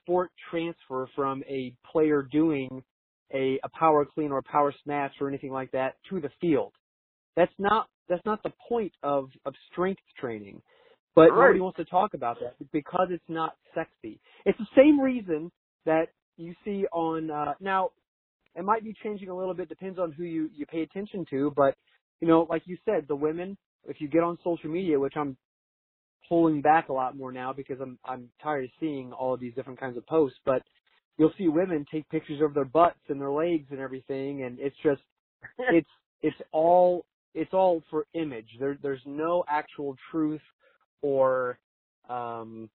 sport 0.00 0.30
transfer 0.50 1.08
from 1.14 1.42
a 1.48 1.74
player 1.90 2.22
doing 2.30 2.82
a, 3.32 3.58
a 3.64 3.68
power 3.78 4.04
clean 4.04 4.30
or 4.32 4.38
a 4.38 4.42
power 4.42 4.74
snatch 4.84 5.12
or 5.20 5.28
anything 5.28 5.50
like 5.50 5.70
that 5.72 5.94
to 6.10 6.20
the 6.20 6.30
field. 6.40 6.72
That's 7.36 7.52
not 7.58 7.88
that's 8.08 8.24
not 8.26 8.42
the 8.42 8.52
point 8.68 8.92
of 9.02 9.30
of 9.46 9.54
strength 9.72 10.02
training. 10.20 10.60
But 11.14 11.30
Right. 11.30 11.46
nobody 11.46 11.60
wants 11.60 11.76
to 11.76 11.84
talk 11.84 12.14
about 12.14 12.38
that 12.40 12.56
because 12.72 13.08
it's 13.10 13.24
not 13.28 13.56
sexy. 13.74 14.20
It's 14.44 14.58
the 14.58 14.66
same 14.76 15.00
reason 15.00 15.50
that 15.86 16.08
you 16.36 16.54
see 16.64 16.86
on 16.92 17.30
uh 17.30 17.54
now 17.60 17.90
it 18.56 18.64
might 18.64 18.84
be 18.84 18.94
changing 19.02 19.28
a 19.28 19.36
little 19.36 19.54
bit 19.54 19.68
depends 19.68 19.98
on 19.98 20.12
who 20.12 20.24
you 20.24 20.50
you 20.54 20.66
pay 20.66 20.82
attention 20.82 21.24
to, 21.30 21.52
but 21.56 21.76
you 22.20 22.28
know, 22.28 22.46
like 22.48 22.62
you 22.66 22.78
said, 22.84 23.06
the 23.08 23.16
women 23.16 23.56
if 23.86 24.00
you 24.00 24.08
get 24.08 24.22
on 24.22 24.38
social 24.44 24.70
media, 24.70 24.98
which 24.98 25.14
I'm 25.16 25.36
pulling 26.28 26.62
back 26.62 26.88
a 26.88 26.92
lot 26.92 27.16
more 27.16 27.32
now 27.32 27.52
because 27.52 27.78
I'm 27.80 27.98
I'm 28.04 28.30
tired 28.42 28.64
of 28.64 28.70
seeing 28.80 29.12
all 29.12 29.34
of 29.34 29.40
these 29.40 29.54
different 29.54 29.80
kinds 29.80 29.96
of 29.96 30.06
posts, 30.06 30.38
but 30.44 30.62
you'll 31.18 31.32
see 31.38 31.48
women 31.48 31.86
take 31.92 32.08
pictures 32.10 32.40
of 32.42 32.54
their 32.54 32.64
butts 32.64 33.00
and 33.08 33.20
their 33.20 33.30
legs 33.32 33.66
and 33.70 33.80
everything 33.80 34.44
and 34.44 34.58
it's 34.60 34.76
just 34.82 35.02
it's 35.70 35.88
it's 36.22 36.36
all 36.52 37.06
it's 37.34 37.52
all 37.52 37.82
for 37.90 38.06
image. 38.14 38.48
There 38.60 38.78
there's 38.82 39.02
no 39.06 39.44
actual 39.48 39.96
truth 40.10 40.42
or 41.02 41.58
um 42.08 42.70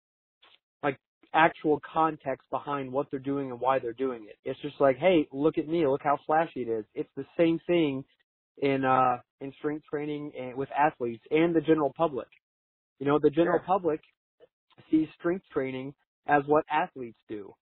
actual 1.35 1.81
context 1.93 2.49
behind 2.51 2.91
what 2.91 3.07
they're 3.11 3.19
doing 3.21 3.51
and 3.51 3.61
why 3.61 3.79
they're 3.79 3.93
doing 3.93 4.27
it. 4.29 4.37
It's 4.45 4.61
just 4.61 4.81
like, 4.81 4.97
hey, 4.97 5.27
look 5.33 5.59
at 5.59 5.67
me, 5.69 5.87
look 5.87 6.01
how 6.03 6.19
flashy 6.27 6.61
it 6.63 6.69
is. 6.69 6.85
It's 6.95 7.11
the 7.17 7.25
same 7.37 7.59
thing 7.67 8.05
in 8.59 8.85
uh 8.85 9.17
in 9.41 9.53
strength 9.59 9.85
training 9.91 10.33
and 10.39 10.55
with 10.57 10.69
athletes 10.71 11.23
and 11.31 11.55
the 11.55 11.61
general 11.61 11.93
public. 11.97 12.29
You 12.99 13.07
know, 13.07 13.19
the 13.21 13.31
general 13.31 13.59
Yeah. 13.59 13.65
public 13.65 14.01
sees 14.91 15.07
strength 15.19 15.45
training 15.53 15.95
as 16.27 16.43
what 16.47 16.65
athletes 16.71 17.19
do. 17.29 17.53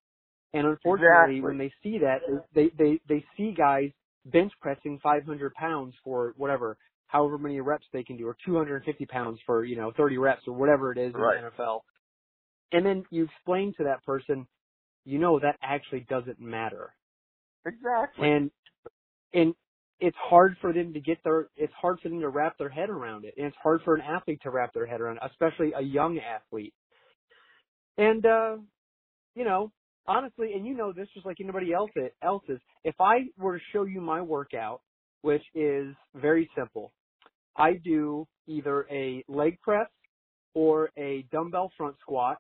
And 0.54 0.68
unfortunately, 0.68 1.42
Exactly. 1.42 1.42
when 1.42 1.58
they 1.58 1.72
see 1.84 2.00
that, 2.00 2.20
they, 2.56 2.72
they, 2.78 3.00
they 3.10 3.26
see 3.38 3.54
guys 3.58 3.92
bench 4.26 4.52
pressing 4.62 5.00
500 5.04 5.54
pounds 5.56 5.94
for 6.04 6.34
whatever, 6.38 6.78
however 7.08 7.38
many 7.38 7.60
reps 7.62 7.86
they 7.94 8.04
can 8.04 8.18
do, 8.18 8.28
or 8.28 8.38
250 8.46 9.06
pounds 9.08 9.40
for, 9.46 9.66
you 9.66 9.76
know, 9.76 9.92
30 9.98 10.18
reps 10.18 10.44
or 10.48 10.54
whatever 10.56 10.92
it 10.92 10.98
is 10.98 11.16
Right. 11.16 11.20
in 11.20 11.30
the 11.30 11.52
NFL. 11.60 11.82
And 12.74 12.86
then 12.86 13.06
you 13.12 13.26
explain 13.26 13.74
to 13.80 13.86
that 13.86 14.06
person, 14.06 14.48
you 15.06 15.20
know, 15.20 15.40
that 15.40 15.58
actually 15.64 16.06
doesn't 16.10 16.42
matter 16.42 16.92
Exactly. 17.66 18.28
and 18.28 18.52
and 19.34 19.56
it's 20.00 20.18
hard 20.20 20.58
for 20.62 20.74
them 20.74 20.94
to 20.94 21.00
get 21.02 21.20
their 21.24 21.50
it's 21.56 21.74
hard 21.80 22.00
for 22.02 22.10
them 22.10 22.22
to 22.22 22.30
wrap 22.30 22.58
their 22.58 22.70
head 22.70 22.90
around 22.90 23.26
it 23.26 23.34
and 23.38 23.48
it's 23.48 23.58
hard 23.62 23.82
for 23.86 23.96
an 23.96 24.02
athlete 24.02 24.42
to 24.44 24.52
wrap 24.52 24.74
their 24.74 24.86
head 24.86 25.02
around 25.02 25.18
it, 25.18 25.24
especially 25.32 25.74
a 25.78 25.82
young 25.84 26.20
athlete 26.20 26.74
and 27.98 28.26
uh 28.26 28.58
you 29.36 29.46
know 29.46 29.72
honestly 30.08 30.54
and 30.54 30.66
you 30.66 30.76
know 30.76 30.94
this 30.94 31.08
just 31.14 31.26
like 31.26 31.38
anybody 31.42 31.74
else 31.74 31.92
it, 31.96 32.16
else's 32.24 32.60
if 32.84 32.96
i 33.00 33.20
were 33.38 33.58
to 33.58 33.64
show 33.74 33.86
you 33.86 34.02
my 34.02 34.22
workout 34.22 34.82
which 35.22 35.44
is 35.56 35.96
very 36.16 36.50
simple 36.58 36.92
i 37.58 37.74
do 37.84 38.28
either 38.48 38.88
a 38.92 39.24
leg 39.28 39.60
press 39.62 39.90
or 40.56 40.92
a 40.98 41.26
dumbbell 41.32 41.72
front 41.78 41.96
squat 42.02 42.38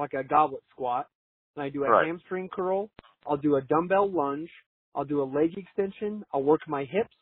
like 0.00 0.14
a 0.14 0.24
goblet 0.24 0.62
squat 0.70 1.08
and 1.56 1.64
i 1.64 1.70
do 1.70 1.84
a 1.84 1.90
Right. 1.90 2.00
hamstring 2.00 2.48
curl 2.54 2.90
i'll 3.26 3.38
do 3.38 3.56
a 3.56 3.62
dumbbell 3.62 4.10
lunge 4.12 4.50
I'll 4.96 5.06
do 5.06 5.22
a 5.22 5.24
leg 5.26 5.56
extension. 5.58 6.24
I'll 6.34 6.44
work 6.44 6.62
my 6.68 6.82
hips, 6.84 7.16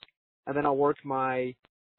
and 0.46 0.56
then 0.56 0.66
I'll 0.66 0.78
work 0.78 0.98
my 1.04 1.54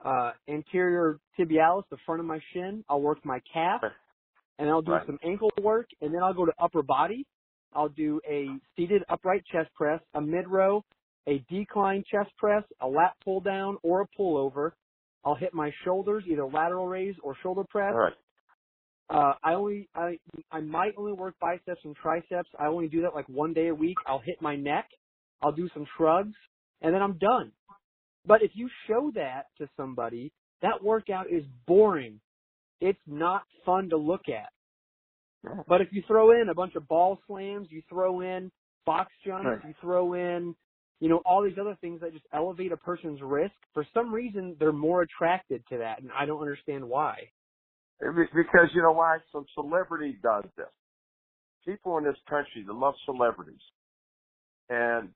uh, 0.05 0.34
anterior 0.49 1.19
tibialis, 1.39 1.84
the 1.91 1.97
front 2.07 2.21
of 2.21 2.28
my 2.28 2.39
shin. 2.53 2.86
I'll 2.89 3.01
work 3.01 3.19
my 3.26 3.39
calf, 3.53 3.84
and 4.59 4.69
I'll 4.69 4.82
do 4.84 4.99
Right. 4.99 5.07
some 5.07 5.19
ankle 5.23 5.51
work, 5.61 5.88
and 6.01 6.13
then 6.13 6.23
I'll 6.23 6.34
go 6.34 6.45
to 6.45 6.53
upper 6.61 6.84
body. 6.84 7.26
I'll 7.73 7.89
do 7.89 8.21
a 8.30 8.61
seated 8.78 9.03
upright 9.09 9.43
chest 9.51 9.73
press, 9.76 10.01
a 10.15 10.21
mid 10.21 10.47
row, 10.47 10.84
a 11.28 11.39
decline 11.51 12.03
chest 12.11 12.32
press, 12.38 12.63
a 12.82 12.88
lat 12.88 13.15
pull 13.26 13.41
down, 13.41 13.78
or 13.84 14.01
a 14.03 14.07
pullover. 14.19 14.71
I'll 15.26 15.36
hit 15.36 15.53
my 15.53 15.71
shoulders, 15.86 16.23
either 16.32 16.47
lateral 16.47 16.88
raise 16.88 17.15
or 17.23 17.36
shoulder 17.43 17.63
press. 17.69 17.95
Right. 17.95 18.13
Uh, 19.10 19.34
I 19.43 19.53
only, 19.53 19.89
I, 19.95 20.20
I 20.51 20.62
might 20.62 20.93
only 20.97 21.14
work 21.14 21.36
biceps 21.39 21.82
and 21.84 21.95
triceps. 21.95 22.49
I 22.60 22.68
only 22.68 22.88
do 22.88 23.01
that 23.03 23.16
like 23.16 23.30
one 23.30 23.53
day 23.53 23.68
a 23.68 23.76
week. 23.76 23.97
I'll 24.08 24.20
hit 24.20 24.41
my 24.41 24.56
neck. 24.56 24.89
I'll 25.41 25.51
do 25.51 25.70
some 25.74 25.86
shrugs 25.97 26.36
and 26.82 26.93
then 26.93 27.01
I'm 27.01 27.18
done. 27.18 27.51
But 28.26 28.41
if 28.43 28.51
you 28.56 28.70
show 28.88 29.12
that 29.16 29.47
to 29.60 29.70
somebody, 29.78 30.34
that 30.62 30.84
workout 30.84 31.32
is 31.32 31.43
boring. 31.68 32.20
It's 32.82 32.99
not 33.08 33.43
fun 33.66 33.89
to 33.89 33.97
look 33.97 34.30
at. 34.30 34.49
But 35.68 35.82
if 35.82 35.89
you 35.91 36.03
throw 36.08 36.32
in 36.41 36.49
a 36.49 36.56
bunch 36.56 36.76
of 36.76 36.88
ball 36.88 37.20
slams, 37.28 37.68
you 37.72 37.84
throw 37.89 38.22
in 38.22 38.51
box 38.86 39.12
jumps, 39.26 39.45
Right. 39.49 39.62
you 39.64 39.74
throw 39.82 40.14
in, 40.14 40.56
you 40.99 41.10
know, 41.10 41.22
all 41.26 41.43
these 41.43 41.58
other 41.60 41.78
things 41.82 42.01
that 42.01 42.14
just 42.14 42.26
elevate 42.34 42.72
a 42.72 42.78
person's 42.78 43.22
risk, 43.22 43.53
for 43.74 43.86
some 43.93 44.14
reason 44.14 44.56
they're 44.60 44.72
more 44.74 45.03
attracted 45.03 45.64
to 45.70 45.78
that 45.80 46.01
and 46.01 46.12
I 46.18 46.26
don't 46.26 46.41
understand 46.41 46.88
why. 46.88 47.30
Be- 48.01 48.29
Because 48.35 48.69
you 48.73 48.81
know 48.81 48.91
why? 48.91 49.17
Some 49.31 49.45
celebrity 49.53 50.17
does 50.21 50.43
this. 50.57 50.67
People 51.65 51.97
in 51.97 52.03
this 52.03 52.17
country 52.29 52.63
that 52.65 52.73
love 52.73 52.93
celebrities, 53.05 53.61
and 54.69 55.09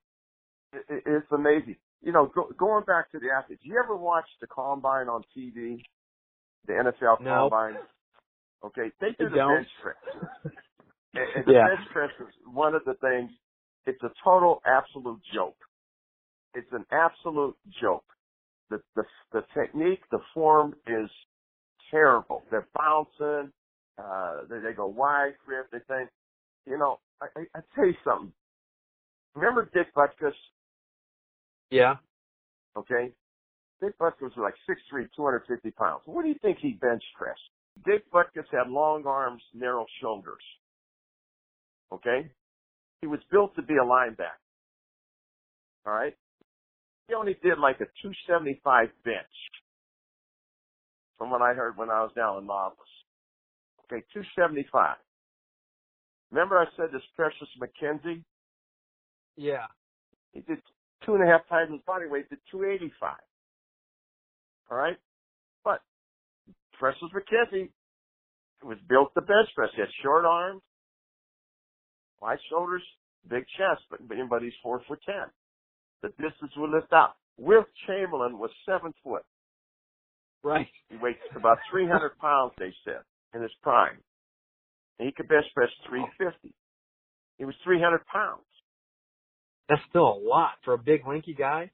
it, 0.73 0.85
it- 0.89 1.03
it's 1.05 1.31
amazing. 1.31 1.77
You 2.01 2.13
know, 2.13 2.27
go, 2.33 2.49
going 2.57 2.85
back 2.85 3.11
to 3.11 3.19
the 3.19 3.27
athletes. 3.29 3.61
You 3.65 3.79
ever 3.83 3.95
watch 3.95 4.25
the 4.41 4.47
combine 4.47 5.07
on 5.09 5.23
TV? 5.37 5.81
The 6.65 6.73
NFL 6.73 7.21
No. 7.21 7.49
combine. 7.49 7.75
Okay, 8.63 8.91
they 9.01 9.09
do 9.19 9.29
the 9.29 9.35
don't. 9.35 9.55
bench 9.55 9.67
press. 9.81 9.95
and, 11.13 11.23
and 11.35 11.45
the 11.45 11.53
Yeah. 11.53 11.67
bench 11.75 11.89
press 11.91 12.09
is 12.21 12.33
one 12.45 12.75
of 12.75 12.83
the 12.85 12.93
things. 12.95 13.31
It's 13.85 14.01
a 14.03 14.11
total 14.23 14.61
absolute 14.65 15.19
joke. 15.33 15.57
It's 16.53 16.71
an 16.71 16.85
absolute 16.91 17.55
joke. 17.81 18.05
The 18.69 18.81
the 18.95 19.03
the 19.33 19.41
technique, 19.53 20.01
the 20.11 20.19
form 20.33 20.75
is 20.87 21.09
terrible. 21.91 22.43
They're 22.51 22.67
bouncing. 22.75 23.51
Uh, 23.97 24.41
they, 24.49 24.59
they 24.59 24.73
go 24.73 24.87
wide 24.87 25.33
grip. 25.45 25.67
They 25.71 25.79
think, 25.87 26.09
You 26.65 26.77
know, 26.77 26.99
I, 27.21 27.27
I, 27.37 27.41
I 27.55 27.59
tell 27.75 27.85
you 27.85 27.95
something. 28.03 28.31
Remember 29.35 29.69
Dick 29.73 29.93
Butkus? 29.95 30.33
Yeah. 31.69 31.95
Okay, 32.77 33.11
Dick 33.81 33.97
Butkus 33.99 34.21
was 34.21 34.31
like 34.37 34.53
six 34.67 34.79
three, 34.89 35.07
two 35.15 35.23
hundred 35.25 35.43
fifty 35.47 35.71
pounds. 35.71 36.01
What 36.05 36.23
do 36.23 36.29
you 36.29 36.35
think 36.41 36.59
he 36.59 36.73
bench 36.73 37.03
pressed? 37.17 37.41
Dick 37.85 38.09
Butkus 38.11 38.45
had 38.51 38.69
long 38.69 39.05
arms, 39.05 39.41
narrow 39.53 39.85
shoulders. 40.01 40.43
Okay, 41.91 42.29
he 43.01 43.07
was 43.07 43.19
built 43.31 43.55
to 43.55 43.61
be 43.61 43.75
a 43.75 43.83
linebacker. 43.85 44.39
All 45.85 45.93
right, 45.93 46.15
he 47.07 47.15
only 47.15 47.35
did 47.43 47.57
like 47.59 47.81
a 47.81 47.85
two 48.01 48.11
seventy 48.27 48.61
five 48.63 48.89
bench. 49.03 49.17
From 51.19 51.29
what 51.29 51.43
I 51.43 51.53
heard 51.53 51.77
when 51.77 51.91
I 51.91 52.01
was 52.01 52.11
down 52.15 52.39
in 52.39 52.47
Marvelous. 52.47 52.89
Okay, 53.85 54.01
275. 54.13 54.97
Remember 56.31 56.57
I 56.57 56.65
said 56.77 56.87
this 56.91 57.03
Precious 57.15 57.49
McKenzie? 57.61 58.23
Yeah. 59.35 59.67
He 60.31 60.41
did 60.41 60.59
two 61.05 61.15
and 61.15 61.23
a 61.23 61.27
half 61.27 61.47
times 61.49 61.71
his 61.71 61.81
body 61.85 62.05
weight 62.09 62.29
to 62.29 62.37
285. 62.51 63.13
All 64.71 64.77
right? 64.77 64.97
But 65.63 65.81
Precious 66.79 67.09
McKenzie 67.13 67.69
was 68.63 68.77
built 68.87 69.13
to 69.15 69.21
bench 69.21 69.49
press. 69.55 69.69
He 69.75 69.81
had 69.81 69.89
short 70.03 70.25
arms, 70.25 70.61
wide 72.21 72.39
shoulders, 72.49 72.83
big 73.27 73.43
chest, 73.57 73.83
but, 73.89 73.99
but 74.07 74.41
he's 74.41 74.53
four 74.63 74.81
foot 74.87 74.99
ten. 75.05 75.27
The 76.01 76.09
distance 76.09 76.51
would 76.57 76.71
lift 76.71 76.93
out. 76.93 77.15
Wilt 77.37 77.67
Chamberlain 77.87 78.37
was 78.37 78.51
seven 78.65 78.93
foot. 79.03 79.23
Right. 80.43 80.67
He 80.89 80.97
weighs 80.97 81.15
about 81.35 81.57
300 81.71 82.17
pounds, 82.19 82.53
they 82.57 82.73
said, 82.85 83.01
in 83.33 83.41
his 83.41 83.51
prime. 83.61 83.97
And 84.97 85.05
he 85.07 85.13
could 85.13 85.27
bench 85.27 85.45
press 85.53 85.69
350. 85.87 86.53
He 87.37 87.45
was 87.45 87.55
300 87.63 88.05
pounds. 88.07 88.43
That's 89.67 89.81
still 89.89 90.07
a 90.07 90.19
lot 90.21 90.53
for 90.65 90.73
a 90.73 90.77
big 90.77 91.05
lanky 91.07 91.33
guy. 91.33 91.71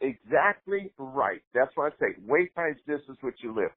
Exactly 0.00 0.92
right. 0.98 1.42
That's 1.52 1.70
what 1.74 1.92
I 1.92 1.96
say. 1.98 2.14
Weight 2.26 2.54
times 2.54 2.76
distance 2.86 3.18
is 3.18 3.22
what 3.22 3.34
you 3.42 3.54
lift. 3.54 3.74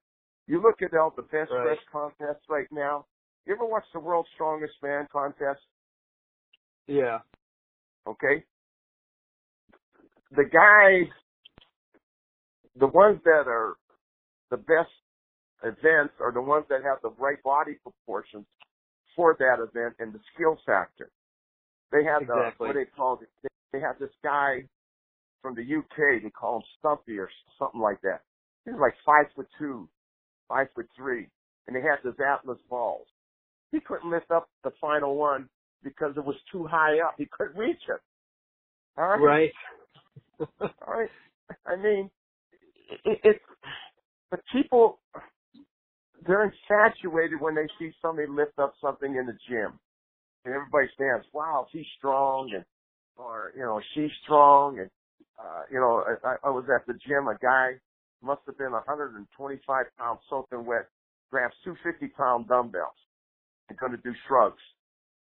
You 0.48 0.62
look 0.62 0.82
at 0.82 0.98
all 0.98 1.12
the 1.16 1.24
bench 1.24 1.50
Right. 1.52 1.64
press 1.66 1.80
contests 1.92 2.46
right 2.50 2.68
now. 2.72 3.06
You 3.46 3.56
ever 3.56 3.66
watch 3.66 3.84
the 3.94 4.00
World's 4.00 4.30
Strongest 4.36 4.74
Man 4.82 5.08
contest? 5.12 5.62
Yeah. 6.88 7.20
Okay. 8.08 8.44
The 10.32 10.44
guys, 10.46 11.12
the 12.76 12.88
ones 12.88 13.20
that 13.24 13.48
are 13.48 13.76
the 14.52 14.58
best 14.58 14.91
events 15.64 16.14
are 16.22 16.32
the 16.34 16.41
ones 16.41 16.66
that 16.70 16.84
have 16.84 17.00
the 17.04 17.12
right 17.20 17.41
body 17.43 17.76
proportions 17.84 18.45
for 19.16 19.36
that 19.39 19.58
event 19.62 19.95
and 20.00 20.14
the 20.14 20.20
skill 20.34 20.58
factor. 20.66 21.12
They 21.91 22.04
have 22.06 22.24
Exactly. 22.24 22.68
the, 22.68 22.68
what 22.68 22.76
they 22.76 22.86
call 22.86 23.20
it, 23.22 23.50
they 23.74 23.80
have 23.80 24.00
this 24.00 24.12
guy 24.24 24.68
from 25.41 25.56
the 25.56 25.62
UK, 25.64 26.24
they 26.24 26.30
call 26.30 26.58
him 26.58 26.64
Stumpy 26.80 27.18
or 27.20 27.30
something 27.60 27.82
like 27.82 28.02
that. 28.02 28.22
He's 28.66 28.76
like 28.80 28.95
five 29.06 29.26
foot 29.36 29.48
two, 29.60 29.89
five 30.50 30.68
foot 30.76 30.88
three, 30.98 31.30
and 31.68 31.76
he 31.76 31.82
has 31.84 32.00
his 32.04 32.16
Atlas 32.20 32.60
balls. 32.70 33.08
He 33.72 33.80
couldn't 33.82 34.12
lift 34.12 34.32
up 34.32 34.50
the 34.64 34.72
final 34.82 35.16
one 35.18 35.50
because 35.84 36.14
it 36.18 36.26
was 36.26 36.36
too 36.52 36.68
high 36.68 37.00
up. 37.06 37.16
He 37.18 37.28
couldn't 37.32 37.58
reach 37.58 37.82
it. 37.89 38.02
All 38.98 39.08
right. 39.08 39.22
Right. 39.22 39.52
All 40.62 40.93
right. 40.93 41.10
I 41.66 41.76
mean, 41.78 42.10
it, 43.06 43.20
it's 43.24 43.39
but 44.30 44.41
people 44.51 44.99
they're 46.25 46.43
infatuated 46.43 47.39
when 47.39 47.55
they 47.55 47.67
see 47.80 47.91
somebody 48.01 48.28
lift 48.28 48.59
up 48.59 48.73
something 48.82 49.15
in 49.15 49.25
the 49.25 49.38
gym, 49.47 49.80
and 50.45 50.53
everybody 50.53 50.88
stands, 50.95 51.25
"Wow, 51.34 51.67
he's 51.71 51.86
strong," 51.97 52.51
and 52.53 52.65
or 53.15 53.53
you 53.55 53.63
know, 53.63 53.82
she's 53.93 54.11
strong, 54.23 54.80
and 54.80 54.89
uh, 55.39 55.63
you 55.71 55.80
know, 55.80 56.03
I, 56.23 56.36
I 56.43 56.49
was 56.49 56.65
at 56.73 56.86
the 56.88 56.93
gym. 57.07 57.28
A 57.28 57.38
guy 57.41 57.73
must 58.21 58.41
have 58.47 58.57
been 58.57 58.71
125 58.71 59.86
pounds 59.97 60.19
soaking 60.30 60.65
wet, 60.65 60.88
grabs 61.32 61.53
two 61.63 61.75
50 61.84 62.07
pound 62.09 62.47
dumbbells 62.47 62.97
and 63.69 63.78
going 63.78 63.91
to 63.91 63.97
do 63.99 64.13
shrugs. 64.28 64.61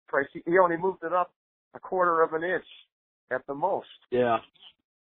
Price, 0.09 0.26
he 0.32 0.42
he 0.47 0.59
only 0.59 0.76
moved 0.76 1.03
it 1.03 1.12
up 1.12 1.32
a 1.74 1.80
quarter 1.80 2.22
of 2.22 2.32
an 2.32 2.44
inch 2.44 2.64
at 3.32 3.47
the 3.47 3.55
most. 3.55 3.88
Yeah. 4.11 4.38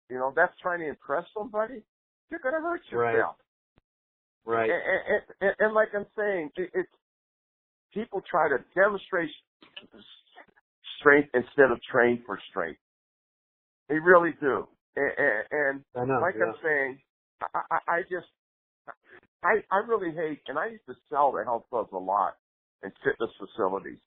You 0.10 0.18
know, 0.18 0.34
that's 0.36 0.54
trying 0.62 0.80
to 0.80 0.90
impress 0.90 1.26
somebody. 1.38 1.82
You're 2.30 2.40
going 2.40 2.56
to 2.56 2.62
hurt 2.62 2.82
yourself. 2.92 3.36
Right. 3.38 3.45
And, 4.70 4.82
and, 5.10 5.24
and, 5.42 5.56
and 5.60 5.74
like 5.74 5.90
I'm 5.96 6.06
saying, 6.18 6.52
it, 6.56 6.70
it's 6.74 6.90
people 7.94 8.22
try 8.30 8.50
to 8.50 8.58
demonstrate 8.76 9.30
strength 11.00 11.30
instead 11.34 11.72
of 11.72 11.80
train 11.92 12.22
for 12.26 12.40
strength. 12.50 12.80
They 13.90 14.00
really 14.00 14.32
do. 14.40 14.68
And, 14.96 15.46
and, 15.52 15.84
and 15.96 16.08
know. 16.08 16.20
like 16.22 16.36
yeah. 16.38 16.46
I'm 16.46 16.56
saying, 16.64 17.00
I, 17.54 17.60
I, 17.72 17.92
I 17.98 18.02
just, 18.04 18.28
I, 19.44 19.62
I 19.72 19.78
really 19.88 20.16
hate, 20.16 20.42
and 20.48 20.58
I 20.58 20.68
used 20.68 20.86
to 20.88 20.96
sell 21.10 21.32
the 21.32 21.44
health 21.44 21.66
clubs 21.70 21.90
a 21.94 21.98
lot 21.98 22.36
and 22.84 22.92
fitness 23.04 23.30
facilities. 23.38 24.00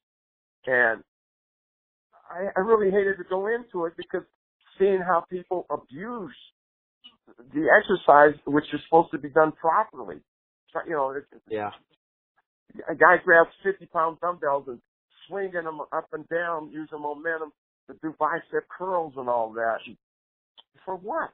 And 0.66 1.02
I, 2.30 2.48
I 2.56 2.60
really 2.60 2.90
hated 2.90 3.16
to 3.18 3.24
go 3.28 3.46
into 3.46 3.86
it 3.86 3.94
because 3.96 4.22
seeing 4.78 5.00
how 5.00 5.24
people 5.30 5.66
abuse 5.70 6.36
the 7.52 7.66
exercise, 7.76 8.38
which 8.46 8.64
is 8.72 8.80
supposed 8.86 9.10
to 9.12 9.18
be 9.18 9.28
done 9.28 9.52
properly. 9.52 10.16
You 10.86 10.92
know, 10.92 11.14
yeah. 11.48 11.70
a 12.88 12.94
guy 12.94 13.16
grabs 13.24 13.50
50 13.64 13.86
pound 13.86 14.18
dumbbells 14.20 14.64
and 14.68 14.78
swinging 15.26 15.64
them 15.64 15.80
up 15.92 16.08
and 16.12 16.28
down, 16.28 16.70
using 16.72 17.00
momentum 17.00 17.52
to 17.88 17.96
do 18.02 18.14
bicep 18.18 18.68
curls 18.76 19.14
and 19.16 19.28
all 19.28 19.52
that. 19.54 19.78
For 20.84 20.96
what? 20.96 21.30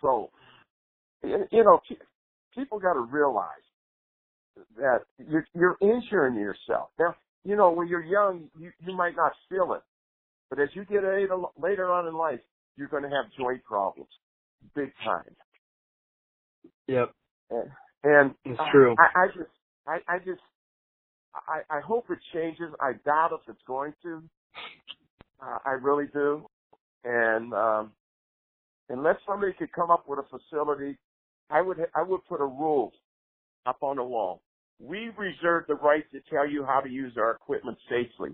So, 0.00 0.30
you 1.22 1.64
know, 1.64 1.80
people 2.54 2.78
got 2.78 2.94
to 2.94 3.00
realize 3.00 3.48
that 4.76 5.00
you're, 5.18 5.46
you're 5.54 5.76
injuring 5.80 6.36
yourself. 6.36 6.90
Now, 6.98 7.14
you 7.44 7.56
know, 7.56 7.70
when 7.70 7.88
you're 7.88 8.04
young, 8.04 8.48
you, 8.58 8.70
you 8.84 8.96
might 8.96 9.16
not 9.16 9.32
feel 9.48 9.72
it. 9.74 9.82
But 10.50 10.60
as 10.60 10.68
you 10.74 10.84
get 10.84 11.02
later 11.58 11.92
on 11.92 12.06
in 12.06 12.14
life, 12.14 12.40
you're 12.76 12.88
going 12.88 13.02
to 13.02 13.08
have 13.08 13.26
joint 13.38 13.64
problems. 13.64 14.08
Big 14.74 14.92
time. 15.04 15.36
Yep. 16.88 17.12
And, 17.50 17.70
and 18.04 18.34
It's 18.44 18.60
true. 18.72 18.94
I, 18.98 19.24
I 19.24 19.26
just, 19.28 19.50
I, 19.86 19.98
I 20.08 20.18
just, 20.18 20.40
I, 21.34 21.60
I 21.70 21.80
hope 21.80 22.06
it 22.10 22.18
changes. 22.32 22.72
I 22.80 22.92
doubt 23.04 23.30
if 23.32 23.40
it's 23.48 23.62
going 23.66 23.94
to. 24.02 24.22
Uh, 25.42 25.58
I 25.64 25.70
really 25.72 26.06
do. 26.12 26.46
And 27.04 27.52
um, 27.52 27.92
unless 28.88 29.16
somebody 29.26 29.52
could 29.58 29.72
come 29.72 29.90
up 29.90 30.04
with 30.08 30.20
a 30.20 30.38
facility, 30.38 30.98
I 31.50 31.60
would, 31.60 31.78
I 31.94 32.02
would 32.02 32.24
put 32.28 32.40
a 32.40 32.46
rule 32.46 32.92
up 33.66 33.78
on 33.82 33.96
the 33.96 34.04
wall. 34.04 34.42
We 34.80 35.10
reserve 35.16 35.64
the 35.68 35.74
right 35.76 36.04
to 36.12 36.20
tell 36.30 36.48
you 36.48 36.64
how 36.64 36.80
to 36.80 36.90
use 36.90 37.14
our 37.16 37.32
equipment 37.32 37.78
safely. 37.88 38.30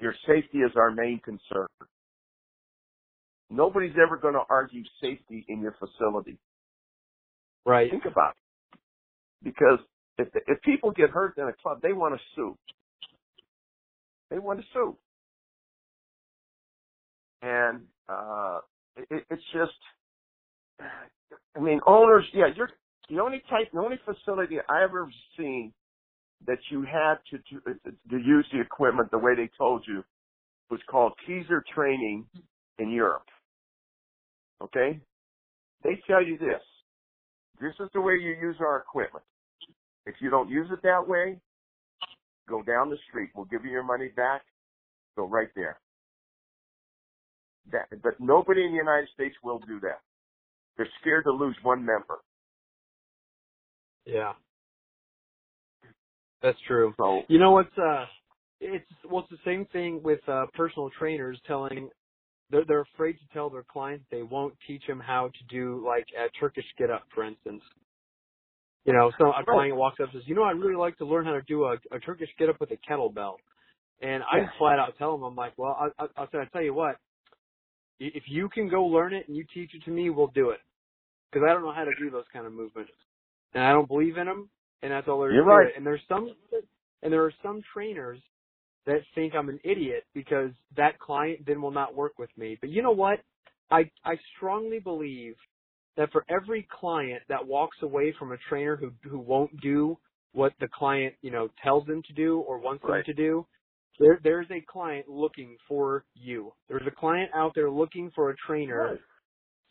Your 0.00 0.14
safety 0.26 0.58
is 0.58 0.72
our 0.76 0.90
main 0.90 1.20
concern. 1.24 1.66
Nobody's 3.52 3.94
ever 4.02 4.16
going 4.16 4.34
to 4.34 4.42
argue 4.48 4.82
safety 5.00 5.44
in 5.48 5.60
your 5.60 5.76
facility. 5.78 6.38
Right. 7.66 7.90
Think 7.90 8.06
about 8.06 8.30
it. 8.30 8.78
Because 9.44 9.78
if 10.18 10.28
if 10.46 10.60
people 10.62 10.90
get 10.90 11.10
hurt 11.10 11.36
in 11.36 11.44
a 11.44 11.52
club, 11.62 11.80
they 11.82 11.92
want 11.92 12.14
to 12.14 12.20
sue. 12.34 12.56
They 14.30 14.38
want 14.38 14.60
to 14.60 14.66
sue. 14.72 14.96
And 17.42 17.82
uh 18.08 18.60
it, 18.96 19.24
it's 19.30 19.42
just 19.52 19.72
I 21.54 21.60
mean 21.60 21.80
owners 21.86 22.24
yeah, 22.32 22.46
you're 22.56 22.70
the 23.10 23.20
only 23.20 23.42
type 23.50 23.68
the 23.72 23.80
only 23.80 23.98
facility 24.04 24.56
I 24.68 24.84
ever 24.84 25.10
seen 25.36 25.72
that 26.46 26.58
you 26.70 26.82
had 26.82 27.16
to 27.30 27.38
to, 27.38 27.74
to 28.10 28.16
use 28.16 28.46
the 28.52 28.60
equipment 28.60 29.10
the 29.10 29.18
way 29.18 29.34
they 29.36 29.50
told 29.58 29.84
you 29.86 30.02
was 30.70 30.80
called 30.90 31.12
Kieser 31.28 31.60
Training 31.74 32.26
in 32.78 32.90
Europe. 32.90 33.26
Okay? 34.62 35.00
They 35.82 36.00
tell 36.06 36.24
you 36.24 36.38
this. 36.38 36.62
This 37.60 37.74
is 37.80 37.88
the 37.94 38.00
way 38.00 38.14
you 38.14 38.30
use 38.40 38.56
our 38.60 38.78
equipment. 38.78 39.24
If 40.06 40.14
you 40.20 40.30
don't 40.30 40.48
use 40.48 40.68
it 40.72 40.80
that 40.82 41.06
way, 41.06 41.38
go 42.48 42.62
down 42.62 42.90
the 42.90 42.96
street. 43.08 43.30
We'll 43.34 43.46
give 43.46 43.64
you 43.64 43.70
your 43.70 43.84
money 43.84 44.08
back. 44.16 44.42
Go 45.16 45.26
right 45.26 45.48
there. 45.54 45.78
That, 47.70 47.86
but 48.02 48.18
nobody 48.18 48.64
in 48.64 48.72
the 48.72 48.78
United 48.78 49.08
States 49.14 49.36
will 49.44 49.60
do 49.60 49.78
that. 49.80 50.00
They're 50.76 50.88
scared 51.00 51.24
to 51.24 51.30
lose 51.30 51.56
one 51.62 51.84
member. 51.84 52.18
Yeah. 54.04 54.32
That's 56.42 56.58
true. 56.66 56.92
So 56.96 57.22
You 57.28 57.38
know 57.38 57.52
what's 57.52 57.76
uh 57.78 58.04
it's 58.60 58.84
well 59.08 59.20
it's 59.20 59.30
the 59.30 59.50
same 59.50 59.66
thing 59.66 60.00
with 60.02 60.20
uh 60.28 60.46
personal 60.54 60.90
trainers 60.98 61.38
telling 61.46 61.88
they're 62.52 62.66
they're 62.66 62.82
afraid 62.96 63.14
to 63.14 63.26
tell 63.34 63.50
their 63.50 63.64
clients 63.64 64.06
they 64.12 64.22
won't 64.22 64.54
teach 64.68 64.84
them 64.88 65.00
how 65.00 65.28
to 65.30 65.44
do 65.56 65.84
like 65.86 66.06
a 66.18 66.30
Turkish 66.40 66.66
get 66.78 66.90
up 66.92 67.04
for 67.14 67.24
instance. 67.24 67.62
You 68.86 68.94
know, 68.94 69.12
so 69.18 69.28
a 69.28 69.44
client 69.44 69.76
walks 69.76 70.00
up 70.02 70.12
and 70.12 70.22
says, 70.22 70.28
"You 70.28 70.36
know, 70.36 70.44
I'd 70.44 70.58
really 70.58 70.76
like 70.76 70.98
to 70.98 71.06
learn 71.06 71.26
how 71.26 71.32
to 71.32 71.42
do 71.42 71.64
a, 71.66 71.76
a 71.92 72.00
Turkish 72.00 72.30
get 72.38 72.48
up 72.50 72.60
with 72.60 72.70
a 72.72 72.78
kettlebell." 72.90 73.36
And 74.02 74.22
I 74.24 74.40
just 74.40 74.58
flat 74.58 74.78
out 74.78 74.94
tell 74.98 75.12
them, 75.12 75.24
I'm 75.24 75.36
like, 75.36 75.54
"Well, 75.58 75.76
I, 75.78 76.04
I, 76.04 76.06
I 76.16 76.26
said, 76.32 76.40
I 76.40 76.46
tell 76.52 76.62
you 76.62 76.74
what, 76.74 76.96
if 78.00 78.24
you 78.28 78.48
can 78.50 78.68
go 78.68 78.84
learn 78.86 79.14
it 79.14 79.28
and 79.28 79.36
you 79.36 79.44
teach 79.54 79.70
it 79.74 79.84
to 79.84 79.90
me, 79.92 80.10
we'll 80.10 80.28
do 80.28 80.50
it, 80.50 80.60
because 81.30 81.46
I 81.48 81.52
don't 81.52 81.62
know 81.62 81.72
how 81.72 81.84
to 81.84 81.92
do 82.00 82.10
those 82.10 82.24
kind 82.32 82.46
of 82.46 82.52
movements, 82.52 82.92
and 83.54 83.64
I 83.64 83.72
don't 83.72 83.88
believe 83.88 84.18
in 84.18 84.26
them, 84.26 84.50
and 84.82 84.92
that's 84.92 85.08
all 85.08 85.20
there 85.20 85.30
is 85.32 85.36
You're 85.36 85.44
right. 85.44 85.68
it. 85.68 85.74
And 85.76 85.86
there's 85.86 86.02
some, 86.08 86.34
and 87.02 87.12
there 87.12 87.24
are 87.24 87.34
some 87.42 87.62
trainers 87.74 88.20
that 88.86 89.00
think 89.14 89.34
I'm 89.34 89.48
an 89.48 89.60
idiot 89.64 90.04
because 90.14 90.50
that 90.76 90.98
client 91.00 91.46
then 91.46 91.62
will 91.62 91.72
not 91.72 91.94
work 91.94 92.18
with 92.18 92.30
me. 92.36 92.58
But 92.60 92.70
you 92.70 92.82
know 92.82 92.92
what? 92.92 93.20
I 93.70 93.90
I 94.04 94.16
strongly 94.36 94.80
believe 94.80 95.36
that 95.96 96.10
for 96.12 96.24
every 96.30 96.68
client 96.80 97.22
that 97.28 97.46
walks 97.46 97.78
away 97.82 98.14
from 98.18 98.32
a 98.32 98.38
trainer 98.48 98.76
who 98.76 98.92
who 99.08 99.18
won't 99.20 99.60
do 99.62 99.98
what 100.32 100.54
the 100.60 100.68
client 100.68 101.14
you 101.22 101.30
know 101.30 101.48
tells 101.64 101.86
them 101.86 102.02
to 102.08 102.14
do 102.14 102.40
or 102.40 102.58
wants 102.58 102.84
Right. 102.84 102.88
them 102.88 103.02
to 103.06 103.14
do, 103.14 103.46
there 103.98 104.20
there's 104.24 104.48
a 104.50 104.62
client 104.70 105.08
looking 105.08 105.56
for 105.68 106.06
you. 106.14 106.54
There's 106.68 106.86
a 106.86 106.92
client 107.00 107.30
out 107.34 107.52
there 107.54 107.70
looking 107.70 108.12
for 108.14 108.30
a 108.30 108.36
trainer 108.46 108.90
Right. 108.90 109.00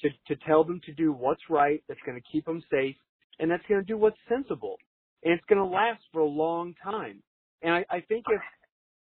to 0.01 0.09
to 0.27 0.35
tell 0.47 0.63
them 0.63 0.81
to 0.85 0.93
do 0.93 1.13
what's 1.13 1.41
right, 1.49 1.83
that's 1.87 1.99
going 2.05 2.21
to 2.21 2.27
keep 2.31 2.45
them 2.45 2.63
safe, 2.71 2.95
and 3.39 3.51
that's 3.51 3.63
going 3.69 3.81
to 3.81 3.87
do 3.87 3.97
what's 3.97 4.17
sensible, 4.29 4.77
and 5.23 5.33
it's 5.33 5.45
going 5.47 5.59
to 5.59 5.65
last 5.65 6.03
for 6.13 6.21
a 6.21 6.27
long 6.27 6.75
time. 6.83 7.23
And 7.61 7.73
I, 7.73 7.85
I 7.89 8.01
think 8.01 8.25
if 8.29 8.41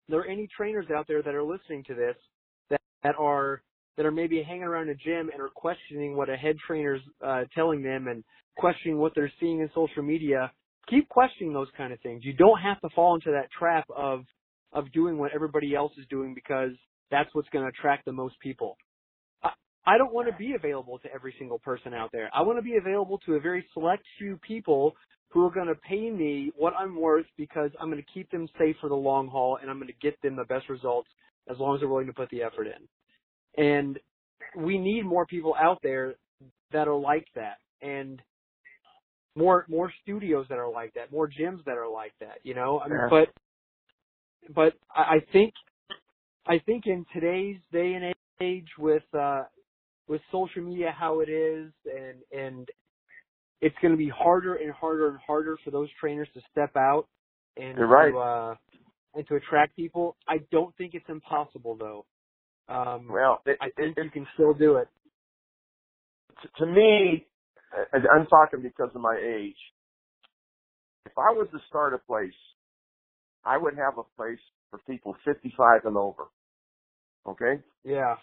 there 0.09 0.21
are 0.21 0.27
any 0.27 0.49
trainers 0.57 0.87
out 0.95 1.07
there 1.09 1.23
that 1.23 1.35
are 1.35 1.43
listening 1.43 1.85
to 1.85 1.95
this 1.95 2.17
that, 2.71 2.81
that 3.03 3.15
are 3.19 3.63
that 3.97 4.05
are 4.05 4.13
maybe 4.13 4.43
hanging 4.43 4.63
around 4.63 4.89
a 4.89 4.95
gym 4.95 5.31
and 5.33 5.41
are 5.41 5.49
questioning 5.55 6.17
what 6.17 6.29
a 6.29 6.37
head 6.37 6.57
trainer's 6.67 7.01
uh, 7.25 7.45
telling 7.55 7.83
them 7.83 8.09
and 8.09 8.23
questioning 8.57 8.99
what 8.99 9.13
they're 9.15 9.33
seeing 9.41 9.61
in 9.61 9.71
social 9.75 10.03
media, 10.03 10.51
keep 10.89 11.09
questioning 11.09 11.53
those 11.53 11.69
kind 11.77 11.93
of 11.93 12.01
things. 12.01 12.23
You 12.25 12.35
don't 12.35 12.61
have 12.61 12.81
to 12.83 12.89
fall 12.95 13.15
into 13.15 13.31
that 13.31 13.49
trap 13.59 13.85
of 13.95 14.25
of 14.73 14.91
doing 14.93 15.19
what 15.19 15.33
everybody 15.35 15.75
else 15.75 15.93
is 15.99 16.05
doing 16.11 16.35
because 16.35 16.73
that's 17.11 17.31
what's 17.33 17.49
going 17.51 17.65
to 17.65 17.69
attract 17.69 18.05
the 18.05 18.13
most 18.13 18.35
people. 18.41 18.77
I, 19.87 19.99
don't 19.99 20.13
want 20.13 20.29
to 20.29 20.35
be 20.37 20.55
available 20.55 20.99
to 21.01 21.13
every 21.15 21.35
single 21.39 21.59
person 21.59 21.95
out 21.95 22.11
there. 22.13 22.31
I 22.35 22.43
want 22.43 22.59
to 22.59 22.63
be 22.63 22.77
available 22.77 23.19
to 23.27 23.35
a 23.35 23.41
very 23.41 23.65
select 23.73 24.05
few 24.19 24.39
people 24.39 24.95
who 25.31 25.45
are 25.47 25.51
going 25.51 25.69
to 25.69 25.75
pay 25.77 26.11
me 26.11 26.53
what 26.57 26.75
I'm 26.79 26.99
worth 27.01 27.27
because 27.37 27.71
I'm 27.81 27.91
going 27.91 28.03
to 28.03 28.13
keep 28.13 28.31
them 28.31 28.49
safe 28.59 28.77
for 28.81 28.89
the 28.89 28.95
long 28.97 29.29
haul 29.29 29.59
and 29.61 29.71
I'm 29.71 29.79
going 29.79 29.89
to 29.89 29.95
get 30.01 30.21
them 30.23 30.37
the 30.37 30.45
best 30.45 30.69
results 30.69 31.09
as 31.51 31.59
long 31.59 31.75
as 31.75 31.81
they're 31.81 31.89
willing 31.89 32.07
to 32.07 32.13
put 32.13 32.31
the 32.31 32.43
effort 32.43 32.67
in. 32.67 33.63
And 33.63 33.99
we 34.57 34.79
need 34.79 35.05
more 35.05 35.27
people 35.27 35.55
out 35.61 35.79
there 35.83 36.15
that 36.73 36.89
are 36.89 36.99
like 36.99 37.27
that 37.35 37.59
and 37.83 38.21
more 39.37 39.67
more 39.69 39.93
studios 40.03 40.47
that 40.49 40.59
are 40.59 40.71
like 40.71 40.95
that, 40.95 41.13
more 41.13 41.29
gyms 41.29 41.63
that 41.65 41.77
are 41.77 41.89
like 41.91 42.15
that, 42.21 42.39
you 42.43 42.55
know? 42.55 42.81
I 42.81 42.89
mean, 42.89 42.99
Yeah. 42.99 43.09
but 43.11 43.29
but 44.55 44.75
I 44.95 45.17
I 45.17 45.21
think 45.33 45.53
I 46.47 46.59
think 46.61 46.87
in 46.87 47.05
today's 47.13 47.59
day 47.73 47.95
and 47.95 48.15
age 48.41 48.69
with 48.79 49.03
uh 49.15 49.45
with 50.09 50.21
social 50.33 50.63
media 50.63 50.95
how 50.99 51.21
it 51.21 51.29
is 51.29 51.73
and 51.87 52.23
and 52.39 52.69
it's 53.63 53.77
going 53.83 53.93
to 53.93 53.99
be 53.99 54.11
harder 54.15 54.57
and 54.57 54.73
harder 54.73 55.09
and 55.09 55.19
harder 55.27 55.57
for 55.65 55.71
those 55.71 55.89
trainers 56.01 56.29
to 56.35 56.41
step 56.53 56.77
out 56.77 57.07
and 57.57 57.79
right. 57.79 58.13
to 58.13 58.19
uh 58.19 58.55
and 59.15 59.27
to 59.29 59.37
attract 59.37 59.77
people. 59.77 60.17
I 60.29 60.39
don't 60.53 60.77
think 60.77 60.95
it's 60.95 61.09
impossible 61.09 61.77
though. 61.79 62.07
Um 62.75 63.15
Well, 63.15 63.43
it, 63.47 63.61
I 63.61 63.69
it, 63.79 63.85
think 63.85 63.99
it, 63.99 64.03
you 64.03 64.11
can 64.11 64.27
still 64.35 64.55
do 64.55 64.77
it. 64.77 64.89
to, 66.43 66.49
to 66.65 66.67
me, 66.73 67.27
and 67.93 68.05
I'm 68.15 68.27
talking 68.27 68.63
because 68.63 68.91
of 68.95 69.01
my 69.01 69.19
age. 69.23 69.57
If 71.07 71.13
I 71.19 71.33
was 71.33 71.49
to 71.53 71.59
start 71.69 71.95
a 71.95 71.99
place, 71.99 72.33
I 73.45 73.59
would 73.59 73.75
have 73.77 73.99
a 73.99 74.05
place 74.17 74.41
for 74.71 74.81
people 74.89 75.17
55 75.25 75.83
and 75.87 75.97
over. 75.97 76.25
Okay? 77.29 77.63
Yeah. 77.85 78.17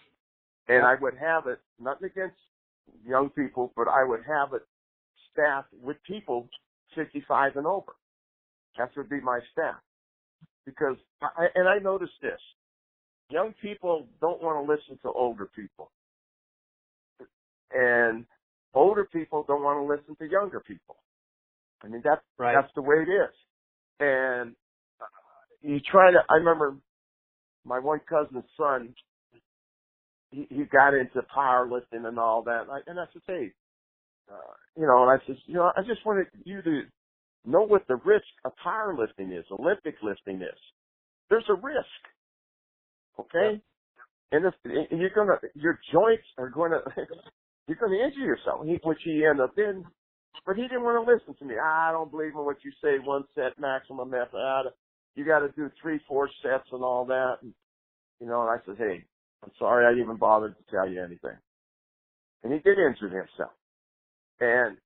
And 0.68 0.84
I 0.84 0.94
would 1.00 1.14
have 1.18 1.46
it, 1.46 1.60
nothing 1.80 2.06
against 2.06 2.36
young 3.06 3.30
people, 3.30 3.72
but 3.76 3.88
I 3.88 4.04
would 4.04 4.20
have 4.26 4.54
it 4.54 4.62
staffed 5.32 5.68
with 5.82 5.96
people 6.06 6.48
55 6.94 7.56
and 7.56 7.66
over. 7.66 7.92
That 8.78 8.90
would 8.96 9.08
be 9.08 9.20
my 9.20 9.40
staff. 9.52 9.76
Because, 10.64 10.96
I, 11.20 11.46
and 11.54 11.68
I 11.68 11.78
noticed 11.78 12.14
this, 12.22 12.40
young 13.30 13.54
people 13.60 14.06
don't 14.20 14.42
want 14.42 14.64
to 14.66 14.72
listen 14.72 14.98
to 15.02 15.08
older 15.12 15.48
people. 15.54 15.90
And 17.72 18.24
older 18.72 19.04
people 19.04 19.44
don't 19.46 19.62
want 19.62 19.78
to 19.78 19.92
listen 19.94 20.16
to 20.16 20.30
younger 20.32 20.60
people. 20.60 20.96
I 21.82 21.88
mean, 21.88 22.00
that's, 22.02 22.22
Right. 22.38 22.54
that's 22.54 22.72
the 22.74 22.82
way 22.82 22.96
it 23.06 23.10
is. 23.10 23.34
And 24.00 24.54
uh, 25.00 25.04
you 25.60 25.80
try 25.80 26.10
to, 26.12 26.18
I 26.30 26.34
remember 26.36 26.76
my 27.64 27.78
one 27.78 28.00
cousin's 28.08 28.44
son, 28.56 28.94
he, 30.34 30.46
he 30.56 30.64
got 30.64 30.94
into 30.94 31.22
powerlifting 31.36 32.06
and 32.06 32.18
all 32.18 32.42
that. 32.44 32.62
And 32.62 32.70
I, 32.72 32.78
and 32.86 33.00
I 33.00 33.04
said, 33.12 33.22
hey, 33.26 33.52
uh, 34.30 34.54
you 34.76 34.86
know, 34.86 35.02
and 35.08 35.10
I 35.12 35.24
said, 35.26 35.36
you 35.46 35.54
know, 35.54 35.72
I 35.76 35.82
just 35.82 36.04
wanted 36.06 36.26
you 36.44 36.62
to 36.62 36.82
know 37.46 37.62
what 37.62 37.86
the 37.88 37.96
risk 38.04 38.26
of 38.44 38.52
powerlifting 38.64 39.38
is, 39.38 39.44
Olympic 39.52 39.96
lifting 40.02 40.36
is. 40.42 40.60
There's 41.30 41.44
a 41.48 41.54
risk. 41.54 42.02
Okay? 43.20 43.60
And 44.32 44.46
if 44.46 44.54
and 44.64 45.00
you're 45.00 45.10
gonna, 45.14 45.38
your 45.54 45.80
joints 45.92 46.24
are 46.38 46.50
gonna, 46.50 46.80
you're 47.68 47.78
gonna 47.78 47.96
injure 47.96 48.20
yourself, 48.26 48.66
he, 48.66 48.78
which 48.84 48.98
he 49.04 49.24
ended 49.28 49.44
up 49.44 49.58
in. 49.58 49.84
But 50.46 50.56
he 50.56 50.62
didn't 50.62 50.84
want 50.84 51.04
to 51.06 51.12
listen 51.12 51.34
to 51.38 51.44
me. 51.44 51.56
I 51.62 51.90
don't 51.92 52.10
believe 52.10 52.32
in 52.34 52.44
what 52.44 52.58
you 52.64 52.72
say, 52.82 52.98
one 53.04 53.24
set 53.34 53.58
maximum 53.58 54.12
effort. 54.14 54.36
Ah, 54.36 54.62
You 55.16 55.24
got 55.24 55.40
to 55.40 55.50
do 55.56 55.70
three, 55.80 56.00
four 56.08 56.28
sets 56.42 56.68
and 56.72 56.82
all 56.82 57.04
that. 57.06 57.36
And, 57.42 57.54
you 58.20 58.26
know, 58.28 58.42
and 58.42 58.50
I 58.50 58.64
said, 58.66 58.76
hey, 58.78 59.04
I'm 59.44 59.50
sorry 59.58 59.86
I 59.86 60.00
even 60.00 60.16
bothered 60.16 60.56
to 60.56 60.64
tell 60.74 60.88
you 60.88 61.00
anything. 61.02 61.36
And 62.42 62.52
he 62.52 62.58
did 62.60 62.78
injure 62.78 63.08
himself. 63.08 63.52
And 64.40 64.78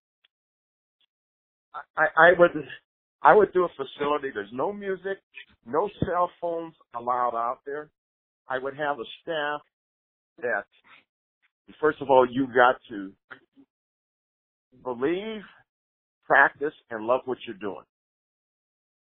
I, 1.97 2.07
I 2.17 2.31
would, 2.39 2.51
I 3.23 3.35
would 3.35 3.53
do 3.53 3.65
a 3.65 3.69
facility. 3.69 4.29
There's 4.35 4.51
no 4.53 4.73
music, 4.73 5.19
no 5.67 5.89
cell 6.05 6.31
phones 6.41 6.75
allowed 6.97 7.35
out 7.37 7.61
there. 7.67 7.91
I 8.49 8.59
would 8.59 8.77
have 8.77 8.99
a 8.99 9.05
staff 9.23 9.61
that, 10.43 10.65
first 11.81 12.01
of 12.01 12.11
all, 12.11 12.27
you 12.31 12.47
got 12.49 12.77
to 12.91 13.13
believe, 14.83 15.43
practice, 16.27 16.75
and 16.91 17.07
love 17.07 17.21
what 17.27 17.39
you're 17.47 17.57
doing. 17.57 17.85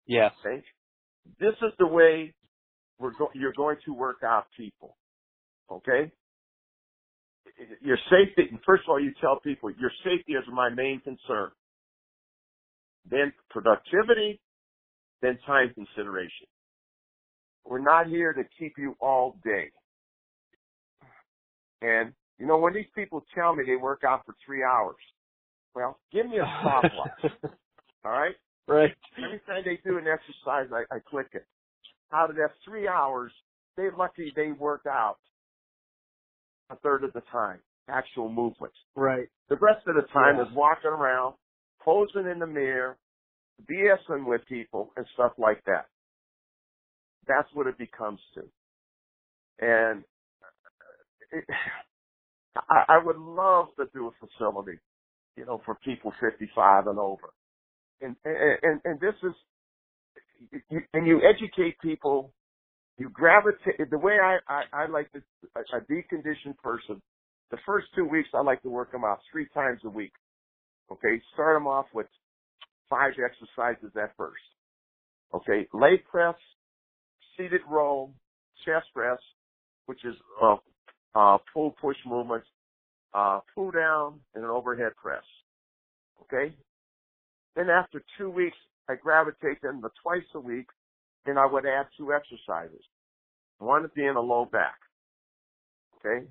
Yes. 0.06 0.32
Okay? 0.44 0.62
This 1.40 1.54
is 1.62 1.72
the 1.78 1.86
way 1.86 2.34
we're 2.98 3.12
go- 3.18 3.30
you're 3.34 3.52
going 3.56 3.76
to 3.86 3.94
work 3.94 4.18
out 4.24 4.46
people. 4.56 4.96
Okay? 5.70 6.10
Your 7.82 7.98
safety, 8.10 8.56
first 8.66 8.84
of 8.84 8.90
all, 8.90 9.00
you 9.00 9.12
tell 9.20 9.40
people 9.40 9.70
your 9.70 9.90
safety 10.04 10.34
is 10.34 10.44
my 10.52 10.68
main 10.70 11.00
concern. 11.00 11.50
Then 13.10 13.32
productivity, 13.50 14.40
then 15.22 15.38
time 15.46 15.72
consideration. 15.74 16.46
We're 17.64 17.80
not 17.80 18.06
here 18.06 18.32
to 18.32 18.42
keep 18.58 18.74
you 18.78 18.96
all 19.00 19.36
day. 19.44 19.70
And, 21.82 22.12
you 22.38 22.46
know, 22.46 22.58
when 22.58 22.74
these 22.74 22.86
people 22.94 23.24
tell 23.34 23.54
me 23.54 23.64
they 23.66 23.76
work 23.76 24.02
out 24.06 24.22
for 24.26 24.34
three 24.44 24.62
hours, 24.64 24.96
well, 25.74 25.98
give 26.12 26.26
me 26.26 26.38
a 26.38 26.46
stopwatch. 26.60 27.32
all 28.04 28.12
right? 28.12 28.34
right. 28.66 28.92
Every 29.16 29.40
time 29.46 29.62
they 29.64 29.78
do 29.84 29.98
an 29.98 30.06
exercise, 30.06 30.68
I, 30.72 30.94
I 30.94 30.98
click 31.08 31.28
it. 31.32 31.46
Out 32.12 32.30
of 32.30 32.36
that 32.36 32.50
three 32.64 32.88
hours, 32.88 33.32
they're 33.76 33.94
lucky 33.96 34.32
they 34.34 34.52
worked 34.52 34.86
out 34.86 35.18
a 36.70 36.76
third 36.76 37.04
of 37.04 37.12
the 37.12 37.22
time, 37.32 37.60
actual 37.88 38.28
movements. 38.28 38.76
Right. 38.94 39.28
The 39.48 39.56
rest 39.56 39.86
of 39.86 39.94
the 39.96 40.02
time 40.12 40.36
Yeah. 40.36 40.42
is 40.42 40.48
walking 40.54 40.90
around, 40.90 41.34
posing 41.80 42.26
in 42.30 42.38
the 42.38 42.46
mirror, 42.46 42.98
BSing 43.70 44.26
with 44.26 44.42
people 44.48 44.92
and 44.96 45.06
stuff 45.14 45.32
like 45.38 45.64
that. 45.64 45.86
That's 47.26 47.48
what 47.54 47.66
it 47.66 47.78
becomes 47.78 48.20
to. 48.34 48.42
And 49.60 50.04
it, 51.32 51.44
I, 52.56 52.84
I 52.88 52.98
would 53.04 53.16
love 53.18 53.68
to 53.78 53.86
do 53.94 54.08
a 54.08 54.26
facility, 54.26 54.78
you 55.36 55.44
know, 55.46 55.60
for 55.64 55.76
people 55.84 56.12
55 56.20 56.86
and 56.88 56.98
over. 56.98 57.30
And, 58.00 58.16
and, 58.24 58.80
and 58.84 59.00
this 59.00 59.14
is, 59.22 59.32
and 60.92 61.06
you 61.06 61.20
educate 61.22 61.78
people, 61.80 62.32
you 62.98 63.10
gravitate, 63.10 63.90
the 63.90 63.98
way 63.98 64.18
I, 64.22 64.38
I, 64.48 64.62
I 64.72 64.86
like 64.88 65.10
to, 65.12 65.22
a, 65.56 65.60
a 65.76 65.80
deconditioned 65.82 66.58
person, 66.62 67.00
the 67.50 67.58
first 67.66 67.86
two 67.94 68.04
weeks 68.06 68.28
I 68.34 68.42
like 68.42 68.62
to 68.62 68.70
work 68.70 68.92
them 68.92 69.04
out 69.04 69.20
three 69.32 69.48
times 69.54 69.80
a 69.84 69.88
week. 69.90 70.12
Okay, 70.92 71.20
start 71.34 71.56
them 71.56 71.66
off 71.66 71.86
with 71.94 72.06
five 72.90 73.12
exercises 73.12 73.92
at 73.96 74.16
first. 74.16 74.42
Okay, 75.34 75.66
leg 75.72 76.00
press, 76.10 76.34
seated 77.36 77.60
row, 77.70 78.10
chest 78.64 78.86
press, 78.94 79.18
which 79.86 80.04
is 80.04 80.14
uh, 80.42 80.56
uh, 81.14 81.38
pull 81.52 81.72
push 81.80 81.96
movements, 82.06 82.46
uh, 83.14 83.40
pull 83.54 83.70
down, 83.70 84.20
and 84.34 84.44
an 84.44 84.50
overhead 84.50 84.92
press. 85.00 85.24
Okay. 86.22 86.54
Then 87.56 87.70
after 87.70 88.02
two 88.18 88.30
weeks, 88.30 88.56
I 88.88 88.94
gravitate 88.94 89.60
them 89.62 89.82
to 89.82 89.90
twice 90.02 90.22
a 90.34 90.40
week, 90.40 90.66
and 91.26 91.38
I 91.38 91.46
would 91.46 91.66
add 91.66 91.86
two 91.96 92.12
exercises. 92.12 92.82
One 93.58 93.88
being 93.94 94.14
a 94.16 94.20
low 94.20 94.44
back. 94.44 94.76
Okay. 95.98 96.26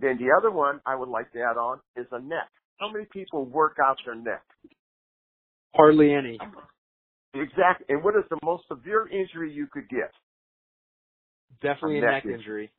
Then 0.00 0.18
the 0.18 0.34
other 0.36 0.50
one 0.50 0.80
I 0.86 0.96
would 0.96 1.08
like 1.08 1.30
to 1.32 1.40
add 1.40 1.58
on 1.58 1.80
is 1.96 2.06
a 2.12 2.20
neck. 2.20 2.48
How 2.78 2.90
many 2.90 3.06
people 3.12 3.44
work 3.44 3.76
out 3.84 3.98
their 4.06 4.14
neck? 4.14 4.42
Hardly 5.74 6.14
any. 6.14 6.38
Exactly. 7.34 7.86
And 7.88 8.02
what 8.02 8.16
is 8.16 8.24
the 8.30 8.38
most 8.42 8.64
severe 8.68 9.06
injury 9.06 9.52
you 9.52 9.66
could 9.70 9.88
get? 9.88 10.10
Definitely 11.60 11.98
a 11.98 12.00
neck 12.00 12.24
neck 12.24 12.34
injury. 12.34 12.70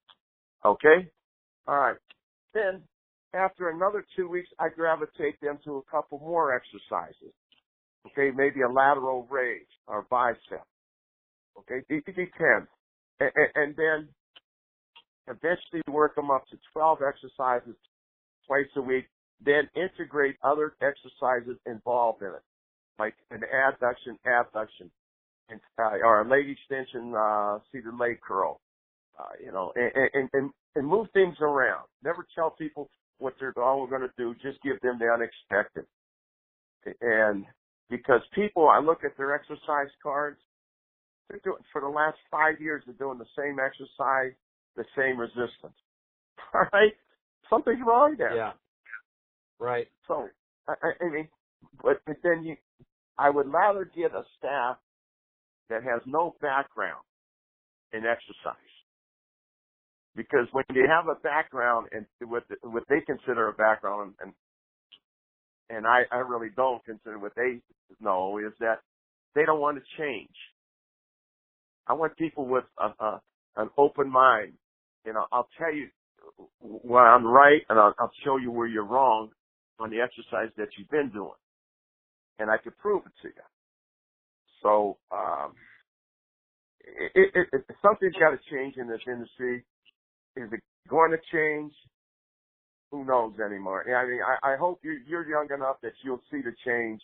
Okay? 0.66 1.10
All 1.68 1.78
right. 1.78 1.98
Then, 2.54 2.82
after 3.34 3.70
another 3.70 4.04
two 4.16 4.28
weeks, 4.28 4.50
I 4.60 4.70
gravitate 4.70 5.40
them 5.42 5.60
to 5.66 5.78
a 5.78 5.92
couple 5.92 6.20
more 6.20 6.54
exercises. 6.54 7.34
Okay, 8.08 8.36
maybe 8.36 8.62
a 8.62 8.70
lateral 8.70 9.28
raise 9.30 9.68
or 9.88 10.06
bicep. 10.10 10.66
Okay. 11.60 11.82
And, 13.20 13.30
and, 13.36 13.50
and 13.56 13.76
then 13.76 14.10
eventually 15.28 15.82
work 15.88 16.16
them 16.16 16.32
up 16.32 16.48
to 16.50 16.58
12 16.74 17.00
exercises 17.08 17.76
twice 18.48 18.68
a 18.76 18.82
week, 18.82 19.06
then 19.44 19.70
integrate 19.76 20.36
other 20.44 20.74
exercises 20.82 21.58
involved 21.66 22.22
in 22.22 22.30
it, 22.30 22.44
like 23.00 23.16
an 23.32 23.42
adduction, 23.54 24.18
abduction, 24.26 24.92
and, 25.50 25.60
uh, 25.80 25.98
or 26.04 26.22
a 26.22 26.28
leg 26.28 26.50
extension, 26.50 27.14
uh, 27.16 27.60
seated 27.72 27.94
leg 28.00 28.20
curl, 28.22 28.60
uh, 29.20 29.24
you 29.44 29.52
know, 29.52 29.72
and, 29.76 30.10
and, 30.14 30.30
and, 30.34 30.52
and 30.76 30.88
move 30.88 31.08
things 31.14 31.36
around. 31.42 31.86
Never 32.04 32.26
tell 32.36 32.52
people 32.52 32.90
what 33.20 33.34
they're 33.40 33.54
all 33.58 33.88
going 33.88 34.02
to 34.02 34.12
do. 34.18 34.34
Just 34.42 34.62
give 34.64 34.80
them 34.82 34.98
the 35.00 35.08
unexpected. 35.08 35.86
And 37.02 37.46
because 37.90 38.22
people, 38.34 38.68
I 38.68 38.80
look 38.80 39.04
at 39.04 39.18
their 39.18 39.34
exercise 39.36 39.92
cards, 40.02 40.40
they're 41.32 41.42
doing, 41.44 41.64
for 41.72 41.82
the 41.82 41.88
last 41.88 42.18
five 42.30 42.60
years, 42.60 42.84
they're 42.86 42.96
doing 42.96 43.18
the 43.18 43.26
same 43.38 43.58
exercise, 43.60 44.34
the 44.76 44.86
same 44.98 45.18
resistance. 45.18 45.78
All 46.54 46.66
right? 46.74 46.94
Something's 47.50 47.80
wrong 47.86 48.16
there. 48.18 48.36
Yeah. 48.36 48.52
Right. 49.60 49.88
So, 50.08 50.28
I, 50.68 50.74
I 51.02 51.10
mean, 51.10 51.28
but, 51.84 52.02
but 52.06 52.18
then 52.24 52.44
you, 52.44 52.56
I 53.18 53.30
would 53.30 53.52
rather 53.52 53.86
get 53.86 54.12
a 54.14 54.24
staff 54.38 54.78
that 55.70 55.84
has 55.84 56.02
no 56.06 56.36
background 56.42 57.04
in 57.94 58.00
exercise. 58.00 58.56
Because 60.16 60.48
when 60.52 60.66
you 60.74 60.86
have 60.90 61.08
a 61.08 61.20
background 61.22 61.88
and 61.94 62.06
what 62.30 62.44
what 62.64 62.84
they 62.90 63.00
consider 63.00 63.48
a 63.48 63.54
background 63.54 64.14
and 64.20 64.34
and 65.70 65.88
I, 65.88 66.02
I 66.12 66.18
really 66.18 66.50
don't 66.54 66.84
consider 66.84 67.18
what 67.18 67.34
they 67.36 67.62
know 68.02 68.38
is 68.38 68.52
that 68.60 68.80
they 69.36 69.46
don't 69.46 69.62
want 69.62 69.78
to 69.78 69.84
change. 69.98 70.36
I 71.88 71.94
want 71.94 72.18
people 72.18 72.48
with 72.48 72.66
a, 72.80 72.88
a, 73.04 73.22
an 73.58 73.72
open 73.78 74.10
mind. 74.12 74.54
You 75.06 75.14
know, 75.14 75.26
I'll 75.32 75.50
tell 75.60 75.74
you 75.74 75.90
where 76.62 77.08
I'm 77.08 77.26
right 77.26 77.62
and 77.70 77.80
I'll, 77.80 77.96
I'll 78.00 78.12
show 78.26 78.38
you 78.38 78.52
where 78.52 78.68
you're 78.68 78.86
wrong 78.86 79.32
on 79.80 79.92
the 79.92 80.02
exercise 80.02 80.54
that 80.58 80.70
you've 80.78 80.90
been 80.90 81.12
doing. 81.14 81.32
And 82.40 82.52
I 82.52 82.58
can 82.58 82.74
prove 82.80 83.04
it 83.06 83.14
to 83.24 83.30
you. 83.30 83.44
So, 84.64 84.98
um, 85.12 85.54
it, 86.82 87.32
it, 87.36 87.48
it, 87.54 87.66
something's 87.84 88.16
got 88.16 88.32
to 88.32 88.40
change 88.52 88.76
in 88.78 88.88
this 88.90 89.02
industry. 89.08 89.66
Is 90.38 90.50
it 90.54 90.62
going 90.90 91.12
to 91.12 91.18
change? 91.34 91.74
Who 92.92 93.06
knows 93.06 93.34
anymore? 93.46 93.84
I 93.90 94.08
mean, 94.08 94.22
I, 94.22 94.54
I 94.54 94.58
hope 94.58 94.82
you're, 94.84 95.00
you're 95.08 95.30
young 95.30 95.50
enough 95.54 95.78
that 95.84 95.94
you'll 96.04 96.22
see 96.32 96.42
the 96.44 96.54
change, 96.66 97.02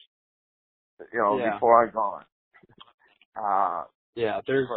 you 1.13 1.19
know, 1.19 1.39
Yeah. 1.39 1.43
before 1.43 1.85
I'm 1.87 1.93
gone. 1.93 2.25
Uh, 3.37 3.85
Yeah, 4.17 4.41
there's. 4.47 4.67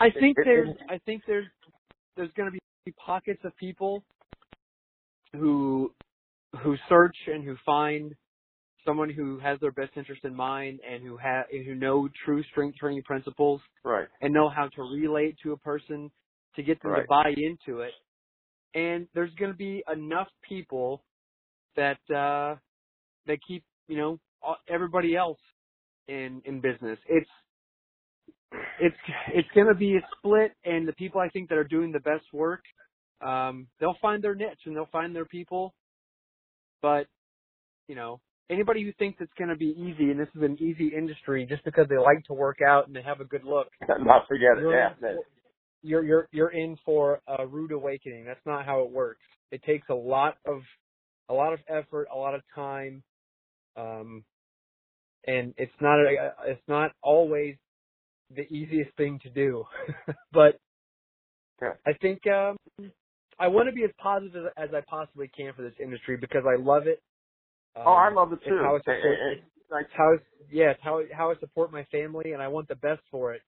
I 0.00 0.10
think 0.10 0.38
It- 0.38 0.40
it- 0.40 0.44
there's. 0.44 0.76
I 0.88 0.98
think 0.98 1.22
there's. 1.26 1.46
There's 2.16 2.32
going 2.32 2.50
to 2.50 2.58
be 2.86 2.92
pockets 2.92 3.44
of 3.44 3.54
people 3.56 4.02
who 5.32 5.94
who 6.60 6.76
search 6.88 7.16
and 7.26 7.42
who 7.44 7.56
find 7.66 8.14
someone 8.84 9.10
who 9.10 9.38
has 9.40 9.58
their 9.60 9.72
best 9.72 9.90
interest 9.96 10.24
in 10.24 10.34
mind 10.34 10.80
and 10.88 11.02
who 11.02 11.16
have 11.16 11.46
who 11.50 11.74
know 11.74 12.08
true 12.24 12.42
strength 12.44 12.78
training 12.78 13.02
principles 13.02 13.60
right. 13.82 14.06
and 14.20 14.32
know 14.32 14.48
how 14.48 14.68
to 14.68 14.82
relate 14.82 15.36
to 15.42 15.52
a 15.52 15.56
person 15.56 16.10
to 16.54 16.62
get 16.62 16.80
them 16.82 16.94
to 16.94 17.04
buy 17.08 17.34
into 17.36 17.80
it. 17.80 17.92
And 18.74 19.08
there's 19.14 19.34
going 19.34 19.50
to 19.50 19.56
be 19.58 19.82
enough 19.92 20.28
people 20.48 21.02
that 21.76 21.98
uh 22.10 22.56
that 23.26 23.38
keep 23.46 23.64
you 23.88 23.96
know 23.96 24.20
all- 24.40 24.58
everybody 24.68 25.16
else 25.16 25.40
in 26.06 26.40
in 26.44 26.60
business. 26.60 26.98
It's 27.08 27.30
it's 28.80 28.96
it's 29.32 29.48
going 29.54 29.66
to 29.68 29.74
be 29.74 29.96
a 29.96 30.00
split, 30.18 30.52
and 30.64 30.86
the 30.86 30.92
people 30.94 31.20
I 31.20 31.28
think 31.28 31.48
that 31.48 31.58
are 31.58 31.64
doing 31.64 31.92
the 31.92 32.00
best 32.00 32.24
work, 32.32 32.62
um, 33.20 33.66
they'll 33.80 33.96
find 34.00 34.22
their 34.22 34.34
niche 34.34 34.60
and 34.66 34.74
they'll 34.76 34.86
find 34.92 35.14
their 35.14 35.24
people. 35.24 35.74
But 36.82 37.06
you 37.88 37.94
know, 37.94 38.20
anybody 38.50 38.82
who 38.82 38.92
thinks 38.98 39.18
it's 39.20 39.32
going 39.38 39.50
to 39.50 39.56
be 39.56 39.74
easy 39.78 40.10
and 40.10 40.18
this 40.18 40.28
is 40.34 40.42
an 40.42 40.56
easy 40.60 40.92
industry 40.96 41.46
just 41.46 41.64
because 41.64 41.86
they 41.88 41.98
like 41.98 42.24
to 42.26 42.34
work 42.34 42.58
out 42.66 42.86
and 42.86 42.96
they 42.96 43.02
have 43.02 43.20
a 43.20 43.24
good 43.24 43.44
look, 43.44 43.68
Not 43.88 44.26
forget 44.28 44.58
it. 44.58 44.64
Yeah. 44.70 44.90
that- 45.00 45.16
you're 45.82 46.02
you're 46.02 46.28
you're 46.32 46.48
in 46.48 46.78
for 46.84 47.20
a 47.26 47.46
rude 47.46 47.70
awakening. 47.72 48.24
That's 48.24 48.40
not 48.46 48.64
how 48.64 48.82
it 48.84 48.90
works. 48.90 49.20
It 49.50 49.62
takes 49.64 49.86
a 49.90 49.94
lot 49.94 50.36
of 50.46 50.62
a 51.28 51.34
lot 51.34 51.52
of 51.52 51.60
effort, 51.68 52.08
a 52.12 52.16
lot 52.16 52.34
of 52.34 52.40
time, 52.54 53.02
um, 53.76 54.24
and 55.26 55.52
it's 55.58 55.72
not 55.82 55.98
a, 56.00 56.32
it's 56.46 56.62
not 56.68 56.92
always 57.02 57.56
the 58.36 58.52
easiest 58.54 58.96
thing 58.96 59.20
to 59.24 59.30
do. 59.30 59.64
but 60.32 60.58
Yeah. 61.62 61.74
I 61.86 61.92
think 61.94 62.20
um, 62.26 62.56
I 63.38 63.48
want 63.48 63.68
to 63.68 63.72
be 63.74 63.84
as 63.84 63.90
positive 63.98 64.46
as 64.56 64.70
I 64.74 64.82
possibly 64.88 65.28
can 65.36 65.52
for 65.54 65.62
this 65.62 65.74
industry 65.82 66.16
because 66.20 66.44
I 66.46 66.60
love 66.60 66.86
it. 66.86 67.02
Um, 67.76 67.84
oh, 67.86 67.92
I 67.94 68.10
love 68.12 68.32
it 68.32 68.40
it's 68.42 68.48
too. 68.48 68.58
how 68.60 68.76
I 68.76 68.80
support, 68.80 69.04
And- 69.04 69.14
and- 69.40 69.42
it's 69.80 69.92
how 69.96 70.18
yeah, 70.52 70.70
it's 70.72 70.82
how 70.82 71.02
how 71.12 71.30
I 71.30 71.36
support 71.40 71.72
my 71.72 71.84
family, 71.86 72.32
and 72.32 72.42
I 72.42 72.48
want 72.48 72.68
the 72.68 72.76
best 72.76 73.02
for 73.10 73.34
it. 73.34 73.42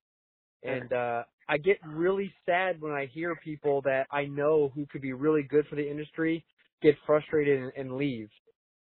And 0.62 0.92
uh 0.92 1.24
I 1.48 1.58
get 1.58 1.78
really 1.86 2.32
sad 2.46 2.80
when 2.80 2.92
I 2.92 3.06
hear 3.06 3.36
people 3.36 3.82
that 3.82 4.06
I 4.10 4.26
know 4.26 4.70
who 4.74 4.86
could 4.86 5.02
be 5.02 5.12
really 5.12 5.42
good 5.44 5.66
for 5.68 5.76
the 5.76 5.88
industry 5.88 6.44
get 6.82 6.96
frustrated 7.06 7.62
and, 7.62 7.72
and 7.76 7.96
leave. 7.96 8.30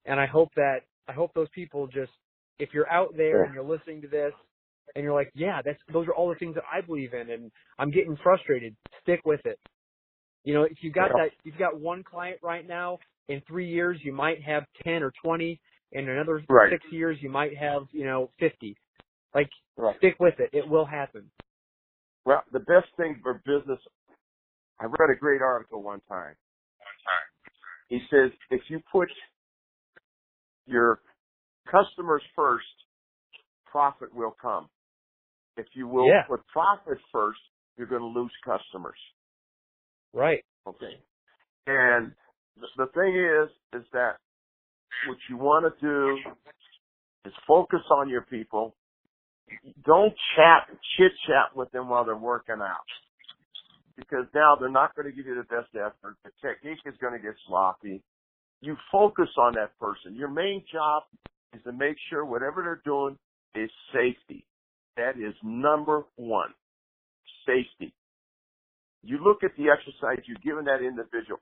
And 0.05 0.19
I 0.19 0.27
hope 0.27 0.49
that 0.55 0.81
I 1.07 1.13
hope 1.13 1.33
those 1.33 1.49
people 1.55 1.87
just 1.87 2.11
if 2.59 2.69
you're 2.73 2.89
out 2.91 3.15
there 3.17 3.43
and 3.43 3.53
you're 3.53 3.63
listening 3.65 4.01
to 4.03 4.07
this 4.07 4.33
and 4.95 5.03
you're 5.03 5.13
like, 5.15 5.31
yeah, 5.35 5.61
that's 5.63 5.79
those 5.93 6.07
are 6.07 6.13
all 6.15 6.29
the 6.29 6.35
things 6.35 6.55
that 6.55 6.63
I 6.71 6.81
believe 6.81 7.13
in, 7.13 7.29
and 7.31 7.51
I'm 7.79 7.91
getting 7.91 8.17
frustrated. 8.23 8.75
Stick 9.03 9.21
with 9.25 9.41
it. 9.45 9.59
You 10.43 10.53
know, 10.55 10.63
if 10.63 10.77
you 10.81 10.91
got 10.91 11.11
Yeah. 11.11 11.17
that, 11.17 11.31
you've 11.43 11.57
got 11.59 11.79
one 11.79 12.03
client 12.03 12.39
right 12.43 12.67
now. 12.67 12.99
In 13.29 13.41
three 13.47 13.69
years, 13.69 13.99
you 14.03 14.13
might 14.13 14.41
have 14.43 14.65
ten 14.83 15.03
or 15.03 15.13
twenty. 15.23 15.61
In 15.91 16.09
another 16.09 16.43
Right. 16.49 16.71
six 16.71 16.83
years, 16.91 17.17
you 17.21 17.29
might 17.29 17.57
have 17.57 17.83
you 17.91 18.05
know 18.05 18.31
fifty. 18.39 18.77
Like, 19.35 19.49
Right. 19.77 19.99
stick 19.99 20.15
with 20.19 20.35
it. 20.39 20.51
It 20.53 20.67
will 20.67 20.85
happen. 20.85 21.31
Well, 22.25 22.43
the 22.53 22.59
best 22.59 22.87
thing 22.97 23.19
for 23.23 23.35
business, 23.45 23.79
I 24.79 24.85
read 24.85 25.11
a 25.15 25.19
great 25.19 25.41
article 25.41 25.83
one 25.83 26.01
time. 26.09 26.35
He 27.89 27.99
says 28.11 28.31
if 28.51 28.61
you 28.69 28.81
put 28.91 29.09
your 30.67 31.01
customers 31.71 32.23
first, 32.35 32.65
profit 33.65 34.13
will 34.15 34.35
come. 34.41 34.69
If 35.57 35.67
you 35.73 35.87
will 35.87 36.07
Yeah. 36.07 36.23
put 36.27 36.45
profit 36.47 36.99
first, 37.11 37.39
you're 37.77 37.87
going 37.87 38.01
to 38.01 38.19
lose 38.19 38.31
customers. 38.43 38.99
Right. 40.13 40.43
Okay. 40.67 41.01
And 41.67 42.13
the, 42.57 42.67
the 42.77 42.87
thing 42.93 43.15
is, 43.15 43.81
is 43.81 43.87
that 43.93 44.17
what 45.07 45.17
you 45.29 45.37
want 45.37 45.65
to 45.65 45.81
do 45.81 46.17
is 47.25 47.33
focus 47.47 47.81
on 47.91 48.09
your 48.09 48.23
people. 48.23 48.75
Don't 49.85 50.13
chat, 50.35 50.67
chit 50.97 51.11
chat 51.27 51.55
with 51.55 51.71
them 51.71 51.89
while 51.89 52.05
they're 52.05 52.17
working 52.17 52.61
out. 52.61 52.85
Because 53.97 54.25
now 54.33 54.55
they're 54.59 54.69
not 54.69 54.95
going 54.95 55.09
to 55.09 55.15
give 55.15 55.25
you 55.25 55.35
the 55.35 55.43
best 55.43 55.73
effort. 55.75 56.17
The 56.23 56.31
technique 56.41 56.79
is 56.85 56.95
going 57.01 57.13
to 57.13 57.19
get 57.19 57.35
sloppy. 57.47 58.03
You 58.61 58.75
focus 58.91 59.29
on 59.37 59.53
that 59.55 59.77
person. 59.79 60.15
Your 60.15 60.29
main 60.29 60.63
job 60.71 61.03
is 61.53 61.61
to 61.63 61.71
make 61.71 61.95
sure 62.09 62.25
whatever 62.25 62.63
they're 62.63 62.81
doing 62.85 63.17
is 63.55 63.69
safety. 63.93 64.45
That 64.97 65.17
is 65.17 65.33
number 65.43 66.03
one. 66.15 66.53
Safety. 67.45 67.93
You 69.03 69.23
look 69.23 69.43
at 69.43 69.51
the 69.57 69.69
exercise 69.69 70.23
you're 70.25 70.37
giving 70.43 70.65
that 70.65 70.81
individual. 70.83 71.39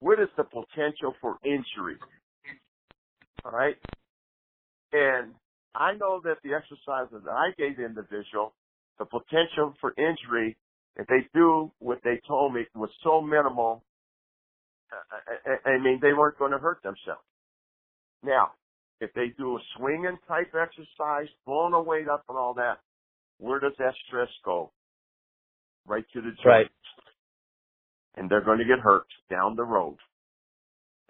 What 0.00 0.18
is 0.18 0.28
the 0.36 0.44
potential 0.44 1.14
for 1.20 1.36
injury? 1.44 1.96
All 3.44 3.52
right. 3.52 3.76
And 4.92 5.32
I 5.74 5.94
know 5.94 6.20
that 6.24 6.38
the 6.42 6.54
exercises 6.54 7.22
that 7.24 7.30
I 7.30 7.50
gave 7.58 7.76
the 7.76 7.84
individual, 7.84 8.52
the 8.98 9.04
potential 9.04 9.74
for 9.80 9.94
injury, 9.96 10.56
if 10.96 11.06
they 11.06 11.26
do 11.34 11.70
what 11.78 11.98
they 12.04 12.20
told 12.26 12.54
me 12.54 12.66
was 12.74 12.90
so 13.02 13.20
minimal, 13.20 13.82
I, 15.46 15.70
I, 15.70 15.78
mean, 15.78 15.98
they 16.02 16.12
weren't 16.12 16.38
going 16.38 16.52
to 16.52 16.58
hurt 16.58 16.82
themselves. 16.82 17.22
Now, 18.22 18.52
if 19.00 19.12
they 19.14 19.32
do 19.38 19.56
a 19.56 19.60
swinging 19.76 20.18
type 20.28 20.54
exercise, 20.54 21.28
blowing 21.46 21.72
a 21.72 21.82
weight 21.82 22.08
up 22.08 22.24
and 22.28 22.36
all 22.36 22.54
that, 22.54 22.78
where 23.38 23.60
does 23.60 23.72
that 23.78 23.94
stress 24.06 24.28
go? 24.44 24.70
Right 25.86 26.04
to 26.12 26.20
the 26.20 26.30
joint. 26.30 26.46
Right. 26.46 26.66
And 28.16 28.30
they're 28.30 28.44
going 28.44 28.58
to 28.58 28.64
get 28.64 28.78
hurt 28.78 29.06
down 29.30 29.56
the 29.56 29.64
road. 29.64 29.96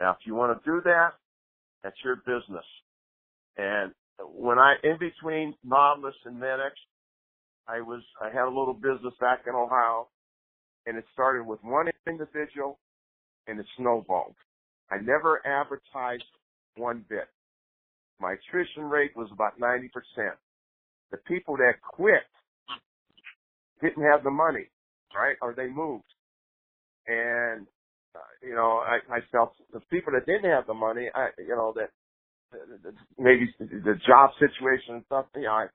Now, 0.00 0.12
if 0.12 0.18
you 0.24 0.34
want 0.34 0.56
to 0.56 0.70
do 0.70 0.80
that, 0.84 1.10
that's 1.82 1.96
your 2.04 2.16
business. 2.16 2.64
And 3.56 3.92
when 4.34 4.58
I, 4.58 4.74
in 4.82 4.98
between 4.98 5.54
Nautilus 5.64 6.14
and 6.24 6.40
MedX, 6.40 6.70
I 7.68 7.80
was, 7.80 8.02
I 8.20 8.26
had 8.26 8.46
a 8.46 8.48
little 8.48 8.74
business 8.74 9.14
back 9.20 9.40
in 9.46 9.54
Ohio 9.54 10.08
and 10.86 10.96
it 10.96 11.04
started 11.12 11.46
with 11.46 11.60
one 11.62 11.86
individual 12.06 12.78
and 13.46 13.58
it 13.58 13.66
snowballed. 13.76 14.34
I 14.90 14.96
never 14.96 15.40
advertised 15.46 16.24
one 16.76 17.04
bit. 17.08 17.28
My 18.20 18.34
attrition 18.34 18.84
rate 18.84 19.12
was 19.16 19.28
about 19.32 19.58
90%. 19.60 19.88
The 21.12 21.18
people 21.18 21.56
that 21.58 21.74
quit 21.82 22.22
didn't 23.80 24.02
have 24.04 24.24
the 24.24 24.30
money, 24.30 24.66
right? 25.14 25.36
Or 25.40 25.54
they 25.54 25.68
moved. 25.68 26.04
And, 27.06 27.66
uh, 28.14 28.18
you 28.42 28.54
know, 28.54 28.82
I, 28.84 28.98
I 29.12 29.20
felt 29.30 29.52
the 29.72 29.80
people 29.90 30.12
that 30.14 30.26
didn't 30.26 30.50
have 30.50 30.66
the 30.66 30.74
money, 30.74 31.08
I, 31.14 31.28
you 31.38 31.56
know, 31.56 31.74
that 31.76 31.90
uh, 32.54 32.90
maybe 33.18 33.54
the 33.60 33.98
job 34.06 34.30
situation 34.38 34.96
and 34.96 35.04
stuff, 35.06 35.26
you 35.36 35.42
know, 35.42 35.50
I, 35.50 35.66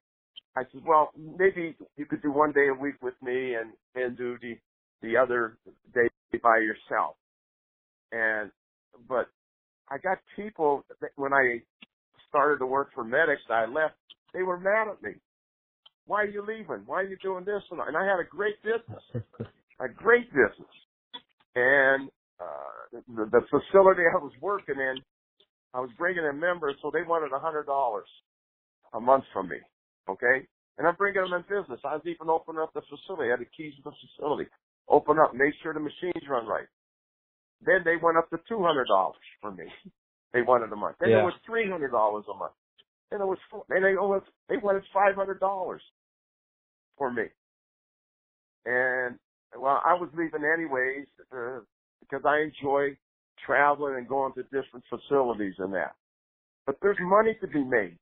I 0.55 0.63
said, 0.71 0.81
well, 0.87 1.11
maybe 1.37 1.75
you 1.97 2.05
could 2.05 2.21
do 2.21 2.31
one 2.31 2.51
day 2.51 2.67
a 2.69 2.73
week 2.73 2.95
with 3.01 3.13
me 3.21 3.55
and, 3.55 3.71
and 3.95 4.17
do 4.17 4.37
the, 4.41 4.57
the 5.01 5.17
other 5.17 5.57
day 5.93 6.07
by 6.41 6.57
yourself. 6.57 7.15
And, 8.11 8.51
but 9.07 9.27
I 9.89 9.97
got 9.99 10.17
people 10.35 10.83
that 11.01 11.11
when 11.15 11.33
I 11.33 11.61
started 12.29 12.59
to 12.59 12.65
work 12.65 12.89
for 12.95 13.03
MedX, 13.05 13.37
I 13.49 13.65
left, 13.65 13.95
they 14.33 14.43
were 14.43 14.59
mad 14.59 14.87
at 14.91 15.01
me. 15.03 15.11
Why 16.07 16.23
are 16.23 16.29
you 16.29 16.41
leaving? 16.47 16.83
Why 16.87 17.01
are 17.03 17.09
you 17.09 17.17
doing 17.23 17.45
this? 17.45 17.63
And 17.71 17.81
I 17.97 18.05
had 18.05 18.19
a 18.19 18.29
great 18.29 18.61
business, 18.63 19.03
a 19.81 19.89
great 19.89 20.29
business. 20.31 20.73
And, 21.55 22.09
uh, 22.39 23.01
the, 23.07 23.25
the 23.31 23.41
facility 23.49 24.03
I 24.03 24.17
was 24.23 24.33
working 24.41 24.77
in, 24.79 25.03
I 25.73 25.81
was 25.81 25.91
bringing 25.97 26.25
in 26.25 26.39
members, 26.39 26.75
so 26.81 26.91
they 26.93 27.03
wanted 27.03 27.33
a 27.35 27.39
hundred 27.39 27.65
dollars. 27.65 28.09
a 28.93 28.99
month 28.99 29.23
from 29.33 29.49
me. 29.49 29.57
Okay? 30.09 30.47
And 30.77 30.87
I'm 30.87 30.95
bringing 30.95 31.21
them 31.21 31.33
in 31.33 31.41
business. 31.43 31.81
I 31.83 31.95
was 31.97 32.05
even 32.05 32.29
opening 32.29 32.61
up 32.61 32.73
the 32.73 32.81
facility. 32.85 33.29
I 33.33 33.37
had 33.37 33.41
the 33.41 33.49
keys 33.57 33.73
to 33.77 33.89
the 33.89 33.95
facility. 33.97 34.45
Open 34.89 35.17
up, 35.19 35.33
make 35.33 35.53
sure 35.63 35.73
the 35.73 35.81
machines 35.81 36.23
run 36.29 36.45
right. 36.47 36.67
Then 37.65 37.81
they 37.85 37.97
went 38.01 38.17
up 38.17 38.29
to 38.31 38.37
two 38.49 38.63
hundred 38.63 38.87
dollars 38.87 39.21
for 39.41 39.51
me. 39.51 39.65
They 40.33 40.43
wanted 40.43 40.71
a 40.71 40.75
month. 40.75 40.97
Then 40.99 41.09
Yeah. 41.09 41.17
it 41.17 41.23
was 41.23 41.33
three 41.45 41.69
hundred 41.71 41.91
dollars 41.91 42.25
a 42.29 42.37
month. 42.37 42.53
Then 43.11 43.21
it 43.21 43.25
was 43.25 43.39
four, 43.51 43.65
then 43.69 43.83
they 43.83 43.95
they 44.49 44.57
wanted 44.57 44.83
five 44.93 45.15
hundred 45.15 45.39
dollars 45.39 45.81
for 46.97 47.11
me. 47.13 47.23
And 48.65 49.19
well, 49.57 49.81
I 49.85 49.95
was 49.95 50.09
leaving 50.13 50.45
anyways 50.45 51.07
uh, 51.35 51.61
because 52.01 52.23
I 52.25 52.41
enjoy 52.41 52.97
traveling 53.45 53.95
and 53.97 54.07
going 54.09 54.33
to 54.35 54.43
different 54.45 54.85
facilities 54.89 55.55
and 55.59 55.73
that. 55.73 55.95
But 56.65 56.77
there's 56.81 56.97
money 57.01 57.37
to 57.41 57.47
be 57.47 57.63
made, 57.63 57.97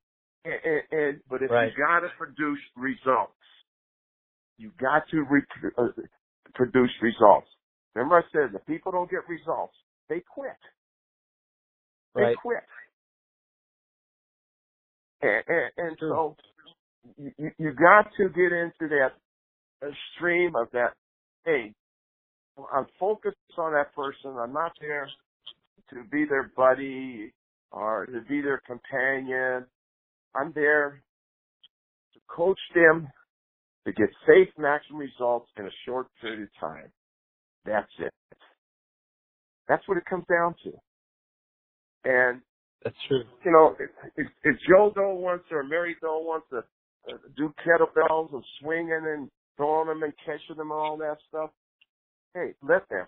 and, 0.45 0.55
and, 0.65 0.83
and 0.91 1.21
but 1.29 1.41
if 1.43 1.51
Right. 1.51 1.61
you 1.61 1.71
got 1.77 2.01
to 2.01 2.09
produce 2.17 2.59
results, 2.77 3.33
you 4.57 4.71
got 4.81 5.03
to 5.11 5.25
re- 5.29 5.71
uh, 5.77 5.87
produce 6.55 6.91
results. 7.01 7.47
Remember, 7.95 8.17
I 8.17 8.23
said 8.33 8.55
if 8.55 8.65
people 8.67 8.91
don't 8.91 9.09
get 9.11 9.27
results, 9.29 9.75
they 10.09 10.21
quit. 10.21 10.57
They 12.17 12.25
Right. 12.25 12.39
quit. 12.41 12.63
And, 15.21 15.43
and, 15.47 15.71
and 15.77 15.97
so 16.09 16.35
you, 17.17 17.31
you- 17.37 17.51
got 17.73 18.07
to 18.17 18.29
get 18.29 18.51
into 18.53 18.89
that 18.89 19.13
stream 20.15 20.55
of 20.55 20.67
that. 20.73 20.93
Hey, 21.45 21.73
I'm 22.73 22.87
focused 22.99 23.37
on 23.57 23.73
that 23.73 23.93
person. 23.95 24.35
I'm 24.39 24.53
not 24.53 24.73
there 24.81 25.07
to 25.91 26.03
be 26.11 26.25
their 26.25 26.51
buddy 26.57 27.33
or 27.71 28.05
to 28.07 28.21
be 28.29 28.41
their 28.41 28.61
companion. 28.67 29.65
I'm 30.35 30.51
there 30.55 31.03
to 32.13 32.19
coach 32.29 32.59
them 32.75 33.07
to 33.85 33.93
get 33.93 34.09
safe 34.27 34.49
maximum 34.57 34.99
results 35.01 35.49
in 35.57 35.65
a 35.65 35.71
short 35.85 36.07
period 36.21 36.43
of 36.43 36.49
time. 36.59 36.91
That's 37.65 37.91
it. 37.99 38.13
That's 39.67 39.87
what 39.87 39.97
it 39.97 40.05
comes 40.05 40.25
down 40.29 40.55
to. 40.65 40.71
And 42.05 42.41
That's 42.83 42.95
true. 43.07 43.23
you 43.45 43.51
know, 43.51 43.75
if, 43.79 43.89
if, 44.17 44.27
if 44.43 44.55
Joe 44.69 44.91
Doe 44.95 45.15
wants 45.15 45.45
or 45.51 45.63
Mary 45.63 45.95
Doe 46.01 46.19
wants 46.21 46.47
to 46.51 46.63
uh, 47.11 47.17
do 47.37 47.53
kettlebells 47.65 48.33
and 48.33 48.43
swinging 48.61 49.01
and 49.05 49.29
throwing 49.57 49.87
them 49.87 50.03
and 50.03 50.13
catching 50.25 50.57
them 50.57 50.71
and 50.71 50.79
all 50.79 50.97
that 50.97 51.17
stuff, 51.29 51.51
hey, 52.35 52.53
let 52.63 52.87
them. 52.89 53.07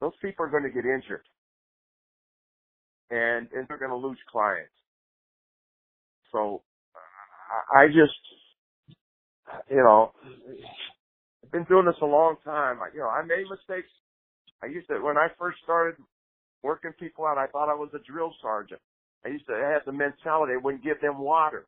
Those 0.00 0.14
people 0.22 0.46
are 0.46 0.50
going 0.50 0.64
to 0.64 0.70
get 0.70 0.84
injured, 0.86 1.24
and 3.10 3.48
and 3.54 3.66
they're 3.68 3.78
going 3.78 3.90
to 3.90 3.96
lose 3.96 4.18
clients. 4.30 4.72
So, 6.32 6.62
I 7.74 7.84
I 7.84 7.86
just, 7.88 8.18
you 9.70 9.78
know, 9.78 10.12
I've 11.44 11.52
been 11.52 11.64
doing 11.64 11.86
this 11.86 11.96
a 12.02 12.06
long 12.06 12.36
time. 12.44 12.78
I, 12.82 12.88
you 12.94 13.00
know, 13.00 13.08
I 13.08 13.22
made 13.22 13.46
mistakes. 13.50 13.88
I 14.62 14.66
used 14.66 14.88
to 14.88 15.00
when 15.00 15.18
I 15.18 15.28
first 15.38 15.58
started 15.64 15.96
working 16.62 16.92
people 17.00 17.26
out. 17.26 17.38
I 17.38 17.48
thought 17.48 17.70
I 17.70 17.74
was 17.76 17.90
a 17.94 18.00
drill 18.10 18.32
sergeant. 18.42 18.80
I 19.24 19.28
used 19.30 19.46
to 19.46 19.54
have 19.54 19.82
the 19.86 19.92
mentality 19.92 20.54
I 20.54 20.62
wouldn't 20.62 20.84
give 20.84 21.00
them 21.00 21.18
water. 21.18 21.66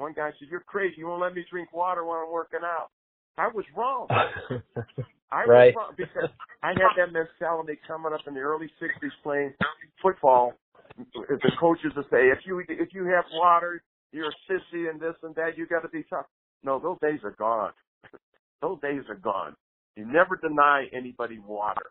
One 0.00 0.14
guy 0.14 0.30
said, 0.38 0.48
"You're 0.50 0.60
crazy. 0.60 0.96
You 0.98 1.08
won't 1.08 1.20
let 1.20 1.34
me 1.34 1.44
drink 1.50 1.72
water 1.74 2.04
when 2.04 2.16
I'm 2.18 2.32
working 2.32 2.60
out." 2.64 2.88
I 3.36 3.48
was 3.48 3.66
wrong. 3.76 4.06
I 5.30 5.44
Right. 5.44 5.74
was 5.74 5.74
wrong 5.76 5.94
because 5.96 6.30
I 6.62 6.68
had 6.68 6.96
that 6.96 7.12
mentality 7.12 7.78
coming 7.86 8.12
up 8.12 8.20
in 8.26 8.32
the 8.34 8.40
early 8.40 8.70
'60s 8.80 9.12
playing 9.22 9.54
football. 10.02 10.54
The 10.96 11.52
coaches 11.60 11.92
would 11.96 12.06
say, 12.10 12.28
"If 12.30 12.46
you 12.46 12.60
if 12.68 12.94
you 12.94 13.04
have 13.06 13.24
water, 13.34 13.82
you're 14.12 14.30
a 14.30 14.52
sissy 14.52 14.88
and 14.90 14.98
this 14.98 15.14
and 15.22 15.34
that. 15.34 15.58
You 15.58 15.66
got 15.66 15.82
to 15.82 15.88
be 15.88 16.02
tough." 16.04 16.26
No, 16.62 16.78
those 16.78 16.98
days 17.00 17.20
are 17.22 17.32
gone. 17.32 17.72
those 18.62 18.80
days 18.80 19.02
are 19.08 19.16
gone. 19.16 19.54
You 19.96 20.06
never 20.06 20.36
deny 20.36 20.86
anybody 20.92 21.38
water. 21.38 21.90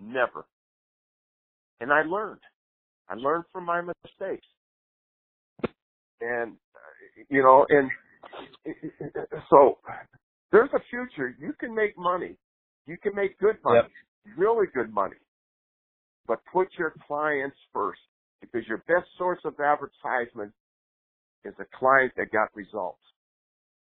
Never. 0.00 0.46
And 1.80 1.92
I 1.92 2.02
learned. 2.02 2.40
I 3.08 3.14
learned 3.14 3.44
from 3.52 3.64
my 3.64 3.82
mistakes. 3.82 4.46
And, 6.20 6.56
you 7.28 7.42
know, 7.42 7.66
and 7.68 7.90
so 9.50 9.78
there's 10.52 10.70
a 10.74 10.80
future. 10.90 11.36
You 11.38 11.52
can 11.58 11.74
make 11.74 11.96
money. 11.98 12.36
You 12.86 12.96
can 13.02 13.14
make 13.14 13.38
good 13.38 13.56
money. 13.64 13.88
Really 14.36 14.66
good 14.74 14.92
money. 14.92 15.16
But 16.26 16.40
put 16.52 16.68
your 16.78 16.94
clients 17.06 17.56
first 17.72 18.00
because 18.40 18.66
your 18.66 18.78
best 18.88 19.06
source 19.18 19.40
of 19.44 19.54
advertisement 19.60 20.52
is 21.44 21.54
a 21.58 21.66
client 21.78 22.12
that 22.16 22.30
got 22.32 22.48
results. 22.54 23.02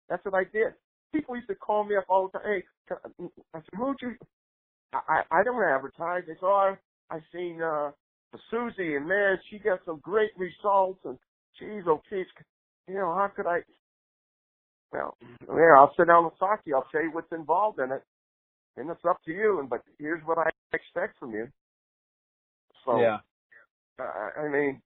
That's 0.09 0.23
what 0.25 0.33
I 0.33 0.43
did. 0.43 0.73
People 1.13 1.35
used 1.35 1.47
to 1.47 1.55
call 1.55 1.85
me 1.85 1.95
up 1.95 2.05
all 2.09 2.29
the 2.31 2.39
time. 2.39 2.47
Hey, 2.47 2.95
I 3.53 3.59
said, 3.59 3.77
who'd 3.77 3.97
you? 4.01 4.15
I 4.93 5.21
I 5.31 5.43
don't 5.43 5.63
advertise. 5.63 6.23
They 6.27 6.33
said, 6.33 6.43
oh, 6.43 6.75
I 7.09 7.15
I 7.15 7.19
seen 7.33 7.61
uh 7.61 7.91
Susie 8.51 8.95
and 8.95 9.07
man, 9.07 9.37
she 9.49 9.59
got 9.59 9.79
some 9.85 9.99
great 10.01 10.31
results 10.37 10.99
and 11.05 11.17
she's 11.57 11.83
geez, 12.09 12.25
you 12.87 12.95
know 12.95 13.13
how 13.15 13.29
could 13.35 13.47
I? 13.47 13.59
Well, 14.91 15.17
yeah, 15.47 15.75
I'll 15.77 15.93
sit 15.97 16.07
down 16.07 16.25
with 16.25 16.33
Saki. 16.39 16.73
I'll 16.73 16.87
tell 16.91 17.03
you 17.03 17.11
what's 17.13 17.31
involved 17.31 17.79
in 17.79 17.91
it, 17.91 18.03
and 18.77 18.89
it's 18.89 19.05
up 19.07 19.17
to 19.25 19.31
you. 19.31 19.59
And 19.59 19.69
but 19.69 19.81
here's 19.99 20.23
what 20.25 20.37
I 20.37 20.49
expect 20.73 21.19
from 21.19 21.33
you. 21.33 21.47
So 22.85 22.99
yeah. 22.99 23.17
I, 23.99 24.41
I 24.41 24.49
mean, 24.49 24.81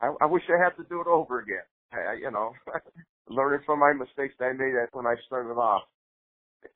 I, 0.00 0.12
I 0.20 0.26
wish 0.26 0.42
I 0.48 0.62
had 0.62 0.76
to 0.82 0.88
do 0.88 1.00
it 1.00 1.06
over 1.06 1.40
again. 1.40 1.66
I, 1.92 2.12
I, 2.12 2.14
you 2.14 2.30
know, 2.30 2.52
learning 3.28 3.60
from 3.66 3.80
my 3.80 3.92
mistakes 3.92 4.34
that 4.38 4.46
I 4.46 4.52
made 4.52 4.74
when 4.92 5.06
I 5.06 5.14
started 5.26 5.54
off. 5.54 5.82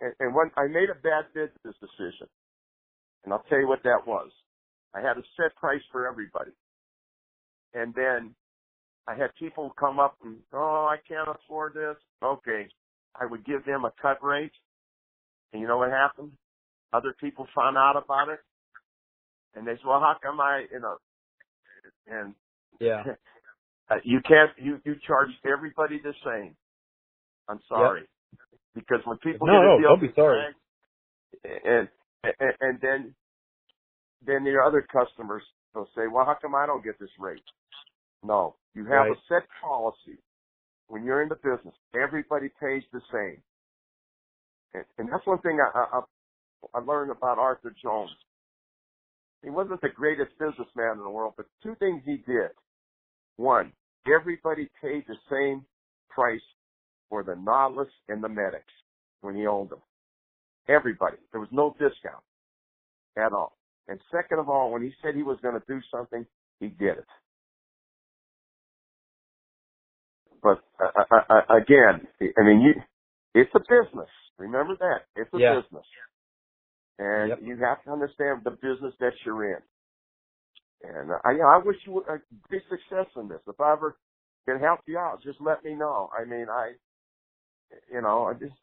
And, 0.00 0.12
and 0.20 0.34
when 0.34 0.50
I 0.57 0.66
made 0.66 0.90
a 0.90 1.00
bad 1.00 1.26
business 1.34 1.76
decision, 1.80 2.28
and 3.24 3.32
I'll 3.32 3.44
tell 3.48 3.59
you 3.61 3.68
what 3.68 3.82
that 3.84 4.07
was. 4.07 4.30
I 4.94 5.00
had 5.00 5.18
a 5.18 5.22
set 5.36 5.54
price 5.57 5.82
for 5.92 6.09
everybody, 6.09 6.52
and 7.74 7.94
then 7.94 8.34
I 9.09 9.14
had 9.16 9.34
people 9.38 9.72
come 9.78 9.98
up 10.00 10.16
and, 10.24 10.38
oh, 10.52 10.88
I 10.90 10.96
can't 11.09 11.28
afford 11.28 11.74
this. 11.74 11.96
Okay, 12.22 12.68
I 13.20 13.26
would 13.26 13.44
give 13.46 13.64
them 13.66 13.84
a 13.84 13.92
cut 14.02 14.22
rate, 14.24 14.52
and 15.52 15.62
you 15.62 15.68
know 15.68 15.78
what 15.78 15.90
happened? 15.90 16.32
Other 16.92 17.14
people 17.20 17.46
found 17.54 17.76
out 17.76 17.96
about 18.02 18.30
it, 18.30 18.40
and 19.57 19.66
they 19.66 19.72
said, 19.72 19.86
well, 19.86 20.00
how 20.00 20.16
come 20.22 20.40
I, 20.40 20.66
you 20.72 20.80
know, 20.80 20.96
and 22.09 22.34
Yeah. 22.80 23.04
uh, 23.90 23.96
you 24.04 24.20
can't 24.26 24.50
you 24.58 24.80
you 24.84 24.96
charge 25.07 25.30
everybody 25.46 26.00
the 26.03 26.14
same. 26.24 26.57
I'm 27.49 27.61
sorry 27.68 28.04
because 28.74 29.00
when 29.04 29.18
people 29.18 29.46
No, 29.46 29.49
get 29.49 29.62
a 29.64 29.68
no, 29.68 29.76
deal 29.76 29.88
don't 29.88 30.00
be 30.00 30.12
sorry. 30.16 30.46
and 31.45 31.88
and 32.24 32.54
and 32.61 32.78
then 32.83 33.14
then 34.26 34.45
your 34.46 34.62
other 34.64 34.83
customers 34.92 35.42
will 35.74 35.88
say, 35.96 36.03
well, 36.12 36.26
how 36.26 36.37
come 36.41 36.54
I 36.54 36.66
don't 36.66 36.84
get 36.84 36.99
this 37.00 37.11
rate? 37.18 37.42
No, 38.26 38.57
you 38.74 38.84
have 38.86 39.07
Right. 39.07 39.12
a 39.12 39.20
set 39.28 39.48
policy. 39.61 40.18
When 40.88 41.04
you're 41.04 41.22
in 41.22 41.28
the 41.28 41.36
business, 41.36 41.74
everybody 41.94 42.48
pays 42.61 42.82
the 42.92 43.00
same, 43.12 43.42
and, 44.74 44.84
and 44.98 45.08
that's 45.12 45.26
one 45.26 45.38
thing 45.40 45.58
I, 45.61 45.98
I 45.98 46.00
I 46.74 46.78
learned 46.80 47.11
about 47.11 47.38
Arthur 47.38 47.70
Jones. 47.82 48.11
He 49.42 49.50
wasn't 49.50 49.80
the 49.80 49.88
greatest 49.88 50.30
businessman 50.38 50.92
in 50.98 51.04
the 51.04 51.11
world, 51.11 51.34
but 51.36 51.46
two 51.62 51.74
things 51.76 52.03
he 52.04 52.18
did. 52.18 52.50
One, 53.36 53.72
everybody 54.07 54.68
paid 54.80 55.04
the 55.07 55.16
same 55.30 55.64
price 56.08 56.40
for 57.08 57.22
the 57.22 57.36
Nautilus 57.36 57.88
and 58.08 58.22
the 58.22 58.28
MedX 58.28 58.62
when 59.20 59.36
he 59.36 59.46
owned 59.46 59.70
them. 59.70 59.82
Everybody. 60.68 61.16
There 61.32 61.40
was 61.40 61.50
no 61.53 61.72
discount 61.78 62.24
at 63.16 63.32
all. 63.32 63.57
And 63.88 64.00
second 64.11 64.38
of 64.40 64.48
all, 64.48 64.72
when 64.72 64.82
he 64.82 64.92
said 65.03 65.14
he 65.14 65.22
was 65.22 65.38
going 65.42 65.54
to 65.54 65.66
do 65.68 65.80
something, 65.92 66.26
he 66.61 66.68
did 66.68 66.98
it. 66.98 67.07
But 70.47 70.63
uh, 70.85 71.05
uh, 71.13 71.17
uh, 71.35 71.57
again, 71.59 72.09
I 72.23 72.45
mean, 72.45 72.63
you, 72.63 72.75
it's 73.35 73.53
a 73.57 73.61
business. 73.61 74.11
Remember 74.39 74.77
that. 74.81 75.07
It's 75.17 75.35
a 75.35 75.41
Yeah. 75.41 75.55
business. 75.55 75.87
And 76.99 77.31
Yep. 77.31 77.43
you 77.43 77.59
have 77.64 77.83
to 77.85 77.93
understand 77.93 78.43
the 78.45 78.53
business 78.53 78.95
that 79.01 79.13
you're 79.27 79.57
in. 79.57 79.63
And 80.85 81.13
I, 81.25 81.33
you 81.33 81.39
know, 81.41 81.49
I 81.49 81.59
wish 81.64 81.77
you 81.87 81.93
would 81.95 82.09
uh, 82.11 82.18
great 82.49 82.63
success 82.71 83.07
in 83.17 83.29
this. 83.29 83.41
If 83.49 83.61
I 83.61 83.73
ever 83.75 83.97
can 84.49 84.61
help 84.61 84.81
you 84.87 84.99
out, 84.99 85.23
just 85.25 85.41
let 85.41 85.64
me 85.64 85.75
know. 85.75 86.11
I 86.18 86.25
mean, 86.25 86.47
I, 86.51 86.73
you 87.93 88.03
know, 88.03 88.25
I 88.27 88.35
just, 88.35 88.55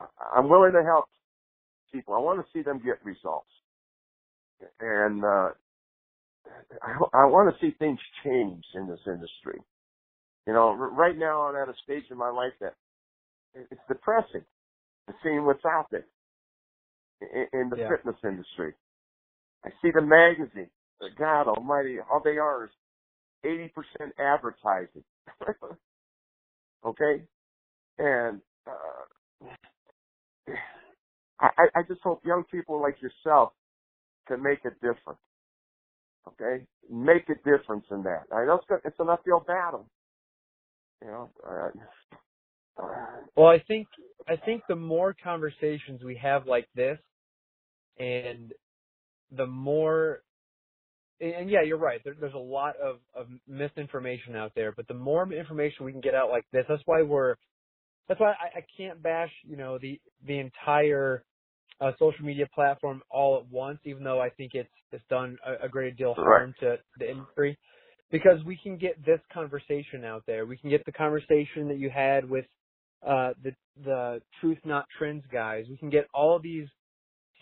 I- 0.00 0.38
I'm 0.38 0.48
willing 0.48 0.72
to 0.72 0.84
help 0.84 1.06
people. 1.92 2.14
I 2.14 2.18
want 2.20 2.40
to 2.44 2.52
see 2.52 2.62
them 2.62 2.80
get 2.84 3.04
results. 3.04 3.50
And, 4.80 5.24
uh, 5.24 5.50
I, 6.82 6.92
I 7.14 7.26
want 7.26 7.54
to 7.54 7.60
see 7.66 7.74
things 7.78 8.00
change 8.24 8.64
in 8.74 8.88
this 8.88 9.00
industry. 9.06 9.60
You 10.48 10.54
know, 10.54 10.70
r- 10.70 10.90
right 10.92 11.18
now 11.18 11.44
I'm 11.44 11.56
at 11.56 11.70
a 11.70 11.78
stage 11.84 12.06
in 12.10 12.18
my 12.18 12.30
life 12.30 12.54
that 12.62 12.74
it's 13.54 13.82
depressing 13.88 14.44
to 15.08 15.14
seeing 15.24 15.44
what's 15.46 15.64
out 15.66 15.86
there 15.90 16.06
in, 17.22 17.60
in 17.60 17.70
the 17.70 17.78
Yeah. 17.78 17.88
fitness 17.88 18.16
industry. 18.24 18.74
I 19.64 19.70
see 19.82 19.90
the 19.94 20.02
magazine. 20.02 20.70
God 21.18 21.48
Almighty, 21.48 21.98
all 22.00 22.22
they 22.24 22.38
are 22.38 22.66
is 22.66 22.70
80% 23.46 23.70
advertising. 24.18 25.04
okay? 26.86 27.22
And 27.98 28.40
uh, 28.66 29.20
I, 31.40 31.48
I 31.76 31.82
just 31.88 32.02
hope 32.02 32.22
young 32.26 32.44
people 32.50 32.80
like 32.82 32.96
yourself 33.02 33.52
can 34.28 34.42
make 34.42 34.64
a 34.66 34.70
difference. 34.70 35.20
Okay? 36.28 36.64
Make 36.90 37.28
a 37.30 37.36
difference 37.36 37.86
in 37.90 38.02
that. 38.04 38.24
I 38.32 38.46
know 38.46 38.60
it's, 38.70 38.82
it's 38.86 39.00
an 39.00 39.10
uphill 39.10 39.44
battle. 39.46 39.88
You 41.02 41.08
know, 41.08 41.30
uh, 41.48 41.68
well, 43.36 43.48
I 43.48 43.62
think 43.68 43.88
I 44.28 44.36
think 44.36 44.62
the 44.68 44.76
more 44.76 45.14
conversations 45.22 46.02
we 46.04 46.18
have 46.22 46.46
like 46.46 46.68
this, 46.74 46.98
and 47.98 48.52
the 49.36 49.46
more 49.46 50.22
and 51.20 51.50
yeah, 51.50 51.62
you're 51.64 51.78
right. 51.78 52.00
There, 52.04 52.14
there's 52.18 52.34
a 52.34 52.38
lot 52.38 52.74
of, 52.76 52.96
of 53.14 53.26
misinformation 53.48 54.36
out 54.36 54.52
there, 54.54 54.72
but 54.72 54.86
the 54.88 54.94
more 54.94 55.30
information 55.32 55.84
we 55.84 55.92
can 55.92 56.00
get 56.00 56.14
out 56.14 56.30
like 56.30 56.44
this, 56.52 56.64
that's 56.68 56.82
why 56.86 57.02
we're, 57.02 57.34
that's 58.08 58.20
why 58.20 58.30
I, 58.32 58.58
I 58.58 58.64
can't 58.76 59.02
bash, 59.02 59.30
you 59.44 59.56
know, 59.56 59.78
the 59.78 60.00
the 60.26 60.38
entire 60.38 61.24
uh, 61.80 61.92
social 61.98 62.24
media 62.24 62.46
platform 62.54 63.02
all 63.10 63.38
at 63.38 63.52
once, 63.52 63.78
even 63.84 64.04
though 64.04 64.20
I 64.20 64.30
think 64.30 64.52
it's 64.54 64.70
it's 64.92 65.04
done 65.10 65.38
a, 65.46 65.66
a 65.66 65.68
great 65.68 65.96
deal 65.96 66.12
of 66.12 66.16
harm 66.16 66.54
right. 66.62 66.76
to 66.78 66.82
the 66.98 67.10
industry, 67.10 67.58
because 68.10 68.42
we 68.44 68.58
can 68.62 68.76
get 68.76 69.04
this 69.04 69.20
conversation 69.32 70.04
out 70.04 70.22
there. 70.26 70.46
We 70.46 70.56
can 70.56 70.70
get 70.70 70.84
the 70.84 70.92
conversation 70.92 71.68
that 71.68 71.78
you 71.78 71.90
had 71.90 72.28
with 72.28 72.46
uh, 73.06 73.30
the 73.42 73.52
the 73.84 74.20
Truth 74.40 74.58
Not 74.64 74.86
Trends 74.98 75.24
guys. 75.32 75.64
We 75.70 75.76
can 75.76 75.90
get 75.90 76.06
all 76.12 76.40
these 76.40 76.66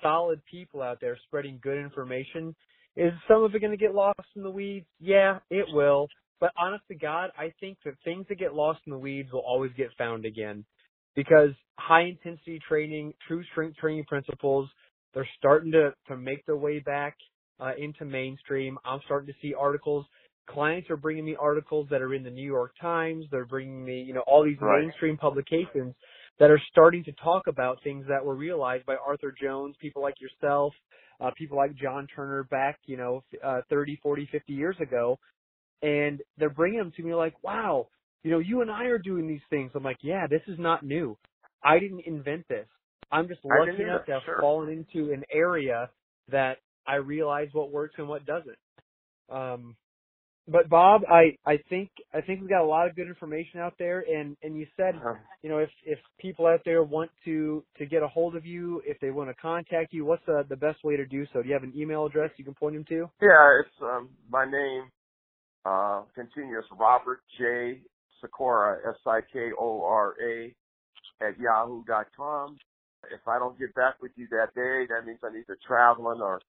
solid 0.03 0.43
people 0.51 0.83
out 0.83 0.99
there 1.01 1.19
spreading 1.27 1.59
good 1.63 1.79
information 1.79 2.55
is 2.97 3.13
some 3.29 3.45
of 3.45 3.55
it 3.55 3.61
going 3.61 3.73
to 3.73 3.77
get 3.77 3.95
lost 3.95 4.19
in 4.35 4.43
the 4.43 4.51
weeds? 4.51 4.87
Yeah, 4.99 5.39
it 5.51 5.67
will. 5.69 6.09
But 6.41 6.53
honest 6.59 6.85
to 6.89 6.95
God, 6.95 7.31
I 7.39 7.53
think 7.61 7.79
that 7.85 7.95
things 8.05 8.27
that 8.29 8.39
get 8.39 8.55
lost 8.55 8.81
in 8.87 8.93
the 8.93 8.99
weeds 8.99 9.31
will 9.33 9.45
always 9.47 9.73
get 9.77 9.89
found 9.99 10.25
again. 10.25 10.65
Because 11.15 11.51
high 11.79 12.03
intensity 12.03 12.61
training, 12.67 13.13
true 13.27 13.43
strength 13.53 13.77
training 13.77 14.05
principles, 14.05 14.69
they're 15.15 15.29
starting 15.39 15.73
to, 15.73 15.95
to 16.09 16.17
make 16.17 16.45
their 16.47 16.57
way 16.57 16.79
back 16.79 17.17
uh, 17.61 17.73
into 17.79 18.05
mainstream. 18.05 18.79
I'm 18.85 19.01
starting 19.05 19.29
to 19.29 19.35
see 19.41 19.55
articles. 19.55 20.07
Clients 20.49 20.89
are 20.91 20.97
bringing 20.97 21.25
me 21.25 21.37
articles 21.39 21.89
that 21.91 22.03
are 22.03 22.15
in 22.15 22.23
the 22.23 22.31
New 22.31 22.47
York 22.47 22.73
Times. 22.81 23.25
They're 23.31 23.47
bringing 23.47 23.85
me, 23.85 24.03
you 24.03 24.15
know, 24.15 24.23
all 24.27 24.45
these 24.45 24.57
right. 24.61 24.83
mainstream 24.83 25.17
publications 25.17 25.95
that 26.39 26.51
are 26.51 26.61
starting 26.71 27.03
to 27.05 27.13
talk 27.13 27.47
about 27.47 27.83
things 27.83 28.05
that 28.09 28.25
were 28.25 28.35
realized 28.35 28.87
by 28.87 28.95
Arthur 28.95 29.35
Jones, 29.41 29.75
people 29.81 30.03
like 30.03 30.21
yourself, 30.21 30.73
uh, 31.21 31.31
people 31.37 31.57
like 31.57 31.75
John 31.77 32.07
Turner 32.15 32.45
back, 32.45 32.79
you 32.87 32.97
know, 32.97 33.25
uh, 33.45 33.63
30, 33.71 33.99
40, 34.03 34.29
50 34.31 34.53
years 34.53 34.77
ago. 34.81 35.19
And 35.83 36.21
they're 36.39 36.51
bringing 36.51 36.79
them 36.79 36.93
to 36.97 37.03
me 37.03 37.15
like, 37.15 37.35
wow, 37.43 37.89
you 38.23 38.31
know, 38.31 38.39
you 38.39 38.61
and 38.61 38.71
I 38.71 38.85
are 38.85 38.99
doing 38.99 39.27
these 39.27 39.41
things. 39.51 39.71
I'm 39.75 39.83
like, 39.83 39.99
yeah, 40.03 40.27
this 40.29 40.43
is 40.47 40.59
not 40.59 40.85
new. 40.85 41.17
I 41.63 41.79
didn't 41.79 42.03
invent 42.07 42.47
this. 42.49 42.67
I'm 43.11 43.29
just 43.29 43.41
lucky 43.45 43.83
enough 43.83 44.05
to 44.07 44.13
have 44.13 44.23
sure. 44.25 44.41
fallen 44.41 44.69
into 44.71 45.13
an 45.13 45.23
area 45.33 45.91
that 46.31 46.59
I 46.87 46.97
realize 46.97 47.49
what 47.53 47.71
works 47.71 47.95
and 47.99 48.09
what 48.09 48.27
doesn't. 48.27 48.59
Um, 49.31 49.77
but 50.49 50.69
Bob, 50.69 51.03
I 51.11 51.37
I 51.45 51.59
think 51.69 51.91
I 52.15 52.21
think 52.21 52.41
we 52.41 52.49
got 52.49 52.63
a 52.63 52.67
lot 52.67 52.87
of 52.87 52.95
good 52.95 53.09
information 53.09 53.61
out 53.61 53.75
there, 53.79 54.05
and 54.09 54.37
and 54.43 54.57
you 54.57 54.67
said, 54.77 54.95
uh-huh. 54.97 55.15
you 55.43 55.51
know, 55.51 55.59
if 55.59 55.71
if 55.85 55.99
people 56.19 56.47
out 56.47 56.61
there 56.65 56.83
want 56.83 57.11
to 57.25 57.65
to 57.79 57.87
get 57.87 58.03
a 58.03 58.09
hold 58.09 58.37
of 58.37 58.47
you, 58.47 58.83
if 58.87 58.99
they 59.01 59.11
want 59.11 59.29
to 59.29 59.35
contact 59.35 59.93
you, 59.93 60.05
what's 60.05 60.25
the 60.27 60.45
the 60.49 60.57
best 60.57 60.85
way 60.85 60.97
to 60.97 61.07
do 61.07 61.27
so? 61.33 61.43
Do 61.43 61.49
you 61.49 61.55
have 61.55 61.65
an 61.65 61.73
email 61.77 62.07
address 62.07 62.31
you 62.37 62.45
can 62.45 62.55
point 62.55 62.75
them 62.75 62.85
to? 62.89 63.11
Yeah, 63.21 63.61
it's 63.61 63.83
um, 63.83 64.11
my 64.31 64.45
name, 64.45 64.91
uh, 65.65 66.03
continuous 66.15 66.67
Robert 66.79 67.21
J 67.39 67.81
Sikora 68.21 68.79
S 68.89 69.01
I 69.07 69.21
K 69.33 69.51
O 69.59 69.85
R 69.85 70.15
A 70.23 70.55
at 71.23 71.39
yahoo 71.39 71.83
dot 71.85 72.07
com. 72.17 72.57
If 73.13 73.27
I 73.27 73.39
don't 73.39 73.59
get 73.59 73.75
back 73.75 73.95
with 74.01 74.13
you 74.17 74.27
that 74.31 74.55
day, 74.55 74.87
that 74.89 75.07
means 75.07 75.19
I'm 75.23 75.37
either 75.37 75.59
traveling 75.67 76.21
or 76.21 76.41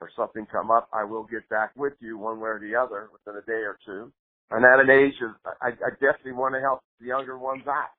or 0.00 0.10
something 0.16 0.46
come 0.50 0.70
up, 0.70 0.88
I 0.92 1.04
will 1.04 1.24
get 1.24 1.48
back 1.48 1.70
with 1.76 1.94
you 2.00 2.18
one 2.18 2.40
way 2.40 2.50
or 2.50 2.60
the 2.60 2.74
other 2.76 3.08
within 3.12 3.40
a 3.40 3.44
day 3.46 3.64
or 3.64 3.78
two. 3.84 4.12
And 4.50 4.64
at 4.64 4.80
an 4.80 4.90
age 4.90 5.14
of, 5.22 5.34
I, 5.60 5.68
I 5.68 5.90
definitely 6.00 6.32
want 6.32 6.54
to 6.54 6.60
help 6.60 6.80
the 7.00 7.06
younger 7.06 7.38
ones 7.38 7.62
out, 7.66 7.90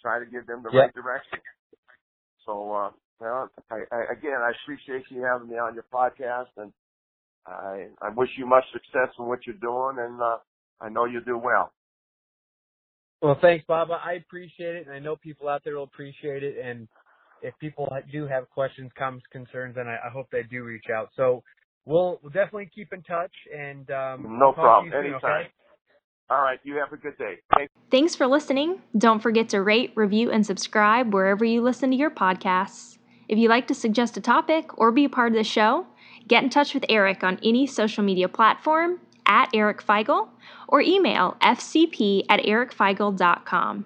try 0.00 0.18
to 0.18 0.26
give 0.26 0.46
them 0.46 0.62
the 0.62 0.70
yep. 0.72 0.82
right 0.82 0.94
direction. 0.94 1.38
So, 2.44 2.72
uh, 2.72 2.90
well, 3.18 3.50
I, 3.70 3.80
I, 3.90 4.12
again, 4.12 4.38
I 4.40 4.52
appreciate 4.62 5.04
you 5.10 5.22
having 5.24 5.48
me 5.48 5.56
on 5.56 5.74
your 5.74 5.86
podcast, 5.92 6.54
and 6.56 6.72
I, 7.46 7.88
I 8.00 8.10
wish 8.10 8.28
you 8.36 8.46
much 8.46 8.64
success 8.72 9.08
in 9.18 9.26
what 9.26 9.40
you're 9.46 9.56
doing, 9.56 9.96
and 9.98 10.20
uh, 10.20 10.38
I 10.80 10.88
know 10.88 11.06
you'll 11.06 11.22
do 11.22 11.38
well. 11.38 11.72
Well, 13.22 13.38
thanks, 13.40 13.64
Baba. 13.66 13.98
I 14.04 14.12
appreciate 14.14 14.76
it, 14.76 14.86
and 14.86 14.94
I 14.94 14.98
know 14.98 15.16
people 15.16 15.48
out 15.48 15.62
there 15.64 15.76
will 15.76 15.84
appreciate 15.84 16.42
it. 16.42 16.58
And 16.62 16.86
if 17.46 17.54
people 17.60 17.88
do 18.10 18.26
have 18.26 18.50
questions, 18.50 18.90
comments, 18.98 19.24
concerns, 19.30 19.76
then 19.76 19.86
I, 19.86 19.96
I 20.06 20.10
hope 20.12 20.26
they 20.32 20.42
do 20.42 20.64
reach 20.64 20.86
out. 20.92 21.10
So 21.16 21.44
we'll, 21.84 22.18
we'll 22.22 22.32
definitely 22.32 22.68
keep 22.74 22.92
in 22.92 23.02
touch 23.02 23.32
and 23.56 23.88
um, 23.90 24.38
no 24.38 24.52
problem. 24.52 24.92
Soon, 24.92 25.12
Anytime. 25.12 25.42
Okay? 25.42 25.50
All 26.28 26.42
right. 26.42 26.58
You 26.64 26.74
have 26.76 26.92
a 26.92 27.00
good 27.00 27.16
day. 27.18 27.36
Thanks. 27.56 27.72
Thanks 27.90 28.16
for 28.16 28.26
listening. 28.26 28.80
Don't 28.98 29.20
forget 29.20 29.48
to 29.50 29.62
rate, 29.62 29.92
review, 29.94 30.32
and 30.32 30.44
subscribe 30.44 31.14
wherever 31.14 31.44
you 31.44 31.62
listen 31.62 31.90
to 31.90 31.96
your 31.96 32.10
podcasts. 32.10 32.98
If 33.28 33.38
you'd 33.38 33.48
like 33.48 33.68
to 33.68 33.74
suggest 33.74 34.16
a 34.16 34.20
topic 34.20 34.76
or 34.76 34.90
be 34.90 35.04
a 35.04 35.08
part 35.08 35.32
of 35.32 35.38
the 35.38 35.44
show, 35.44 35.86
get 36.26 36.42
in 36.42 36.50
touch 36.50 36.74
with 36.74 36.84
Eric 36.88 37.22
on 37.22 37.38
any 37.44 37.66
social 37.66 38.02
media 38.02 38.28
platform 38.28 38.98
at 39.24 39.50
Eric 39.54 39.82
Feigl 39.84 40.28
or 40.68 40.80
email 40.80 41.36
fcp 41.40 42.24
at 42.28 42.40
ericfeigl.com. 42.40 43.84